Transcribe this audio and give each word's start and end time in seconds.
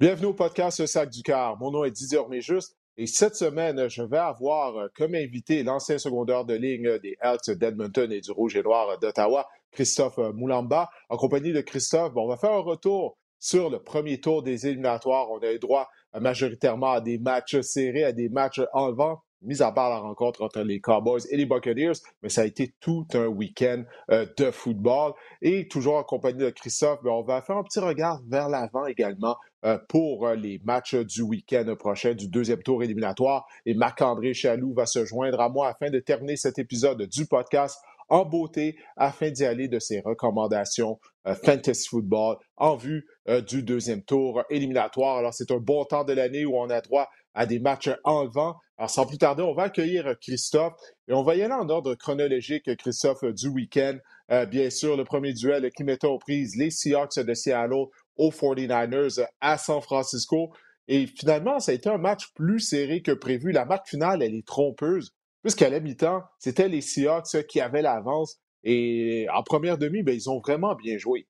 Bienvenue 0.00 0.28
au 0.28 0.32
podcast 0.32 0.86
Sac 0.86 1.10
du 1.10 1.22
Car. 1.22 1.58
Mon 1.58 1.72
nom 1.72 1.84
est 1.84 1.90
Didier 1.90 2.16
Orméjus 2.16 2.72
et 2.96 3.06
cette 3.06 3.34
semaine, 3.36 3.86
je 3.90 4.02
vais 4.02 4.16
avoir 4.16 4.74
euh, 4.78 4.88
comme 4.96 5.14
invité 5.14 5.62
l'ancien 5.62 5.98
secondaire 5.98 6.46
de 6.46 6.54
ligne 6.54 6.98
des 7.00 7.18
Elks 7.20 7.50
d'Edmonton 7.50 8.10
et 8.10 8.22
du 8.22 8.30
Rouge 8.30 8.56
et 8.56 8.62
Noir 8.62 8.98
d'Ottawa, 8.98 9.46
Christophe 9.70 10.16
Moulamba. 10.16 10.88
En 11.10 11.18
compagnie 11.18 11.52
de 11.52 11.60
Christophe, 11.60 12.14
on 12.16 12.28
va 12.28 12.38
faire 12.38 12.52
un 12.52 12.62
retour 12.62 13.18
sur 13.38 13.68
le 13.68 13.78
premier 13.78 14.18
tour 14.22 14.42
des 14.42 14.66
éliminatoires. 14.66 15.30
On 15.30 15.38
a 15.40 15.52
eu 15.52 15.58
droit 15.58 15.90
majoritairement 16.18 16.92
à 16.92 17.02
des 17.02 17.18
matchs 17.18 17.60
serrés, 17.60 18.04
à 18.04 18.12
des 18.12 18.30
matchs 18.30 18.62
enlevants 18.72 19.20
mis 19.42 19.62
à 19.62 19.72
part 19.72 19.90
la 19.90 19.98
rencontre 19.98 20.42
entre 20.42 20.60
les 20.60 20.80
Cowboys 20.80 21.22
et 21.30 21.36
les 21.36 21.46
Buccaneers, 21.46 21.98
mais 22.22 22.28
ça 22.28 22.42
a 22.42 22.44
été 22.44 22.74
tout 22.80 23.06
un 23.14 23.26
week-end 23.26 23.84
euh, 24.10 24.26
de 24.36 24.50
football. 24.50 25.12
Et 25.42 25.68
toujours 25.68 25.96
en 25.96 26.04
compagnie 26.04 26.38
de 26.38 26.50
Christophe, 26.50 27.00
ben, 27.02 27.10
on 27.10 27.22
va 27.22 27.42
faire 27.42 27.56
un 27.56 27.62
petit 27.62 27.80
regard 27.80 28.20
vers 28.28 28.48
l'avant 28.48 28.86
également 28.86 29.36
euh, 29.64 29.78
pour 29.88 30.26
euh, 30.26 30.34
les 30.34 30.60
matchs 30.64 30.94
du 30.94 31.22
week-end 31.22 31.74
prochain 31.78 32.14
du 32.14 32.28
deuxième 32.28 32.62
tour 32.62 32.82
éliminatoire. 32.82 33.46
Et 33.66 33.74
Marc-André 33.74 34.34
Chaloux 34.34 34.74
va 34.74 34.86
se 34.86 35.04
joindre 35.04 35.40
à 35.40 35.48
moi 35.48 35.68
afin 35.68 35.90
de 35.90 35.98
terminer 35.98 36.36
cet 36.36 36.58
épisode 36.58 37.02
du 37.02 37.26
podcast 37.26 37.78
en 38.08 38.24
beauté 38.24 38.76
afin 38.96 39.30
d'y 39.30 39.44
aller 39.44 39.68
de 39.68 39.78
ses 39.78 40.00
recommandations 40.00 40.98
fantasy 41.44 41.86
football 41.88 42.38
en 42.56 42.74
vue 42.74 43.06
du 43.46 43.62
deuxième 43.62 44.02
tour 44.02 44.42
éliminatoire. 44.50 45.18
Alors, 45.18 45.32
c'est 45.32 45.52
un 45.52 45.58
bon 45.58 45.84
temps 45.84 46.02
de 46.02 46.12
l'année 46.12 46.44
où 46.44 46.56
on 46.56 46.70
a 46.70 46.80
droit 46.80 47.08
à 47.34 47.46
des 47.46 47.58
matchs 47.60 47.90
enlevants. 48.04 48.56
Alors, 48.80 48.88
sans 48.88 49.04
plus 49.04 49.18
tarder, 49.18 49.42
on 49.42 49.52
va 49.52 49.64
accueillir 49.64 50.18
Christophe 50.22 50.72
et 51.06 51.12
on 51.12 51.22
va 51.22 51.34
y 51.34 51.42
aller 51.42 51.52
en 51.52 51.68
ordre 51.68 51.94
chronologique, 51.96 52.74
Christophe, 52.78 53.22
du 53.24 53.48
week-end. 53.48 53.98
Euh, 54.30 54.46
bien 54.46 54.70
sûr, 54.70 54.96
le 54.96 55.04
premier 55.04 55.34
duel 55.34 55.70
qui 55.76 55.84
mettait 55.84 56.06
aux 56.06 56.16
prises 56.16 56.56
les 56.56 56.70
Seahawks 56.70 57.18
de 57.18 57.34
Seattle 57.34 57.88
aux 58.16 58.30
49ers 58.30 59.22
à 59.42 59.58
San 59.58 59.82
Francisco. 59.82 60.54
Et 60.88 61.06
finalement, 61.06 61.58
ça 61.58 61.72
a 61.72 61.74
été 61.74 61.90
un 61.90 61.98
match 61.98 62.32
plus 62.32 62.60
serré 62.60 63.02
que 63.02 63.12
prévu. 63.12 63.52
La 63.52 63.66
marque 63.66 63.86
finale, 63.86 64.22
elle 64.22 64.34
est 64.34 64.46
trompeuse, 64.46 65.14
puisqu'à 65.42 65.68
la 65.68 65.80
mi-temps, 65.80 66.22
c'était 66.38 66.68
les 66.68 66.80
Seahawks 66.80 67.46
qui 67.48 67.60
avaient 67.60 67.82
l'avance. 67.82 68.40
Et 68.64 69.26
en 69.30 69.42
première 69.42 69.76
demi, 69.76 70.02
ben, 70.02 70.14
ils 70.14 70.30
ont 70.30 70.40
vraiment 70.40 70.74
bien 70.74 70.96
joué. 70.96 71.28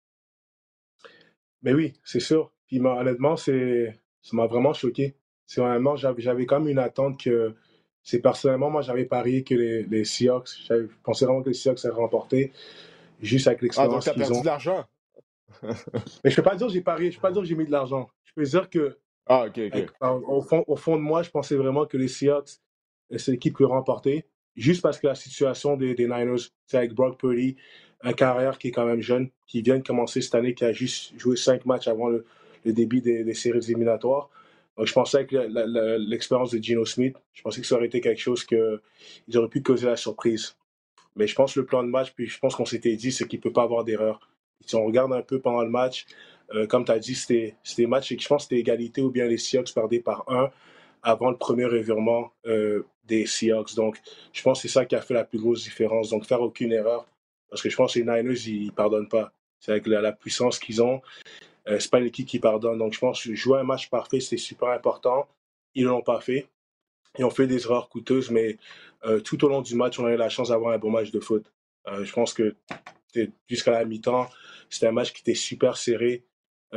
Mais 1.62 1.74
oui, 1.74 1.94
c'est 2.04 2.20
sûr. 2.20 2.52
Puis 2.68 2.78
honnêtement, 2.78 3.34
ça 3.34 3.50
m'a 4.34 4.46
vraiment 4.46 4.72
choqué 4.72 5.16
c'est 5.50 5.60
vraiment, 5.60 5.96
j'avais 5.96 6.46
quand 6.46 6.60
même 6.60 6.68
une 6.68 6.78
attente 6.78 7.20
que, 7.20 7.56
c'est 8.04 8.20
personnellement, 8.20 8.70
moi, 8.70 8.82
j'avais 8.82 9.04
parié 9.04 9.42
que 9.42 9.56
les, 9.56 9.82
les 9.82 10.04
Seahawks, 10.04 10.48
je 10.68 10.86
pensais 11.02 11.24
vraiment 11.24 11.42
que 11.42 11.48
les 11.48 11.54
Seahawks 11.54 11.80
seraient 11.80 11.92
remportés, 11.92 12.52
juste 13.20 13.48
avec 13.48 13.60
l'expérience 13.60 14.06
ah, 14.06 14.12
donc 14.12 14.18
perdu 14.20 14.40
de 14.42 14.46
l'argent? 14.46 14.84
Mais 15.62 16.30
je 16.30 16.36
peux 16.36 16.42
pas 16.42 16.54
dire 16.54 16.68
que 16.68 16.72
j'ai 16.72 16.82
parié, 16.82 17.10
je 17.10 17.16
peux 17.16 17.22
pas 17.22 17.32
dire 17.32 17.42
que 17.42 17.48
j'ai 17.48 17.56
mis 17.56 17.66
de 17.66 17.72
l'argent. 17.72 18.08
Je 18.22 18.32
peux 18.36 18.44
dire 18.44 18.70
que, 18.70 18.96
ah, 19.26 19.46
ok, 19.48 19.60
ok. 19.74 19.88
au, 20.28 20.40
fond, 20.40 20.62
au 20.68 20.76
fond 20.76 20.94
de 20.94 21.02
moi, 21.02 21.24
je 21.24 21.30
pensais 21.30 21.56
vraiment 21.56 21.84
que 21.84 21.96
les 21.96 22.06
Seahawks, 22.06 22.60
c'est 23.16 23.32
l'équipe 23.32 23.56
qui 23.56 23.64
remporter, 23.64 24.26
juste 24.54 24.82
parce 24.82 25.00
que 25.00 25.08
la 25.08 25.16
situation 25.16 25.76
des, 25.76 25.96
des 25.96 26.04
Niners, 26.04 26.42
c'est 26.68 26.76
avec 26.76 26.94
Brock 26.94 27.18
Purdy, 27.18 27.56
un 28.02 28.12
carrière 28.12 28.56
qui 28.56 28.68
est 28.68 28.72
quand 28.72 28.86
même 28.86 29.02
jeune, 29.02 29.30
qui 29.48 29.62
vient 29.62 29.78
de 29.78 29.82
commencer 29.82 30.20
cette 30.20 30.36
année, 30.36 30.54
qui 30.54 30.64
a 30.64 30.70
juste 30.70 31.18
joué 31.18 31.34
cinq 31.34 31.66
matchs 31.66 31.88
avant 31.88 32.08
le, 32.08 32.24
début 32.64 33.00
des, 33.00 33.24
des 33.24 33.34
séries 33.34 33.64
éliminatoires 33.68 34.30
je 34.78 34.92
pensais 34.92 35.26
que 35.26 35.36
l'expérience 36.08 36.50
de 36.52 36.62
Gino 36.62 36.84
Smith, 36.84 37.16
je 37.32 37.42
pensais 37.42 37.60
que 37.60 37.66
ça 37.66 37.76
aurait 37.76 37.86
été 37.86 38.00
quelque 38.00 38.20
chose 38.20 38.44
qu'ils 38.44 38.80
auraient 39.36 39.48
pu 39.48 39.62
causer 39.62 39.86
la 39.86 39.96
surprise. 39.96 40.56
Mais 41.16 41.26
je 41.26 41.34
pense 41.34 41.54
que 41.54 41.60
le 41.60 41.66
plan 41.66 41.82
de 41.82 41.88
match, 41.88 42.12
puis 42.12 42.26
je 42.26 42.38
pense 42.38 42.54
qu'on 42.54 42.64
s'était 42.64 42.96
dit, 42.96 43.12
c'est 43.12 43.26
qu'il 43.26 43.38
ne 43.38 43.42
peut 43.42 43.52
pas 43.52 43.62
avoir 43.62 43.84
d'erreur. 43.84 44.28
Si 44.64 44.74
on 44.76 44.84
regarde 44.84 45.12
un 45.12 45.22
peu 45.22 45.40
pendant 45.40 45.62
le 45.62 45.70
match, 45.70 46.06
euh, 46.54 46.66
comme 46.66 46.84
tu 46.84 46.92
as 46.92 46.98
dit, 46.98 47.14
c'était 47.14 47.56
match, 47.86 48.12
et 48.12 48.18
je 48.18 48.28
pense 48.28 48.44
que 48.44 48.48
c'était 48.50 48.60
égalité 48.60 49.02
ou 49.02 49.10
bien 49.10 49.26
les 49.26 49.38
Seahawks 49.38 49.74
perdaient 49.74 50.00
par 50.00 50.24
un 50.28 50.50
avant 51.02 51.30
le 51.30 51.36
premier 51.36 51.64
revirement 51.64 52.32
euh, 52.46 52.84
des 53.04 53.26
Seahawks. 53.26 53.74
Donc, 53.74 53.98
je 54.32 54.42
pense 54.42 54.62
que 54.62 54.68
c'est 54.68 54.72
ça 54.72 54.84
qui 54.84 54.94
a 54.94 55.00
fait 55.00 55.14
la 55.14 55.24
plus 55.24 55.38
grosse 55.38 55.64
différence. 55.64 56.10
Donc, 56.10 56.26
faire 56.26 56.42
aucune 56.42 56.72
erreur. 56.72 57.06
Parce 57.48 57.62
que 57.62 57.70
je 57.70 57.76
pense 57.76 57.94
que 57.94 57.98
les 57.98 58.04
Niners, 58.04 58.46
ils 58.46 58.66
ne 58.66 58.70
pardonnent 58.70 59.08
pas. 59.08 59.32
C'est 59.58 59.72
avec 59.72 59.86
la 59.86 60.12
puissance 60.12 60.58
qu'ils 60.58 60.82
ont. 60.82 61.00
Euh, 61.70 61.78
c'est 61.78 61.90
pas 61.90 62.00
l'équipe 62.00 62.26
qui 62.26 62.38
pardonne. 62.38 62.78
Donc, 62.78 62.92
je 62.92 62.98
pense 62.98 63.22
que 63.22 63.34
jouer 63.34 63.60
un 63.60 63.64
match 63.64 63.88
parfait, 63.88 64.20
c'est 64.20 64.36
super 64.36 64.68
important. 64.70 65.28
Ils 65.74 65.84
ne 65.84 65.90
l'ont 65.90 66.02
pas 66.02 66.20
fait. 66.20 66.48
Ils 67.18 67.24
ont 67.24 67.30
fait 67.30 67.46
des 67.46 67.64
erreurs 67.64 67.88
coûteuses, 67.88 68.30
mais 68.30 68.58
euh, 69.04 69.20
tout 69.20 69.44
au 69.44 69.48
long 69.48 69.62
du 69.62 69.74
match, 69.74 69.98
on 69.98 70.06
a 70.06 70.12
eu 70.12 70.16
la 70.16 70.28
chance 70.28 70.48
d'avoir 70.48 70.74
un 70.74 70.78
bon 70.78 70.90
match 70.90 71.10
de 71.10 71.20
foot. 71.20 71.52
Euh, 71.88 72.04
je 72.04 72.12
pense 72.12 72.34
que 72.34 72.54
jusqu'à 73.48 73.72
la 73.72 73.84
mi-temps, 73.84 74.28
c'était 74.68 74.86
un 74.88 74.92
match 74.92 75.12
qui 75.12 75.22
était 75.22 75.34
super 75.34 75.76
serré. 75.76 76.24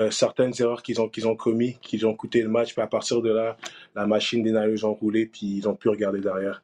certaines 0.10 0.54
erreurs 0.60 0.82
qu'ils 0.82 1.00
ont, 1.00 1.08
qu'ils 1.08 1.28
ont 1.28 1.36
commis, 1.36 1.78
qui 1.82 2.04
ont 2.04 2.16
coûté 2.16 2.42
le 2.42 2.50
match, 2.50 2.74
puis 2.74 2.82
à 2.82 2.88
partir 2.88 3.22
de 3.22 3.32
là, 3.32 3.58
la 3.94 4.08
machine 4.08 4.42
des 4.42 4.52
Niners 4.52 4.84
ont 4.86 4.96
roulé, 4.96 5.28
puis 5.28 5.58
ils 5.58 5.70
ont 5.70 5.76
pu 5.76 5.90
regarder 5.90 6.20
derrière. 6.20 6.64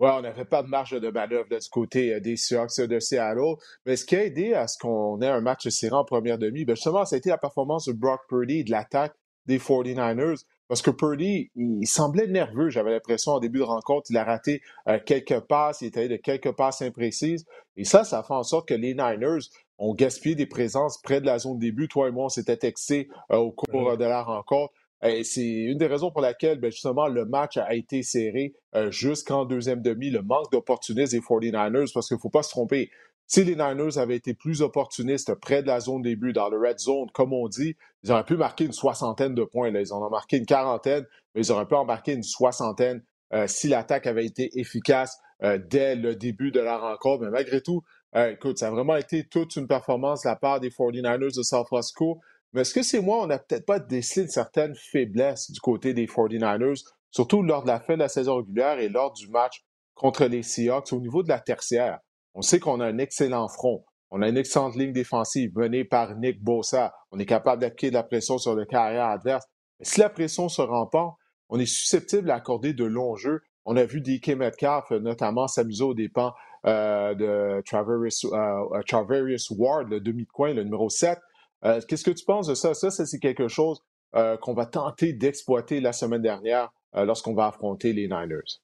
Ouais, 0.00 0.10
on 0.10 0.22
n'avait 0.22 0.44
pas 0.44 0.62
de 0.62 0.68
marge 0.68 1.00
de 1.00 1.08
manœuvre 1.08 1.48
du 1.48 1.68
côté 1.70 2.14
euh, 2.14 2.20
des 2.20 2.36
Seahawks 2.36 2.80
de 2.80 2.98
Seattle. 2.98 3.54
Mais 3.86 3.96
ce 3.96 4.04
qui 4.04 4.16
a 4.16 4.24
aidé 4.24 4.52
à 4.52 4.66
ce 4.66 4.76
qu'on 4.78 5.20
ait 5.20 5.28
un 5.28 5.40
match 5.40 5.68
serré 5.68 5.94
en 5.94 6.04
première 6.04 6.38
demi, 6.38 6.64
ben 6.64 6.74
justement, 6.74 7.04
ça 7.04 7.14
a 7.14 7.18
été 7.18 7.30
la 7.30 7.38
performance 7.38 7.86
de 7.86 7.92
Brock 7.92 8.20
Purdy 8.28 8.60
et 8.60 8.64
de 8.64 8.70
l'attaque 8.72 9.14
des 9.46 9.58
49ers. 9.58 10.44
Parce 10.66 10.82
que 10.82 10.90
Purdy, 10.90 11.50
il 11.54 11.86
semblait 11.86 12.26
nerveux, 12.26 12.70
j'avais 12.70 12.90
l'impression, 12.90 13.32
en 13.32 13.38
début 13.38 13.58
de 13.58 13.64
rencontre. 13.64 14.06
Il 14.10 14.16
a 14.16 14.24
raté 14.24 14.62
euh, 14.88 14.98
quelques 15.04 15.40
passes, 15.40 15.82
il 15.82 15.88
était 15.88 16.00
allé 16.00 16.08
de 16.08 16.16
quelques 16.16 16.52
passes 16.52 16.82
imprécises. 16.82 17.44
Et 17.76 17.84
ça, 17.84 18.02
ça 18.02 18.22
fait 18.22 18.34
en 18.34 18.42
sorte 18.42 18.68
que 18.68 18.74
les 18.74 18.94
Niners 18.94 19.46
ont 19.78 19.94
gaspillé 19.94 20.34
des 20.34 20.46
présences 20.46 21.00
près 21.02 21.20
de 21.20 21.26
la 21.26 21.38
zone 21.38 21.58
début. 21.58 21.86
Toi 21.88 22.08
et 22.08 22.10
moi, 22.12 22.24
on 22.24 22.28
s'était 22.30 22.56
texté 22.56 23.08
euh, 23.30 23.36
au 23.36 23.52
cours 23.52 23.96
de 23.96 24.04
la 24.04 24.22
rencontre. 24.22 24.72
C'est 25.02 25.44
une 25.44 25.76
des 25.76 25.86
raisons 25.86 26.10
pour 26.10 26.22
laquelle, 26.22 26.58
ben, 26.58 26.70
justement, 26.70 27.08
le 27.08 27.26
match 27.26 27.58
a 27.58 27.74
été 27.74 28.02
serré 28.02 28.54
euh, 28.74 28.90
jusqu'en 28.90 29.44
deuxième 29.44 29.82
demi, 29.82 30.10
le 30.10 30.22
manque 30.22 30.50
d'opportunisme 30.50 31.18
des 31.18 31.22
49ers, 31.22 31.92
parce 31.92 32.08
qu'il 32.08 32.16
ne 32.16 32.20
faut 32.20 32.30
pas 32.30 32.42
se 32.42 32.50
tromper. 32.50 32.90
Si 33.26 33.42
les 33.44 33.56
Niners 33.56 33.98
avaient 33.98 34.16
été 34.16 34.34
plus 34.34 34.62
opportunistes 34.62 35.34
près 35.34 35.62
de 35.62 35.66
la 35.66 35.80
zone 35.80 36.02
début, 36.02 36.32
dans 36.32 36.48
le 36.48 36.58
red 36.58 36.78
zone, 36.78 37.08
comme 37.12 37.32
on 37.32 37.48
dit, 37.48 37.76
ils 38.02 38.12
auraient 38.12 38.24
pu 38.24 38.36
marquer 38.36 38.64
une 38.64 38.72
soixantaine 38.72 39.34
de 39.34 39.44
points. 39.44 39.70
Là. 39.70 39.80
Ils 39.80 39.92
en 39.92 40.02
ont 40.02 40.10
marqué 40.10 40.36
une 40.36 40.46
quarantaine, 40.46 41.06
mais 41.34 41.42
ils 41.42 41.52
auraient 41.52 41.66
pu 41.66 41.74
en 41.74 41.84
marquer 41.84 42.12
une 42.12 42.22
soixantaine 42.22 43.02
euh, 43.32 43.46
si 43.46 43.68
l'attaque 43.68 44.06
avait 44.06 44.26
été 44.26 44.50
efficace 44.58 45.18
euh, 45.42 45.58
dès 45.58 45.96
le 45.96 46.16
début 46.16 46.50
de 46.50 46.60
la 46.60 46.78
rencontre. 46.78 47.24
Mais 47.24 47.30
malgré 47.30 47.62
tout, 47.62 47.82
écoute, 48.14 48.58
ça 48.58 48.68
a 48.68 48.70
vraiment 48.70 48.96
été 48.96 49.26
toute 49.26 49.56
une 49.56 49.66
performance 49.66 50.22
de 50.22 50.28
la 50.28 50.36
part 50.36 50.60
des 50.60 50.70
49ers 50.70 51.36
de 51.36 51.42
San 51.42 51.64
Francisco. 51.64 52.20
Mais 52.54 52.60
est-ce 52.60 52.72
que 52.72 52.84
c'est 52.84 53.00
moi, 53.00 53.20
on 53.20 53.26
n'a 53.26 53.38
peut-être 53.38 53.66
pas 53.66 53.80
décelé 53.80 54.26
une 54.26 54.30
certaine 54.30 54.76
faiblesse 54.76 55.50
du 55.50 55.58
côté 55.60 55.92
des 55.92 56.06
49ers, 56.06 56.84
surtout 57.10 57.42
lors 57.42 57.64
de 57.64 57.68
la 57.68 57.80
fin 57.80 57.94
de 57.94 57.98
la 57.98 58.08
saison 58.08 58.36
régulière 58.36 58.78
et 58.78 58.88
lors 58.88 59.12
du 59.12 59.28
match 59.28 59.64
contre 59.94 60.26
les 60.26 60.44
Seahawks 60.44 60.92
au 60.92 61.00
niveau 61.00 61.24
de 61.24 61.28
la 61.28 61.40
tertiaire? 61.40 61.98
On 62.32 62.42
sait 62.42 62.60
qu'on 62.60 62.78
a 62.78 62.86
un 62.86 62.98
excellent 62.98 63.48
front. 63.48 63.84
On 64.12 64.22
a 64.22 64.28
une 64.28 64.36
excellente 64.36 64.76
ligne 64.76 64.92
défensive 64.92 65.50
menée 65.56 65.84
par 65.84 66.16
Nick 66.16 66.42
Bossa. 66.42 66.94
On 67.10 67.18
est 67.18 67.26
capable 67.26 67.60
d'appliquer 67.60 67.88
de 67.88 67.94
la 67.94 68.04
pression 68.04 68.38
sur 68.38 68.54
le 68.54 68.64
carrière 68.64 69.06
adverse. 69.06 69.44
Mais 69.80 69.86
si 69.86 69.98
la 69.98 70.08
pression 70.08 70.48
se 70.48 70.62
pas, 70.62 71.16
on 71.48 71.58
est 71.58 71.66
susceptible 71.66 72.28
d'accorder 72.28 72.72
de 72.72 72.84
longs 72.84 73.16
jeux. 73.16 73.40
On 73.64 73.76
a 73.76 73.84
vu 73.84 74.00
DK 74.00 74.28
Metcalf 74.36 74.90
notamment 74.92 75.48
s'amuser 75.48 75.82
aux 75.82 75.94
dépens 75.94 76.32
euh, 76.66 77.14
de 77.14 77.62
Traverius, 77.66 78.24
euh, 78.26 79.56
Ward, 79.58 79.88
le 79.88 80.00
demi 80.00 80.26
coin, 80.26 80.54
le 80.54 80.62
numéro 80.62 80.88
7. 80.88 81.18
Euh, 81.64 81.80
qu'est-ce 81.86 82.04
que 82.04 82.10
tu 82.10 82.24
penses 82.24 82.46
de 82.46 82.54
ça? 82.54 82.74
Ça, 82.74 82.90
c'est 82.90 83.18
quelque 83.18 83.48
chose 83.48 83.82
euh, 84.14 84.36
qu'on 84.36 84.54
va 84.54 84.66
tenter 84.66 85.12
d'exploiter 85.12 85.80
la 85.80 85.92
semaine 85.92 86.22
dernière 86.22 86.72
euh, 86.94 87.04
lorsqu'on 87.04 87.34
va 87.34 87.46
affronter 87.46 87.92
les 87.92 88.06
Niners. 88.06 88.60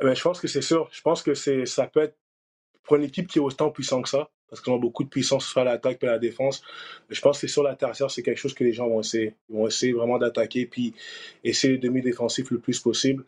Eh 0.00 0.04
ben, 0.04 0.14
je 0.14 0.22
pense 0.22 0.40
que 0.40 0.48
c'est 0.48 0.62
sûr. 0.62 0.88
Je 0.92 1.02
pense 1.02 1.22
que 1.22 1.34
ça 1.34 1.86
peut 1.86 2.00
être 2.00 2.16
pour 2.84 2.96
une 2.96 3.04
équipe 3.04 3.26
qui 3.26 3.38
est 3.38 3.42
autant 3.42 3.70
puissante 3.70 4.04
que 4.04 4.08
ça, 4.08 4.30
parce 4.48 4.62
qu'ils 4.62 4.72
ont 4.72 4.78
beaucoup 4.78 5.02
de 5.02 5.08
puissance 5.08 5.46
sur 5.46 5.64
l'attaque 5.64 6.02
et 6.02 6.06
la 6.06 6.18
défense. 6.18 6.62
Je 7.10 7.20
pense 7.20 7.40
que 7.40 7.48
sur 7.48 7.62
la 7.62 7.74
tertiaire, 7.74 8.10
c'est 8.10 8.22
quelque 8.22 8.38
chose 8.38 8.54
que 8.54 8.64
les 8.64 8.72
gens 8.72 8.88
vont 8.88 9.00
essayer. 9.00 9.34
Ils 9.48 9.56
vont 9.56 9.66
essayer 9.66 9.92
vraiment 9.92 10.18
d'attaquer 10.18 10.66
puis 10.66 10.94
essayer 11.42 11.76
de 11.76 11.82
demi-défensif 11.82 12.50
le 12.50 12.60
plus 12.60 12.78
possible. 12.80 13.24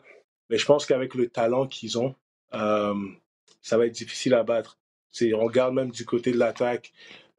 Mais 0.49 0.57
je 0.57 0.65
pense 0.65 0.85
qu'avec 0.85 1.13
le 1.13 1.27
talent 1.27 1.67
qu'ils 1.67 1.99
ont, 1.99 2.15
ça 2.51 3.77
va 3.77 3.85
être 3.85 3.93
difficile 3.93 4.33
à 4.33 4.43
battre. 4.43 4.77
on 5.21 5.45
regarde 5.45 5.73
même 5.73 5.91
du 5.91 6.05
côté 6.05 6.31
de 6.31 6.37
l'attaque, 6.37 6.91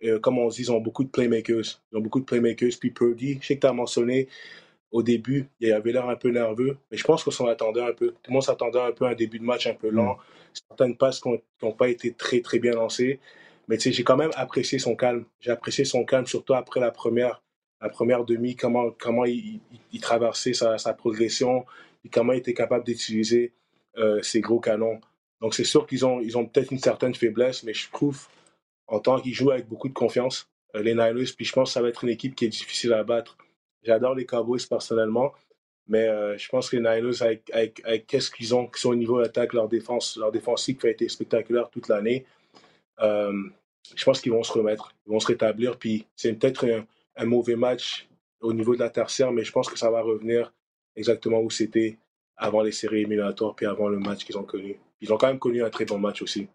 euh, 0.05 0.19
comme 0.19 0.39
on 0.39 0.49
dit, 0.49 0.63
ils 0.63 0.73
ont 0.73 0.81
beaucoup 0.81 1.05
de 1.05 1.11
playmakers. 1.11 1.81
Ils 1.93 1.99
ont 1.99 2.01
beaucoup 2.01 2.21
de 2.21 2.25
playmakers. 2.25 2.73
Puis 2.79 2.91
Purdy, 2.91 3.39
je 3.41 3.47
sais 3.47 3.57
que 3.57 3.61
tu 3.61 3.67
as 3.67 3.73
mentionné 3.73 4.29
au 4.93 5.03
début, 5.03 5.49
il 5.59 5.73
avait 5.73 5.93
l'air 5.93 6.09
un 6.09 6.17
peu 6.17 6.29
nerveux, 6.29 6.77
mais 6.91 6.99
je 6.99 7.05
pense 7.05 7.25
qu'on 7.25 7.31
s'en 7.31 7.47
attendait 7.47 7.83
un 7.83 7.95
peu. 7.95 8.09
Tout 8.09 8.29
le 8.29 8.35
monde 8.35 8.43
s'attendait 8.43 8.79
un 8.79 8.93
peu 8.93 9.07
à 9.07 9.11
un 9.11 9.15
début 9.15 9.39
de 9.39 9.45
match 9.45 9.67
un 9.67 9.75
peu 9.75 9.89
lent. 9.89 10.15
Mm. 10.15 10.19
Certaines 10.69 10.97
passes 10.97 11.21
qui 11.21 11.31
n'ont 11.63 11.73
pas 11.73 11.89
été 11.89 12.13
très, 12.13 12.41
très 12.43 12.59
bien 12.59 12.73
lancées. 12.73 13.19
Mais 13.69 13.79
tu 13.79 13.85
sais, 13.85 13.93
j'ai 13.93 14.05
quand 14.05 14.19
même 14.19 14.33
apprécié 14.35 14.79
son 14.79 14.95
calme. 14.95 15.25
J'ai 15.41 15.51
apprécié 15.51 15.87
son 15.87 16.05
calme, 16.05 16.27
surtout 16.27 16.53
après 16.53 16.79
la 16.79 16.91
première, 16.91 17.43
la 17.81 17.89
première 17.89 18.25
demi, 18.25 18.55
comment, 18.55 18.91
comment 18.91 19.25
il, 19.25 19.61
traversait 20.03 20.53
sa, 20.53 20.77
progression, 20.93 21.65
et 22.05 22.11
comment 22.11 22.35
il 22.35 22.41
était 22.41 22.55
capable 22.55 22.85
d'utiliser 22.85 23.55
euh, 23.97 24.21
ses 24.21 24.41
gros 24.41 24.61
canons. 24.61 25.01
Donc 25.41 25.55
c'est 25.55 25.65
sûr 25.65 25.87
qu'ils 25.87 26.05
ont, 26.05 26.21
ils 26.21 26.37
ont 26.37 26.45
peut-être 26.45 26.71
une 26.71 26.79
certaine 26.79 27.15
faiblesse, 27.15 27.63
mais 27.63 27.73
je 27.73 27.91
trouve 27.91 28.27
en 28.87 29.01
tant 29.01 29.21
qu'il 29.21 29.35
joue 29.35 29.51
avec 29.51 29.69
beaucoup 29.69 29.89
de 29.89 29.95
confiance. 29.95 30.49
les 30.75 30.95
Niners. 30.95 31.33
Puis 31.37 31.45
je 31.45 31.53
pense 31.53 31.71
que 31.71 31.73
ça 31.75 31.83
va 31.83 31.89
être 31.89 32.05
une 32.05 32.11
équipe 32.11 32.35
qui 32.35 32.47
est 32.47 32.49
difficile 32.49 32.93
à 32.93 33.05
battre. 33.05 33.37
J'adore 33.83 34.15
les 34.15 34.27
Cowboys 34.27 34.67
personnellement, 34.69 35.33
mais 35.89 36.07
je 36.39 36.49
pense 36.49 36.71
que 36.71 36.77
les 36.77 36.83
Niners, 36.83 37.23
avec, 37.23 37.51
avec, 37.53 38.07
qu'est-ce 38.07 38.31
qu'ils 38.31 38.55
ont, 38.55 38.67
qui 38.67 38.81
sont 38.81 38.91
au 38.91 38.95
niveau 38.95 39.21
d'attaque, 39.21 39.53
leur 39.53 39.69
défense, 39.69 40.17
leur 40.17 40.33
défensive 40.33 40.79
qui 40.79 40.87
a 40.87 40.91
été 40.91 41.09
spectaculaire 41.09 41.69
toute 41.69 41.89
l'année, 41.89 42.25
je 43.01 44.05
pense 44.05 44.21
qu'ils 44.21 44.33
vont 44.33 44.43
se 44.43 44.53
remettre, 44.53 44.95
ils 45.07 45.13
vont 45.13 45.21
se 45.21 45.27
rétablir. 45.27 45.79
Puis 45.79 46.07
c'est 46.17 46.33
peut-être 46.35 46.67
un, 46.67 46.87
un, 47.17 47.27
mauvais 47.27 47.57
match 47.57 48.09
au 48.41 48.53
niveau 48.53 48.75
de 48.75 48.81
la 48.81 48.91
tertiaire, 48.91 49.33
mais 49.33 49.45
je 49.45 49.53
pense 49.53 49.69
que 49.69 49.79
ça 49.79 49.91
va 49.91 50.01
revenir 50.01 50.53
exactement 50.97 51.41
où 51.41 51.51
c'était 51.51 51.99
avant 52.37 52.63
les 52.63 52.73
séries 52.73 53.01
éliminatoires, 53.01 53.55
puis 53.55 53.67
avant 53.67 53.89
le 53.89 53.99
match 53.99 54.25
qu'ils 54.25 54.39
ont 54.39 54.45
connu. 54.45 54.79
Ils 55.01 55.13
ont 55.13 55.17
quand 55.17 55.29
même 55.29 55.39
connu 55.39 55.63
un 55.63 55.71
très 55.71 55.85
bon 55.85 55.99
match 55.99 56.23
aussi. 56.23 56.49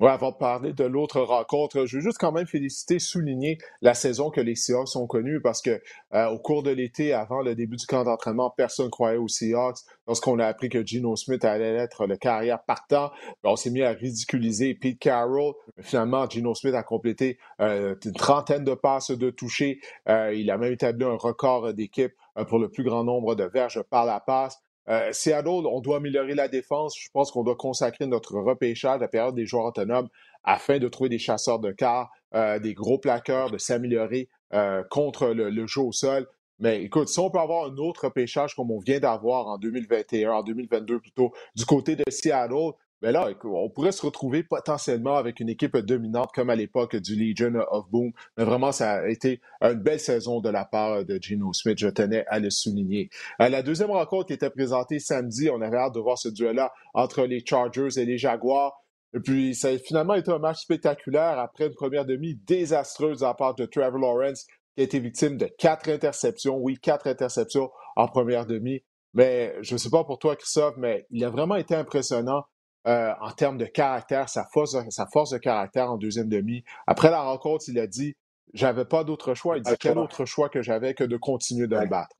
Ouais, 0.00 0.10
avant 0.10 0.30
de 0.30 0.36
parler 0.36 0.72
de 0.72 0.84
l'autre 0.84 1.20
rencontre, 1.20 1.84
je 1.84 1.96
veux 1.96 2.02
juste 2.02 2.18
quand 2.18 2.30
même 2.30 2.46
féliciter, 2.46 3.00
souligner 3.00 3.58
la 3.82 3.94
saison 3.94 4.30
que 4.30 4.40
les 4.40 4.54
Seahawks 4.54 4.94
ont 4.94 5.08
connue 5.08 5.40
parce 5.40 5.60
que 5.60 5.82
euh, 6.14 6.28
au 6.28 6.38
cours 6.38 6.62
de 6.62 6.70
l'été, 6.70 7.12
avant 7.12 7.42
le 7.42 7.56
début 7.56 7.74
du 7.74 7.84
camp 7.84 8.04
d'entraînement, 8.04 8.48
personne 8.48 8.86
ne 8.86 8.90
croyait 8.90 9.16
aux 9.16 9.26
Seahawks. 9.26 9.78
Lorsqu'on 10.06 10.38
a 10.38 10.46
appris 10.46 10.68
que 10.68 10.86
Geno 10.86 11.16
Smith 11.16 11.44
allait 11.44 11.74
être 11.74 12.06
le 12.06 12.16
carrière 12.16 12.62
partant, 12.62 13.10
ben, 13.42 13.50
on 13.50 13.56
s'est 13.56 13.70
mis 13.70 13.82
à 13.82 13.90
ridiculiser 13.90 14.72
Pete 14.74 15.00
Carroll. 15.00 15.54
Finalement, 15.80 16.30
Geno 16.30 16.54
Smith 16.54 16.74
a 16.74 16.84
complété 16.84 17.40
euh, 17.60 17.96
une 18.04 18.12
trentaine 18.12 18.62
de 18.62 18.74
passes 18.74 19.10
de 19.10 19.30
toucher. 19.30 19.80
Euh, 20.08 20.32
il 20.32 20.48
a 20.52 20.58
même 20.58 20.72
établi 20.72 21.04
un 21.04 21.16
record 21.16 21.74
d'équipe 21.74 22.12
pour 22.46 22.60
le 22.60 22.68
plus 22.68 22.84
grand 22.84 23.02
nombre 23.02 23.34
de 23.34 23.42
verges 23.42 23.82
par 23.82 24.04
la 24.04 24.20
passe. 24.20 24.62
Euh, 24.88 25.12
Seattle, 25.12 25.66
on 25.66 25.80
doit 25.80 25.98
améliorer 25.98 26.34
la 26.34 26.48
défense. 26.48 26.96
Je 26.98 27.08
pense 27.12 27.30
qu'on 27.30 27.44
doit 27.44 27.56
consacrer 27.56 28.06
notre 28.06 28.38
repêchage, 28.38 29.00
la 29.00 29.08
période 29.08 29.34
des 29.34 29.46
joueurs 29.46 29.66
autonomes, 29.66 30.08
afin 30.44 30.78
de 30.78 30.88
trouver 30.88 31.10
des 31.10 31.18
chasseurs 31.18 31.58
de 31.58 31.72
quart, 31.72 32.10
euh, 32.34 32.58
des 32.58 32.74
gros 32.74 32.98
plaqueurs, 32.98 33.50
de 33.50 33.58
s'améliorer 33.58 34.28
euh, 34.54 34.82
contre 34.90 35.28
le, 35.28 35.66
jeu 35.66 35.82
au 35.82 35.92
sol. 35.92 36.26
Mais 36.58 36.82
écoute, 36.82 37.08
si 37.08 37.20
on 37.20 37.30
peut 37.30 37.38
avoir 37.38 37.66
un 37.66 37.76
autre 37.76 38.06
repêchage 38.06 38.54
comme 38.54 38.70
on 38.70 38.80
vient 38.80 38.98
d'avoir 38.98 39.46
en 39.46 39.58
2021, 39.58 40.32
en 40.32 40.42
2022 40.42 41.00
plutôt, 41.00 41.32
du 41.54 41.64
côté 41.66 41.94
de 41.94 42.04
Seattle, 42.08 42.72
mais 43.00 43.12
là, 43.12 43.30
on 43.44 43.70
pourrait 43.70 43.92
se 43.92 44.04
retrouver 44.04 44.42
potentiellement 44.42 45.16
avec 45.16 45.38
une 45.38 45.48
équipe 45.48 45.76
dominante 45.76 46.30
comme 46.34 46.50
à 46.50 46.56
l'époque 46.56 46.96
du 46.96 47.14
Legion 47.14 47.52
of 47.70 47.88
Boom. 47.90 48.12
Mais 48.36 48.44
vraiment, 48.44 48.72
ça 48.72 48.94
a 48.94 49.08
été 49.08 49.40
une 49.60 49.74
belle 49.74 50.00
saison 50.00 50.40
de 50.40 50.48
la 50.48 50.64
part 50.64 51.04
de 51.04 51.18
Geno 51.20 51.52
Smith. 51.52 51.78
Je 51.78 51.88
tenais 51.88 52.24
à 52.26 52.40
le 52.40 52.50
souligner. 52.50 53.08
Euh, 53.40 53.48
la 53.48 53.62
deuxième 53.62 53.92
rencontre 53.92 54.26
qui 54.26 54.32
était 54.32 54.50
présentée 54.50 54.98
samedi, 54.98 55.48
on 55.48 55.60
avait 55.60 55.76
hâte 55.76 55.94
de 55.94 56.00
voir 56.00 56.18
ce 56.18 56.28
duel-là 56.28 56.72
entre 56.92 57.22
les 57.22 57.44
Chargers 57.44 58.00
et 58.00 58.04
les 58.04 58.18
Jaguars. 58.18 58.82
Et 59.14 59.20
puis, 59.20 59.54
ça 59.54 59.68
a 59.68 59.78
finalement 59.78 60.14
été 60.14 60.32
un 60.32 60.38
match 60.38 60.62
spectaculaire 60.62 61.38
après 61.38 61.68
une 61.68 61.74
première 61.74 62.04
demi 62.04 62.34
désastreuse 62.46 63.20
de 63.20 63.24
la 63.24 63.34
part 63.34 63.54
de 63.54 63.64
Trevor 63.64 63.98
Lawrence, 63.98 64.44
qui 64.74 64.80
a 64.80 64.84
été 64.84 64.98
victime 64.98 65.36
de 65.36 65.46
quatre 65.46 65.88
interceptions. 65.88 66.58
Oui, 66.58 66.78
quatre 66.78 67.06
interceptions 67.06 67.70
en 67.94 68.08
première 68.08 68.44
demi. 68.44 68.82
Mais 69.14 69.54
je 69.62 69.74
ne 69.74 69.78
sais 69.78 69.88
pas 69.88 70.04
pour 70.04 70.18
toi, 70.18 70.36
Christophe, 70.36 70.74
mais 70.76 71.06
il 71.10 71.24
a 71.24 71.30
vraiment 71.30 71.56
été 71.56 71.74
impressionnant 71.74 72.44
euh, 72.86 73.12
en 73.20 73.32
termes 73.32 73.58
de 73.58 73.66
caractère, 73.66 74.28
sa 74.28 74.44
force, 74.52 74.76
sa 74.90 75.06
force 75.06 75.30
de 75.30 75.38
caractère 75.38 75.90
en 75.90 75.96
deuxième 75.96 76.28
demi. 76.28 76.64
Après 76.86 77.10
la 77.10 77.20
rencontre, 77.20 77.64
il 77.68 77.78
a 77.78 77.86
dit 77.86 78.14
J'avais 78.54 78.84
pas 78.84 79.04
d'autre 79.04 79.34
choix. 79.34 79.56
Il 79.56 79.62
dit 79.62 79.74
Quel 79.78 79.98
autre 79.98 80.24
choix 80.24 80.48
que 80.48 80.62
j'avais 80.62 80.94
que 80.94 81.04
de 81.04 81.16
continuer 81.16 81.66
de 81.66 81.76
le 81.76 81.86
battre? 81.86 82.16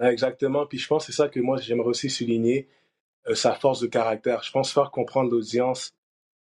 Exactement. 0.00 0.66
Puis 0.66 0.78
je 0.78 0.86
pense 0.86 1.06
que 1.06 1.12
c'est 1.12 1.16
ça 1.16 1.28
que 1.28 1.40
moi, 1.40 1.58
j'aimerais 1.58 1.88
aussi 1.88 2.08
souligner 2.08 2.68
euh, 3.28 3.34
sa 3.34 3.54
force 3.54 3.80
de 3.80 3.86
caractère. 3.86 4.42
Je 4.42 4.50
pense 4.50 4.72
faire 4.72 4.90
comprendre 4.90 5.30
l'audience 5.30 5.90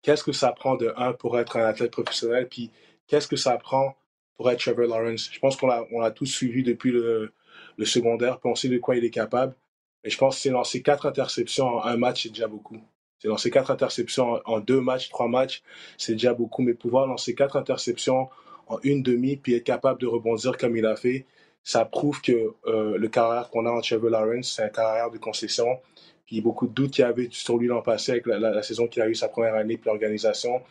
qu'est-ce 0.03 0.23
que 0.23 0.33
ça 0.33 0.53
prend 0.53 0.77
de 0.77 0.93
un 0.97 1.13
pour 1.13 1.39
être 1.39 1.57
un 1.57 1.65
athlète 1.65 1.91
professionnel, 1.91 2.49
puis 2.49 2.71
qu'est-ce 3.09 3.27
que 3.27 3.37
ça 3.37 3.57
prend 3.59 3.97
pour 4.37 4.51
être 4.51 4.61
Trevor 4.61 4.87
Lawrence. 4.87 5.29
Je 5.33 5.39
pense 5.41 5.57
qu'on 5.57 5.67
l'a 5.67 6.11
tous 6.13 6.27
suivi 6.27 6.63
depuis 6.63 6.93
le, 6.93 7.35
le 7.77 7.85
secondaire, 7.85 8.39
puis 8.39 8.51
on 8.51 8.55
sait 8.55 8.69
de 8.69 8.79
quoi 8.79 8.97
il 8.97 9.05
est 9.05 9.11
capable. 9.11 9.57
Et 10.05 10.11
je 10.11 10.17
pense 10.19 10.37
que 10.37 10.43
c'est 10.43 10.51
lancer 10.51 10.83
quatre 10.83 11.07
interceptions 11.07 11.67
en 11.67 11.83
un 11.85 11.97
match, 11.97 12.23
c'est 12.23 12.29
déjà 12.29 12.47
beaucoup. 12.47 12.81
C'est 13.19 13.29
lancer 13.29 13.51
quatre 13.51 13.71
interceptions 13.71 14.41
en 14.45 14.61
deux 14.61 14.81
matchs, 14.81 15.09
trois 15.09 15.29
matchs, 15.29 15.63
c'est 15.97 16.13
déjà 16.13 16.35
beaucoup. 16.35 16.63
Mais 16.63 16.75
pouvoir 16.75 17.07
lancer 17.07 17.35
quatre 17.35 17.57
interceptions 17.57 18.29
en 18.69 18.79
une 18.83 19.03
demi, 19.03 19.37
puis 19.37 19.55
être 19.55 19.65
capable 19.65 20.01
de 20.01 20.07
rebondir 20.07 20.57
comme 20.57 20.77
il 20.77 20.87
a 20.87 20.95
fait, 20.95 21.27
ça 21.65 21.85
prouve 21.85 22.21
que 22.23 22.55
euh, 22.67 22.97
le 22.97 23.09
carrière 23.09 23.51
qu'on 23.51 23.67
a 23.67 23.71
en 23.71 23.81
Trevor 23.81 24.11
Lawrence, 24.11 24.55
c'est 24.57 24.63
un 24.63 24.69
carrière 24.69 25.11
de 25.11 25.19
concession. 25.19 25.81
Puis 26.27 26.41
beaucoup 26.41 26.67
de 26.67 26.73
doutes 26.73 26.93
qu'il 26.93 27.03
y 27.03 27.09
avait 27.09 27.29
sur 27.31 27.57
lui 27.57 27.69
l'an 27.69 27.83
passé 27.83 28.13
avec 28.13 28.27
la, 28.27 28.63
saison 28.63 28.87
qu'il 28.87 29.03
a 29.03 29.09
eu 29.09 29.15
sa 29.15 29.29
première 29.29 29.55
année, 29.55 29.79
puis 29.79 29.89
l'organisation. 29.89 30.63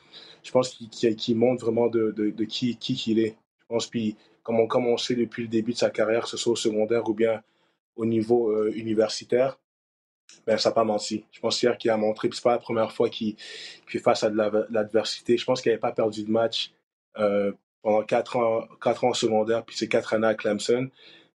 Je 0.44 0.51
pense 0.51 0.69
qu'il 0.69 1.35
montre 1.35 1.65
vraiment 1.65 1.88
de, 1.88 2.31
qui 2.47 2.77
qu'il 2.77 2.95
qui 2.95 3.19
est. 3.19 3.35
Je 3.59 3.65
pense, 3.67 3.88
puis 3.88 4.15
comme 4.44 4.59
on, 4.59 4.95
depuis 4.95 5.44
le 5.44 5.49
début 5.49 5.73
de 5.73 5.77
sa 5.77 5.89
carrière, 5.89 6.23
que 6.23 6.29
ce 6.29 6.38
soit 6.38 6.53
au 6.53 6.55
secondaire 6.55 7.09
ou 7.09 7.13
bien 7.13 7.41
au 7.95 8.05
niveau 8.05 8.51
euh, 8.51 8.71
universitaire, 8.75 9.59
ben, 10.45 10.57
ça 10.57 10.69
n'a 10.69 10.75
pas 10.75 10.83
menti. 10.83 11.25
Je 11.31 11.39
pense 11.39 11.62
hier 11.62 11.77
qu'il 11.77 11.91
a 11.91 11.97
montré, 11.97 12.29
puis 12.29 12.38
c'est 12.38 12.44
pas 12.44 12.53
la 12.53 12.59
première 12.59 12.91
fois 12.91 13.09
qu'il 13.09 13.35
fait 13.85 14.00
face 14.00 14.24
à 14.24 14.29
de 14.29 14.65
l'adversité. 14.69 15.38
Je 15.38 15.45
pense 15.45 15.62
qu'il 15.62 15.71
n'avait 15.71 15.79
pas 15.79 15.91
perdu 15.91 16.24
de 16.24 16.31
match 16.31 16.71
euh, 17.18 17.51
pendant 17.81 18.03
quatre 18.03 18.38
ans, 18.38 18.68
quatre 18.81 19.03
ans 19.03 19.13
secondaire, 19.13 19.63
puis 19.65 19.75
c'est 19.75 19.88
quatre 19.88 20.13
années 20.13 20.27
à 20.27 20.35
Clemson. 20.35 20.89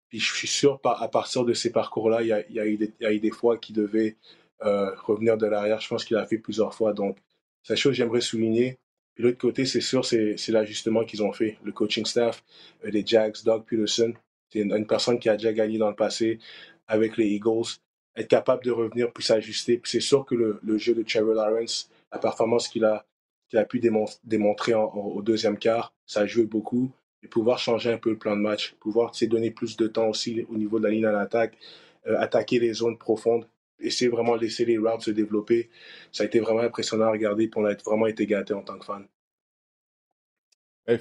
Puis 0.09 0.19
je 0.19 0.35
suis 0.35 0.49
sûr, 0.49 0.81
à 0.85 1.09
partir 1.09 1.45
de 1.45 1.55
ces 1.55 1.71
parcours-là, 1.71 2.23
il 2.23 2.29
y 2.29 2.61
a, 2.61 2.67
eu 2.67 3.21
des, 3.21 3.31
fois 3.31 3.59
qu'il 3.59 3.77
devait 3.77 4.17
euh, 4.63 4.93
revenir 4.97 5.37
de 5.37 5.47
l'arrière. 5.47 5.81
Je 5.81 5.89
pense 5.89 6.05
qu'il 6.05 6.17
a 6.17 6.27
fait 6.27 6.39
plusieurs 6.39 6.75
fois. 6.75 6.93
Donc, 6.93 7.17
c'est 7.63 7.75
la 7.75 7.77
chose 7.77 7.93
que 7.93 7.97
j'aimerais 7.97 8.21
souligner. 8.21 8.79
Puis 9.15 9.25
l'autre 9.25 9.39
côté, 9.39 9.67
c'est 9.67 9.81
sûr, 9.81 10.05
c'est 10.05 10.49
l'ajustement 10.49 11.05
qu'ils 11.05 11.23
ont 11.23 11.33
fait. 11.33 11.59
Le 11.63 11.73
coaching 11.73 12.05
staff 12.05 12.43
euh, 12.85 12.91
des 12.91 13.05
Jags, 13.07 13.37
Doug 13.45 13.65
Peterson, 13.65 14.13
c'est 14.53 14.61
une, 14.61 14.87
personne 14.87 15.19
qui 15.19 15.29
a 15.29 15.37
déjà 15.37 15.53
gagné 15.53 15.79
dans 15.79 15.89
le 15.89 15.97
passé 15.97 16.41
avec 16.89 17.17
les 17.17 17.27
Eagles 17.27 17.79
être 18.21 18.29
capable 18.29 18.65
de 18.65 18.71
revenir 18.71 19.13
puis 19.13 19.25
s'ajuster. 19.25 19.81
C'est 19.85 20.01
sûr 20.01 20.25
que 20.25 20.35
le, 20.35 20.79
jeu 20.79 20.95
de 20.95 21.03
Trevor 21.03 21.35
Lawrence, 21.35 21.91
la 22.13 22.19
performance 22.19 22.69
qu'il 22.69 22.85
a, 22.85 23.05
qu'il 23.49 23.59
a 23.59 23.65
pu 23.65 23.81
démontrer 24.25 24.75
au 24.75 25.23
deuxième 25.23 25.59
quart, 25.59 25.93
ça 26.07 26.21
a 26.21 26.27
joué 26.27 26.45
beaucoup. 26.45 26.91
Et 27.23 27.29
pouvoir 27.29 27.59
changer 27.59 27.93
un 27.93 27.99
peu 27.99 28.11
le 28.11 28.17
plan 28.17 28.35
de 28.35 28.41
match, 28.41 28.75
pouvoir 28.81 29.13
donner 29.23 29.51
plus 29.51 29.77
de 29.77 29.87
temps 29.87 30.09
aussi 30.09 30.47
au 30.49 30.57
niveau 30.57 30.79
de 30.79 30.85
la 30.85 30.91
ligne 30.91 31.05
à 31.05 31.13
l'attaque, 31.13 31.59
euh, 32.07 32.19
attaquer 32.19 32.59
les 32.59 32.73
zones 32.73 32.97
profondes, 32.97 33.47
essayer 33.79 34.11
vraiment 34.11 34.37
de 34.37 34.43
laisser 34.43 34.65
les 34.65 34.79
routes 34.79 35.03
se 35.03 35.11
développer. 35.11 35.69
Ça 36.13 36.23
a 36.23 36.27
été 36.27 36.41
vraiment 36.41 36.61
impressionnant 36.61 37.07
à 37.07 37.11
regarder, 37.11 37.49
puis 37.49 37.61
on 37.61 37.67
a 37.67 37.75
vraiment 37.75 38.07
été 38.07 38.25
gâtés 38.27 38.55
en 38.55 38.63
tant 38.63 38.79
que 38.79 38.87
fan. 38.87 39.07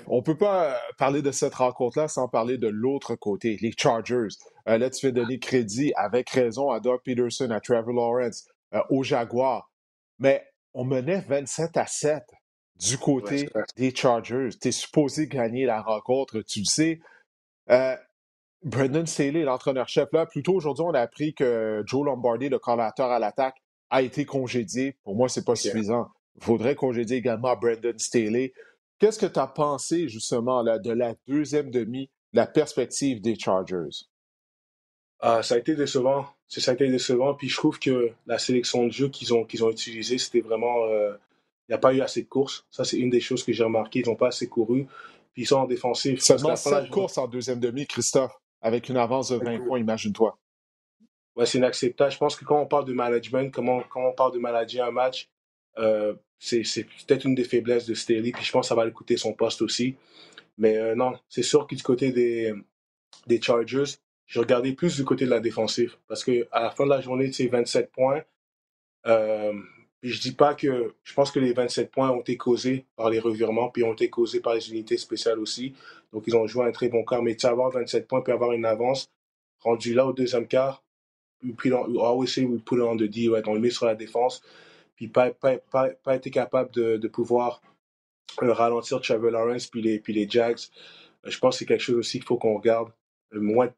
On 0.07 0.17
ne 0.17 0.21
peut 0.21 0.37
pas 0.37 0.79
parler 0.97 1.21
de 1.21 1.31
cette 1.31 1.55
rencontre-là 1.55 2.07
sans 2.07 2.27
parler 2.27 2.57
de 2.57 2.67
l'autre 2.67 3.15
côté, 3.15 3.57
les 3.61 3.73
Chargers. 3.75 4.27
Euh, 4.67 4.77
là, 4.77 4.89
tu 4.89 4.99
fais 4.99 5.11
donner 5.11 5.39
crédit 5.39 5.93
avec 5.95 6.29
raison 6.29 6.69
à 6.69 6.79
Doug 6.79 6.99
Peterson, 7.03 7.49
à 7.49 7.59
Trevor 7.59 7.93
Lawrence, 7.93 8.47
euh, 8.73 8.81
aux 8.89 9.03
Jaguars. 9.03 9.71
Mais 10.19 10.45
on 10.73 10.83
menait 10.83 11.21
27 11.21 11.77
à 11.77 11.87
7 11.87 12.23
du 12.79 12.97
côté 12.97 13.49
des 13.77 13.93
Chargers. 13.95 14.49
Tu 14.61 14.67
es 14.67 14.71
supposé 14.71 15.27
gagner 15.27 15.65
la 15.65 15.81
rencontre, 15.81 16.41
tu 16.41 16.59
le 16.59 16.65
sais. 16.65 16.99
Euh, 17.69 17.95
Brendan 18.63 19.05
Staley, 19.05 19.43
l'entraîneur-chef, 19.43 20.09
là, 20.11 20.25
plus 20.25 20.43
tôt 20.43 20.53
aujourd'hui, 20.53 20.83
on 20.87 20.93
a 20.93 20.99
appris 20.99 21.33
que 21.33 21.81
Joe 21.85 22.05
Lombardi, 22.05 22.49
le 22.49 22.59
coordinateur 22.59 23.09
à 23.09 23.19
l'attaque, 23.19 23.55
a 23.89 24.01
été 24.01 24.25
congédié. 24.25 24.97
Pour 25.03 25.15
moi, 25.15 25.29
c'est 25.29 25.45
pas 25.45 25.55
suffisant. 25.55 26.09
Il 26.35 26.43
faudrait 26.43 26.75
congédier 26.75 27.17
également 27.17 27.55
Brendan 27.55 27.97
Staley. 27.97 28.53
Qu'est-ce 28.99 29.17
que 29.17 29.25
tu 29.25 29.39
as 29.39 29.47
pensé 29.47 30.09
justement 30.09 30.61
là, 30.61 30.77
de 30.77 30.91
la 30.91 31.15
deuxième 31.27 31.71
demi, 31.71 32.09
la 32.33 32.45
perspective 32.45 33.21
des 33.21 33.39
Chargers? 33.39 34.05
Ah, 35.21 35.41
ça 35.41 35.55
a 35.55 35.57
été 35.57 35.75
décevant. 35.75 36.25
Ça 36.47 36.71
a 36.71 36.73
été 36.73 36.87
décevant. 36.89 37.33
Puis 37.33 37.49
je 37.49 37.55
trouve 37.55 37.79
que 37.79 38.11
la 38.25 38.37
sélection 38.37 38.85
de 38.85 38.91
jeu 38.91 39.09
qu'ils 39.09 39.33
ont, 39.33 39.43
qu'ils 39.45 39.63
ont 39.63 39.71
utilisée, 39.71 40.17
c'était 40.17 40.41
vraiment. 40.41 40.85
Euh, 40.85 41.13
il 41.67 41.73
n'y 41.73 41.75
a 41.75 41.77
pas 41.77 41.93
eu 41.93 42.01
assez 42.01 42.23
de 42.23 42.27
courses. 42.27 42.65
Ça, 42.71 42.83
c'est 42.83 42.97
une 42.97 43.09
des 43.09 43.19
choses 43.19 43.43
que 43.43 43.53
j'ai 43.53 43.63
remarqué. 43.63 43.99
Ils 43.99 44.07
n'ont 44.07 44.15
pas 44.15 44.29
assez 44.29 44.47
couru. 44.47 44.87
Puis 45.33 45.43
ils 45.43 45.45
sont 45.45 45.57
en 45.57 45.65
défensif. 45.65 46.19
Seulement 46.19 46.55
7 46.55 46.89
courses 46.89 47.17
en 47.17 47.27
deuxième 47.27 47.59
demi, 47.59 47.85
Christophe, 47.85 48.35
avec 48.61 48.89
une 48.89 48.97
avance 48.97 49.29
de 49.29 49.37
20 49.37 49.65
points, 49.65 49.79
imagine-toi. 49.79 50.37
Ouais, 51.35 51.45
c'est 51.45 51.59
inacceptable. 51.59 52.11
Je 52.11 52.17
pense 52.17 52.35
que 52.35 52.43
quand 52.43 52.59
on 52.59 52.65
parle 52.65 52.85
de 52.85 52.93
management, 52.93 53.53
comment, 53.53 53.81
quand 53.89 54.01
on 54.01 54.13
parle 54.13 54.33
de 54.33 54.39
manager 54.39 54.87
un 54.87 54.91
match, 54.91 55.29
euh, 55.77 56.13
c'est 56.39 56.63
peut-être 57.07 57.25
une 57.25 57.35
des 57.35 57.43
faiblesses 57.43 57.85
de 57.85 57.93
Staley, 57.93 58.31
puis 58.31 58.43
je 58.43 58.51
pense 58.51 58.65
que 58.65 58.69
ça 58.69 58.75
va 58.75 58.85
lui 58.85 58.93
coûter 58.93 59.17
son 59.17 59.33
poste 59.33 59.61
aussi. 59.61 59.95
Mais 60.57 60.77
euh, 60.77 60.95
non, 60.95 61.13
c'est 61.29 61.43
sûr 61.43 61.67
que 61.67 61.75
du 61.75 61.83
côté 61.83 62.11
des, 62.11 62.53
des 63.27 63.41
Chargers, 63.41 63.97
je 64.25 64.39
regardais 64.39 64.73
plus 64.73 64.95
du 64.95 65.05
côté 65.05 65.25
de 65.25 65.29
la 65.29 65.39
défensive, 65.39 65.95
parce 66.07 66.23
qu'à 66.23 66.61
la 66.61 66.71
fin 66.71 66.85
de 66.85 66.89
la 66.89 67.01
journée, 67.01 67.31
c'est 67.31 67.47
27 67.47 67.91
points. 67.91 68.23
Euh, 69.07 69.53
je 70.01 70.19
dis 70.19 70.33
pas 70.33 70.53
que 70.53 70.93
je 71.03 71.13
pense 71.13 71.31
que 71.31 71.39
les 71.39 71.53
27 71.53 71.91
points 71.91 72.09
ont 72.09 72.21
été 72.21 72.37
causés 72.37 72.85
par 72.95 73.09
les 73.09 73.19
revirements, 73.19 73.69
puis 73.69 73.83
ont 73.83 73.93
été 73.93 74.09
causés 74.09 74.39
par 74.39 74.53
les 74.53 74.69
unités 74.71 74.97
spéciales 74.97 75.39
aussi. 75.39 75.73
Donc 76.13 76.23
ils 76.27 76.35
ont 76.35 76.47
joué 76.47 76.65
un 76.65 76.71
très 76.71 76.89
bon 76.89 77.03
quart. 77.03 77.21
Mais 77.21 77.35
tu 77.35 77.45
avoir 77.45 77.71
27 77.71 78.07
points 78.07 78.21
puis 78.21 78.31
avoir 78.33 78.53
une 78.53 78.65
avance 78.65 79.11
rendu 79.59 79.93
là 79.93 80.05
au 80.05 80.13
deuxième 80.13 80.47
quart, 80.47 80.83
puis 81.57 81.73
on 81.73 81.83
always 81.99 82.27
say 82.27 82.45
we 82.45 82.61
put 82.63 82.81
on 82.81 82.95
the 82.95 83.03
D, 83.03 83.29
on 83.29 83.53
le 83.53 83.59
met 83.59 83.69
sur 83.69 83.85
la 83.85 83.95
défense 83.95 84.41
puis 84.99 85.07
pas, 85.07 85.31
pas, 85.31 85.57
pas, 86.03 86.15
été 86.17 86.29
capable 86.29 86.71
de, 86.71 87.07
pouvoir 87.07 87.61
ralentir 88.37 88.99
Trevor 88.99 89.31
Lawrence 89.31 89.67
puis 89.67 89.81
les, 89.81 89.97
puis 89.97 90.11
les 90.11 90.29
Jags. 90.29 90.59
je 91.23 91.39
pense 91.39 91.55
que 91.55 91.59
c'est 91.59 91.65
quelque 91.65 91.81
chose 91.81 91.95
aussi 91.95 92.19
qu'il 92.19 92.27
faut 92.27 92.35
qu'on 92.35 92.57
regarde. 92.57 92.91
Moins, 93.31 93.69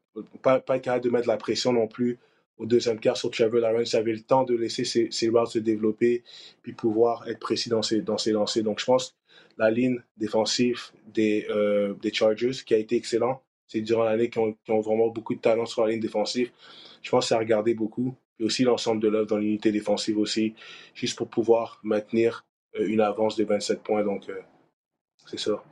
pas, 0.42 0.58
pas 0.58 0.76
être 0.76 0.82
capable 0.82 1.04
de 1.04 1.10
mettre 1.10 1.28
la 1.28 1.36
pression 1.36 1.72
non 1.72 1.86
plus 1.86 2.18
au 2.58 2.66
deuxième 2.66 2.98
quart 2.98 3.16
sur 3.16 3.30
Trevor 3.30 3.60
Lawrence. 3.60 3.92
Il 3.92 3.96
avait 3.96 4.14
le 4.14 4.22
temps 4.22 4.42
de 4.42 4.56
laisser 4.56 4.84
ses, 4.84 5.28
routes 5.28 5.46
se 5.46 5.60
développer 5.60 6.24
puis 6.62 6.72
pouvoir 6.72 7.28
être 7.28 7.38
précis 7.38 7.68
dans 7.68 7.82
ses, 7.82 8.00
dans 8.00 8.18
ses 8.18 8.32
lancers. 8.32 8.64
Donc, 8.64 8.80
je 8.80 8.84
pense 8.84 9.16
la 9.58 9.70
ligne 9.70 10.02
défensive 10.16 10.80
des, 11.06 11.46
euh, 11.50 11.94
des 12.02 12.12
Chargers 12.12 12.64
qui 12.66 12.74
a 12.74 12.78
été 12.78 12.96
excellent. 12.96 13.42
C'est 13.68 13.80
durant 13.80 14.02
l'année 14.02 14.28
qu'ils 14.28 14.42
ont, 14.42 14.56
ont, 14.70 14.80
vraiment 14.80 15.06
beaucoup 15.06 15.36
de 15.36 15.40
talent 15.40 15.66
sur 15.66 15.84
la 15.84 15.92
ligne 15.92 16.00
défensive. 16.00 16.50
Je 17.00 17.10
pense 17.10 17.26
que 17.26 17.28
ça 17.28 17.36
a 17.36 17.38
regardé 17.38 17.74
beaucoup. 17.74 18.16
Et 18.42 18.44
aussi 18.44 18.64
l'ensemble 18.64 19.00
de 19.00 19.08
l'œuvre 19.08 19.28
dans 19.28 19.38
l'unité 19.38 19.70
défensive 19.70 20.18
aussi, 20.18 20.56
juste 20.94 21.16
pour 21.16 21.28
pouvoir 21.28 21.78
maintenir 21.84 22.44
euh, 22.76 22.88
une 22.88 23.00
avance 23.00 23.36
de 23.36 23.44
27 23.44 23.84
points. 23.84 24.02
Donc, 24.02 24.28
euh, 24.28 24.40
c'est 25.26 25.38
ça. 25.38 25.62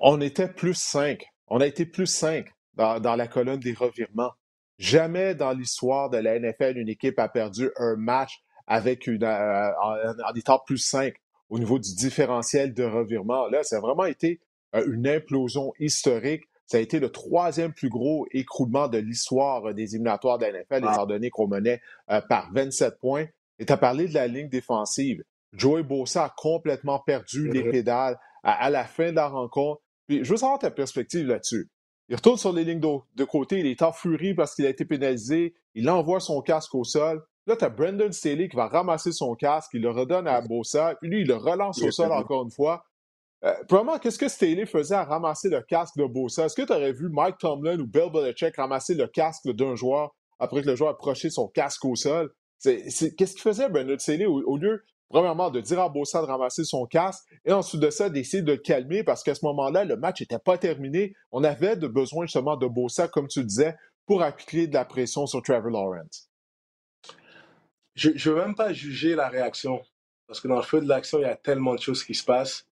On 0.00 0.22
était 0.22 0.48
plus 0.48 0.74
5. 0.74 1.22
On 1.48 1.60
a 1.60 1.66
été 1.66 1.84
plus 1.84 2.06
5 2.06 2.46
dans, 2.76 3.14
la 3.14 3.28
colonne 3.28 3.60
des 3.60 3.74
revirements. 3.74 4.32
Jamais 4.78 5.34
dans 5.34 5.52
l'histoire 5.52 6.08
de 6.08 6.16
la 6.16 6.38
NFL, 6.38 6.78
une 6.78 6.88
équipe 6.88 7.18
a 7.18 7.28
perdu 7.28 7.70
un 7.76 7.96
match 7.96 8.42
avec 8.66 9.06
une, 9.06 9.24
euh, 9.24 9.70
en, 9.82 10.34
étant 10.34 10.60
plus 10.64 10.78
5 10.78 11.14
au 11.50 11.58
niveau 11.58 11.78
du 11.78 11.94
différentiel 11.94 12.72
de 12.72 12.84
revirement. 12.84 13.48
Là, 13.48 13.62
ça 13.64 13.76
a 13.76 13.80
vraiment 13.80 14.06
été 14.06 14.40
une 14.72 15.06
implosion 15.06 15.74
historique. 15.78 16.44
Ça 16.72 16.78
a 16.78 16.80
été 16.80 17.00
le 17.00 17.10
troisième 17.10 17.74
plus 17.74 17.90
gros 17.90 18.26
écroulement 18.30 18.88
de 18.88 18.96
l'histoire 18.96 19.74
des 19.74 19.94
éliminatoires 19.94 20.38
de 20.38 20.46
la 20.46 20.52
NFL, 20.52 20.88
étant 20.90 21.04
donné 21.04 21.28
qu'on 21.28 21.46
menait 21.46 21.82
euh, 22.10 22.22
par 22.22 22.50
27 22.54 22.98
points. 22.98 23.26
Et 23.58 23.66
tu 23.66 23.72
as 23.74 23.76
parlé 23.76 24.08
de 24.08 24.14
la 24.14 24.26
ligne 24.26 24.48
défensive. 24.48 25.22
Joey 25.52 25.82
Bossa 25.82 26.24
a 26.24 26.34
complètement 26.34 26.98
perdu 26.98 27.50
les 27.50 27.62
pédales 27.70 28.18
à, 28.42 28.70
la 28.70 28.86
fin 28.86 29.10
de 29.10 29.16
la 29.16 29.28
rencontre. 29.28 29.82
Puis, 30.06 30.24
je 30.24 30.30
veux 30.30 30.38
savoir 30.38 30.58
ta 30.60 30.70
perspective 30.70 31.26
là-dessus. 31.26 31.68
Il 32.08 32.16
retourne 32.16 32.38
sur 32.38 32.54
les 32.54 32.64
lignes 32.64 32.80
de, 32.80 33.24
côté, 33.24 33.60
il 33.60 33.66
est 33.66 33.82
en 33.82 33.92
furie 33.92 34.32
parce 34.32 34.54
qu'il 34.54 34.64
a 34.64 34.70
été 34.70 34.86
pénalisé, 34.86 35.52
il 35.74 35.90
envoie 35.90 36.20
son 36.20 36.40
casque 36.40 36.74
au 36.74 36.84
sol. 36.84 37.22
Là, 37.46 37.54
tu 37.54 37.66
as 37.66 37.68
Brandon 37.68 38.10
Staley 38.12 38.48
qui 38.48 38.56
va 38.56 38.68
ramasser 38.68 39.12
son 39.12 39.34
casque, 39.34 39.72
il 39.74 39.82
le 39.82 39.90
redonne 39.90 40.26
à 40.26 40.40
Bossa, 40.40 40.94
puis 41.02 41.10
lui, 41.10 41.20
il 41.20 41.26
le 41.26 41.36
relance 41.36 41.82
au 41.82 41.90
sol 41.90 42.12
encore 42.12 42.44
une 42.44 42.50
fois. 42.50 42.86
Euh, 43.44 43.54
probablement, 43.64 43.98
qu'est-ce 43.98 44.18
que 44.18 44.28
Staley 44.28 44.66
faisait 44.66 44.94
à 44.94 45.04
ramasser 45.04 45.48
le 45.48 45.60
casque 45.62 45.96
de 45.96 46.04
Bossa? 46.04 46.46
Est-ce 46.46 46.54
que 46.54 46.62
tu 46.62 46.72
aurais 46.72 46.92
vu 46.92 47.08
Mike 47.08 47.38
Tomlin 47.38 47.78
ou 47.80 47.86
Bill 47.86 48.10
Belichick 48.12 48.56
ramasser 48.56 48.94
le 48.94 49.08
casque 49.08 49.50
d'un 49.50 49.74
joueur 49.74 50.14
après 50.38 50.62
que 50.62 50.68
le 50.68 50.76
joueur 50.76 50.90
approché 50.90 51.28
son 51.28 51.48
casque 51.48 51.84
au 51.84 51.96
sol? 51.96 52.32
Qu'est-ce 52.62 53.08
qu'il 53.08 53.40
faisait, 53.40 53.68
Brandon 53.68 53.98
Staley, 53.98 54.26
au, 54.26 54.56
lieu 54.56 54.84
premièrement, 55.08 55.50
de 55.50 55.60
dire 55.60 55.80
à 55.80 55.88
Bossa 55.88 56.20
de 56.20 56.26
ramasser 56.26 56.62
son 56.62 56.86
casque 56.86 57.24
et 57.44 57.52
ensuite 57.52 57.80
de 57.80 57.90
ça, 57.90 58.08
d'essayer 58.08 58.44
de 58.44 58.52
le 58.52 58.58
calmer 58.58 59.02
parce 59.02 59.24
qu'à 59.24 59.34
ce 59.34 59.44
moment-là, 59.46 59.84
le 59.84 59.96
match 59.96 60.20
n'était 60.20 60.38
pas 60.38 60.56
terminé. 60.56 61.14
On 61.32 61.42
avait 61.42 61.76
de 61.76 61.88
besoin 61.88 62.26
justement 62.26 62.56
de 62.56 62.68
Bossa, 62.68 63.08
comme 63.08 63.26
tu 63.26 63.44
disais, 63.44 63.74
pour 64.06 64.22
appliquer 64.22 64.68
de 64.68 64.74
la 64.74 64.84
pression 64.84 65.26
sur 65.26 65.42
Trevor 65.42 65.70
Lawrence. 65.70 66.30
Je 67.94 68.10
ne 68.10 68.18
veux 68.18 68.36
même 68.36 68.54
pas 68.54 68.72
juger 68.72 69.16
la 69.16 69.28
réaction 69.28 69.82
parce 70.28 70.40
que 70.40 70.48
dans 70.48 70.56
le 70.56 70.62
feu 70.62 70.80
de 70.80 70.88
l'action, 70.88 71.18
il 71.18 71.22
y 71.22 71.26
a 71.26 71.36
tellement 71.36 71.74
de 71.74 71.80
choses 71.80 72.04
qui 72.04 72.14
se 72.14 72.24
passent. 72.24 72.66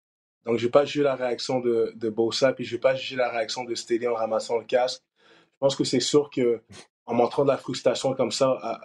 Donc, 0.49 0.57
je 0.57 0.63
ne 0.63 0.69
vais 0.69 0.71
pas 0.71 0.87
juger 0.87 1.03
la 1.03 1.15
réaction 1.15 1.61
de, 1.61 1.93
de 1.95 2.09
Bossa, 2.09 2.55
puis 2.55 2.65
je 2.65 2.71
ne 2.71 2.77
vais 2.79 2.81
pas 2.81 2.95
juger 2.95 3.17
la 3.17 3.29
réaction 3.29 3.65
de 3.65 3.75
Stélie 3.75 4.09
en 4.09 4.15
ramassant 4.15 4.57
le 4.57 4.65
casque. 4.65 5.03
Je 5.21 5.59
pense 5.61 5.77
que 5.77 5.85
c'est 5.85 6.01
sûr 6.01 6.31
qu'en 6.31 7.15
montrant 7.15 7.43
de 7.43 7.51
la 7.51 7.59
frustration 7.59 8.15
comme 8.15 8.33
ça, 8.33 8.81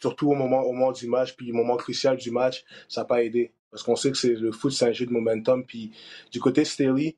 surtout 0.00 0.30
au 0.30 0.34
moment, 0.34 0.62
au 0.62 0.72
moment 0.72 0.92
du 0.92 1.06
match, 1.08 1.36
puis 1.36 1.52
au 1.52 1.54
moment 1.54 1.76
crucial 1.76 2.16
du 2.16 2.30
match, 2.30 2.64
ça 2.88 3.02
n'a 3.02 3.04
pas 3.04 3.22
aidé. 3.22 3.52
Parce 3.70 3.82
qu'on 3.82 3.96
sait 3.96 4.12
que 4.12 4.16
c'est 4.16 4.32
le 4.32 4.50
foot, 4.50 4.72
c'est 4.72 4.86
un 4.86 4.92
jeu 4.92 5.04
de 5.04 5.12
momentum. 5.12 5.62
Puis 5.62 5.92
du 6.30 6.40
côté 6.40 6.64
Staley, 6.64 7.16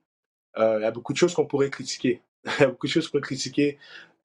euh, 0.59 0.79
il 0.81 0.83
y 0.83 0.87
a 0.87 0.91
beaucoup 0.91 1.13
de 1.13 1.19
choses 1.19 1.33
qu'on 1.33 1.47
pourrait 1.47 1.71
critiquer. 1.71 2.23
Il 2.59 2.61
y 2.61 2.65
a 2.65 2.67
beaucoup 2.67 2.89
de 2.89 2.93
choses 2.93 3.07
qu'on 3.07 3.19
pourrait 3.19 3.23
critiquer 3.23 3.79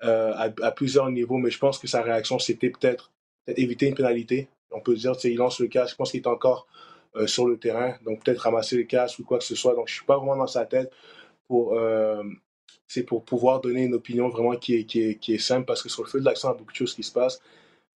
euh, 0.04 0.34
à, 0.34 0.72
plusieurs 0.72 1.12
niveaux, 1.12 1.38
mais 1.38 1.52
je 1.52 1.60
pense 1.60 1.78
que 1.78 1.88
sa 1.88 2.02
réaction, 2.02 2.40
c'était 2.40 2.72
peut-être 2.72 3.12
éviter 3.46 3.86
une 3.86 3.96
pénalité. 3.96 4.50
On 4.72 4.82
peut 4.82 4.96
dire, 4.96 5.14
il 5.24 5.36
lance 5.36 5.60
le 5.60 5.68
casque, 5.68 5.92
je 5.92 5.96
pense 5.98 6.12
qu'il 6.12 6.20
est 6.20 6.28
encore 6.28 6.68
euh, 7.16 7.28
sur 7.28 7.48
le 7.48 7.58
terrain, 7.58 7.96
donc 8.06 8.24
peut-être 8.24 8.40
ramasser 8.40 8.78
le 8.78 8.84
casque 8.84 9.20
ou 9.20 9.24
quoi 9.24 9.40
que 9.40 9.44
ce 9.44 9.56
soit. 9.56 9.76
Donc 9.76 9.88
je 9.88 9.96
suis 9.96 10.06
pas 10.06 10.18
vraiment 10.18 10.38
dans 10.38 10.48
sa 10.48 10.66
tête 10.66 10.92
pour, 11.48 11.76
c'est 12.88 13.04
pour 13.04 13.24
pouvoir 13.24 13.62
donner 13.62 13.84
une 13.84 13.94
opinion 13.94 14.30
vraiment 14.30 14.56
qui 14.56 14.76
est, 14.76 14.84
qui 14.86 15.02
est, 15.02 15.16
qui 15.16 15.36
est 15.36 15.40
simple, 15.40 15.66
parce 15.66 15.82
que 15.82 15.90
sur 15.90 16.04
le 16.04 16.10
feu 16.10 16.20
de 16.20 16.26
l'accent, 16.26 16.50
il 16.50 16.52
y 16.52 16.56
a 16.56 16.58
beaucoup 16.58 16.72
de 16.72 16.78
choses 16.78 16.96
qui 16.96 17.04
se 17.04 17.12
passent. 17.12 17.42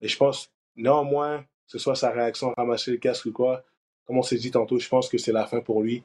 Et 0.02 0.08
je 0.08 0.18
pense, 0.18 0.52
néanmoins, 0.76 1.40
que 1.42 1.46
ce 1.68 1.80
soit 1.80 1.96
sa 1.96 2.12
réaction 2.12 2.54
ramasser 2.58 2.92
le 2.92 2.98
casque 2.98 3.26
ou 3.26 3.32
quoi, 3.32 3.64
comme 4.06 4.18
on 4.18 4.24
s'est 4.24 4.38
dit 4.38 4.52
tantôt, 4.52 4.80
je 4.80 4.90
pense 4.90 5.08
que 5.08 5.18
c'est 5.18 5.32
la 5.32 5.46
fin 5.46 5.62
pour 5.62 5.82
lui 5.82 6.04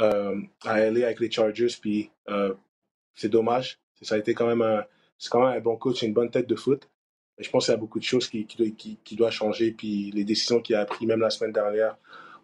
euh, 0.00 0.38
à 0.64 0.72
aller 0.72 1.04
avec 1.04 1.20
les 1.20 1.30
Chargers. 1.30 1.74
Puis 1.80 2.10
euh, 2.28 2.54
c'est 3.14 3.30
dommage. 3.30 3.78
Ça 4.02 4.16
a 4.16 4.18
été 4.18 4.34
quand 4.34 4.46
même 4.46 4.84
c'est 5.18 5.30
quand 5.30 5.40
même 5.40 5.56
un 5.56 5.60
bon 5.60 5.76
coach, 5.76 6.02
une 6.02 6.12
bonne 6.12 6.30
tête 6.30 6.46
de 6.46 6.54
foot. 6.54 6.88
Et 7.38 7.44
je 7.44 7.50
pense 7.50 7.64
qu'il 7.64 7.72
y 7.72 7.74
a 7.74 7.78
beaucoup 7.78 7.98
de 7.98 8.04
choses 8.04 8.28
qui, 8.28 8.44
qui, 8.46 8.98
qui, 9.02 9.16
doivent 9.16 9.32
changer. 9.32 9.70
Puis 9.72 10.10
les 10.10 10.24
décisions 10.24 10.60
qu'il 10.60 10.76
a 10.76 10.84
prises 10.84 11.08
même 11.08 11.20
la 11.20 11.30
semaine 11.30 11.52
dernière 11.52 11.96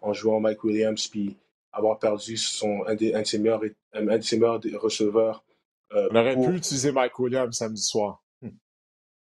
en 0.05 0.13
jouant 0.13 0.39
Mike 0.39 0.63
Williams, 0.63 1.07
puis 1.07 1.35
avoir 1.71 1.99
perdu 1.99 2.37
son, 2.37 2.83
un, 2.87 2.95
de 2.95 3.23
ses 3.25 3.39
meilleurs, 3.39 3.61
un 3.93 4.17
de 4.17 4.21
ses 4.21 4.37
meilleurs 4.37 4.61
receveurs. 4.75 5.43
Euh, 5.93 6.07
On 6.11 6.15
aurait 6.15 6.35
pu 6.35 6.55
utiliser 6.55 6.91
Mike 6.91 7.17
Williams 7.19 7.57
samedi 7.57 7.81
soir. 7.81 8.23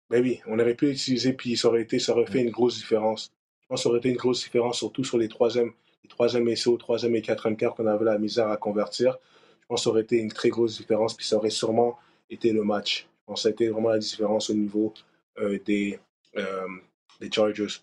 Ben 0.09 0.21
oui, 0.21 0.41
on 0.45 0.59
aurait 0.59 0.75
pu 0.75 0.87
l'utiliser, 0.87 1.31
puis 1.31 1.55
ça 1.55 1.69
aurait, 1.69 1.83
été, 1.83 1.97
ça 1.97 2.11
aurait 2.11 2.25
fait 2.25 2.41
une 2.41 2.49
grosse 2.49 2.77
différence. 2.77 3.31
Je 3.61 3.67
pense 3.67 3.79
que 3.79 3.83
ça 3.83 3.89
aurait 3.89 3.99
été 3.99 4.09
une 4.09 4.17
grosse 4.17 4.43
différence, 4.43 4.79
surtout 4.79 5.05
sur 5.05 5.17
les 5.17 5.29
troisième, 5.29 5.71
les 6.03 6.09
troisième 6.09 6.53
SO, 6.53 6.75
troisième 6.75 7.15
et 7.15 7.21
quatrième 7.21 7.55
quarts 7.55 7.75
qu'on 7.75 7.87
avait 7.87 8.03
la 8.03 8.17
misère 8.17 8.49
à 8.49 8.57
convertir. 8.57 9.17
Je 9.61 9.67
pense 9.67 9.79
que 9.79 9.83
ça 9.85 9.89
aurait 9.89 10.01
été 10.01 10.17
une 10.17 10.31
très 10.31 10.49
grosse 10.49 10.77
différence, 10.77 11.13
puis 11.13 11.25
ça 11.25 11.37
aurait 11.37 11.49
sûrement 11.49 11.97
été 12.29 12.51
le 12.51 12.63
match. 12.63 13.07
Je 13.21 13.25
pense 13.25 13.39
que 13.39 13.41
ça 13.43 13.47
a 13.47 13.51
été 13.51 13.69
vraiment 13.69 13.91
la 13.91 13.99
différence 13.99 14.49
au 14.49 14.53
niveau 14.53 14.93
euh, 15.37 15.57
des, 15.65 15.97
euh, 16.35 16.67
des 17.21 17.31
Chargers. 17.31 17.79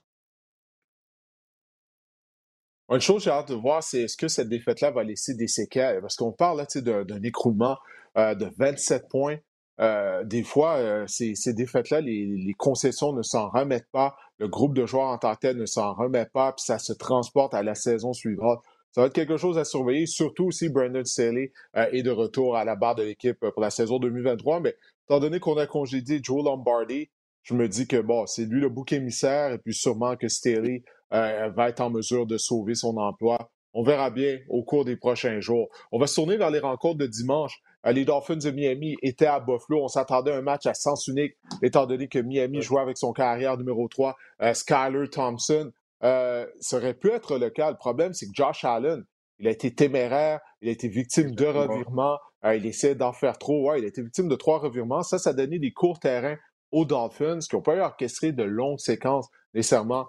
Une 2.90 3.00
chose 3.00 3.18
que 3.18 3.24
j'ai 3.24 3.30
hâte 3.30 3.48
de 3.48 3.54
voir, 3.54 3.82
c'est 3.82 4.02
est-ce 4.02 4.16
que 4.16 4.28
cette 4.28 4.48
défaite-là 4.48 4.90
va 4.90 5.04
laisser 5.04 5.34
des 5.34 5.48
séquelles? 5.48 6.00
Parce 6.00 6.16
qu'on 6.16 6.32
parle 6.32 6.64
d'un 6.74 7.22
écroulement 7.22 7.76
euh, 8.16 8.34
de 8.34 8.50
27 8.56 9.08
points 9.10 9.38
euh, 9.80 10.24
des 10.24 10.42
fois, 10.42 10.76
euh, 10.76 11.06
ces, 11.06 11.34
défaites-là, 11.52 12.00
les, 12.00 12.54
concessions 12.58 13.12
ne 13.12 13.22
s'en 13.22 13.48
remettent 13.48 13.90
pas, 13.92 14.16
le 14.38 14.48
groupe 14.48 14.74
de 14.74 14.86
joueurs 14.86 15.08
en 15.08 15.18
tant 15.18 15.34
que 15.34 15.40
tel 15.40 15.56
ne 15.56 15.66
s'en 15.66 15.94
remet 15.94 16.26
pas, 16.26 16.52
puis 16.52 16.64
ça 16.64 16.78
se 16.78 16.92
transporte 16.92 17.54
à 17.54 17.62
la 17.62 17.74
saison 17.74 18.12
suivante. 18.12 18.60
Ça 18.92 19.02
va 19.02 19.06
être 19.06 19.12
quelque 19.12 19.36
chose 19.36 19.58
à 19.58 19.64
surveiller, 19.64 20.06
surtout 20.06 20.50
si 20.50 20.68
Brandon 20.68 21.04
Staley 21.04 21.52
euh, 21.76 21.86
est 21.92 22.02
de 22.02 22.10
retour 22.10 22.56
à 22.56 22.64
la 22.64 22.74
barre 22.74 22.96
de 22.96 23.04
l'équipe 23.04 23.38
pour 23.38 23.62
la 23.62 23.70
saison 23.70 23.98
2023. 23.98 24.60
Mais 24.60 24.74
étant 25.04 25.20
donné 25.20 25.38
qu'on 25.38 25.56
a 25.58 25.66
congédié 25.66 26.20
Joe 26.22 26.44
Lombardi, 26.44 27.08
je 27.42 27.54
me 27.54 27.68
dis 27.68 27.86
que 27.86 28.00
bon, 28.00 28.26
c'est 28.26 28.46
lui 28.46 28.60
le 28.60 28.68
bouc 28.68 28.92
émissaire, 28.92 29.52
et 29.52 29.58
puis 29.58 29.74
sûrement 29.74 30.16
que 30.16 30.28
Staley 30.28 30.82
va 31.10 31.68
être 31.68 31.80
en 31.80 31.90
mesure 31.90 32.26
de 32.26 32.36
sauver 32.38 32.74
son 32.74 32.96
emploi. 32.96 33.50
On 33.74 33.82
verra 33.82 34.10
bien 34.10 34.38
au 34.48 34.64
cours 34.64 34.84
des 34.84 34.96
prochains 34.96 35.40
jours. 35.40 35.68
On 35.92 35.98
va 35.98 36.06
se 36.06 36.14
tourner 36.14 36.36
vers 36.36 36.50
les 36.50 36.58
rencontres 36.58 36.98
de 36.98 37.06
dimanche. 37.06 37.60
Euh, 37.86 37.92
les 37.92 38.04
Dolphins 38.04 38.36
de 38.36 38.50
Miami 38.50 38.96
étaient 39.02 39.26
à 39.26 39.40
Buffalo. 39.40 39.84
On 39.84 39.88
s'attendait 39.88 40.32
à 40.32 40.36
un 40.36 40.42
match 40.42 40.66
à 40.66 40.74
sens 40.74 41.06
unique, 41.06 41.34
étant 41.62 41.86
donné 41.86 42.08
que 42.08 42.18
Miami 42.18 42.62
jouait 42.62 42.80
avec 42.80 42.96
son 42.96 43.12
carrière 43.12 43.56
numéro 43.56 43.86
3, 43.88 44.16
euh, 44.42 44.54
Skyler 44.54 45.08
Thompson. 45.10 45.70
Euh, 46.02 46.46
ça 46.60 46.78
aurait 46.78 46.94
pu 46.94 47.10
être 47.10 47.38
le 47.38 47.50
cas. 47.50 47.70
Le 47.70 47.76
problème, 47.76 48.14
c'est 48.14 48.26
que 48.26 48.32
Josh 48.34 48.64
Allen, 48.64 49.04
il 49.38 49.46
a 49.46 49.50
été 49.50 49.74
téméraire, 49.74 50.40
il 50.60 50.68
a 50.68 50.72
été 50.72 50.88
victime 50.88 51.32
de 51.32 51.46
revirements, 51.46 52.18
il 52.44 52.66
essaie 52.66 52.94
d'en 52.94 53.12
faire 53.12 53.38
trop. 53.38 53.68
Ouais, 53.68 53.78
il 53.78 53.84
a 53.84 53.88
été 53.88 54.02
victime 54.02 54.28
de 54.28 54.36
trois 54.36 54.58
revirements. 54.58 55.02
Ça, 55.02 55.18
ça 55.18 55.30
a 55.30 55.32
donné 55.32 55.58
des 55.58 55.72
courts 55.72 56.00
terrains 56.00 56.36
aux 56.72 56.84
Dolphins 56.84 57.38
qui 57.40 57.54
n'ont 57.54 57.62
pas 57.62 57.76
eu 57.76 57.80
orchestré 57.80 58.32
de 58.32 58.42
longues 58.42 58.80
séquences 58.80 59.28
nécessairement 59.54 60.06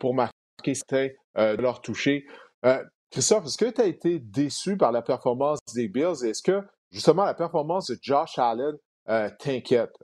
pour 0.00 0.14
marquer 0.14 0.32
de 1.36 1.60
leur 1.60 1.80
toucher. 1.80 2.26
Christophe, 3.10 3.46
est-ce 3.46 3.58
que 3.58 3.70
tu 3.70 3.80
as 3.80 3.86
été 3.86 4.18
déçu 4.18 4.76
par 4.76 4.90
la 4.90 5.00
performance 5.00 5.60
des 5.74 5.86
Bills? 5.86 6.24
Est-ce 6.24 6.42
que 6.42 6.62
justement, 6.90 7.24
la 7.24 7.34
performance 7.34 7.86
de 7.86 7.98
Josh 8.00 8.38
Allen 8.38 8.76
euh, 9.08 9.30
t'inquiète? 9.38 9.96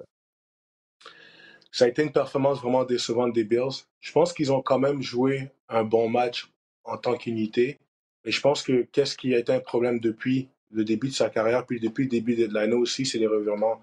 Ça 1.72 1.86
a 1.86 1.88
été 1.88 2.02
une 2.02 2.12
performance 2.12 2.60
vraiment 2.60 2.84
décevante 2.84 3.32
des 3.32 3.44
Bills. 3.44 3.84
Je 4.00 4.12
pense 4.12 4.32
qu'ils 4.32 4.52
ont 4.52 4.62
quand 4.62 4.78
même 4.78 5.02
joué 5.02 5.50
un 5.68 5.84
bon 5.84 6.08
match 6.08 6.50
en 6.84 6.98
tant 6.98 7.16
qu'unité. 7.16 7.78
Mais 8.24 8.30
je 8.30 8.40
pense 8.40 8.62
que 8.62 8.82
qu'est-ce 8.92 9.16
qui 9.16 9.34
a 9.34 9.38
été 9.38 9.52
un 9.52 9.60
problème 9.60 9.98
depuis 9.98 10.48
le 10.70 10.84
début 10.84 11.08
de 11.08 11.14
sa 11.14 11.30
carrière, 11.30 11.66
puis 11.66 11.80
depuis 11.80 12.04
le 12.04 12.10
début 12.10 12.36
de 12.36 12.54
l'année 12.54 12.74
aussi, 12.74 13.04
c'est 13.04 13.18
les 13.18 13.26
revirements. 13.26 13.82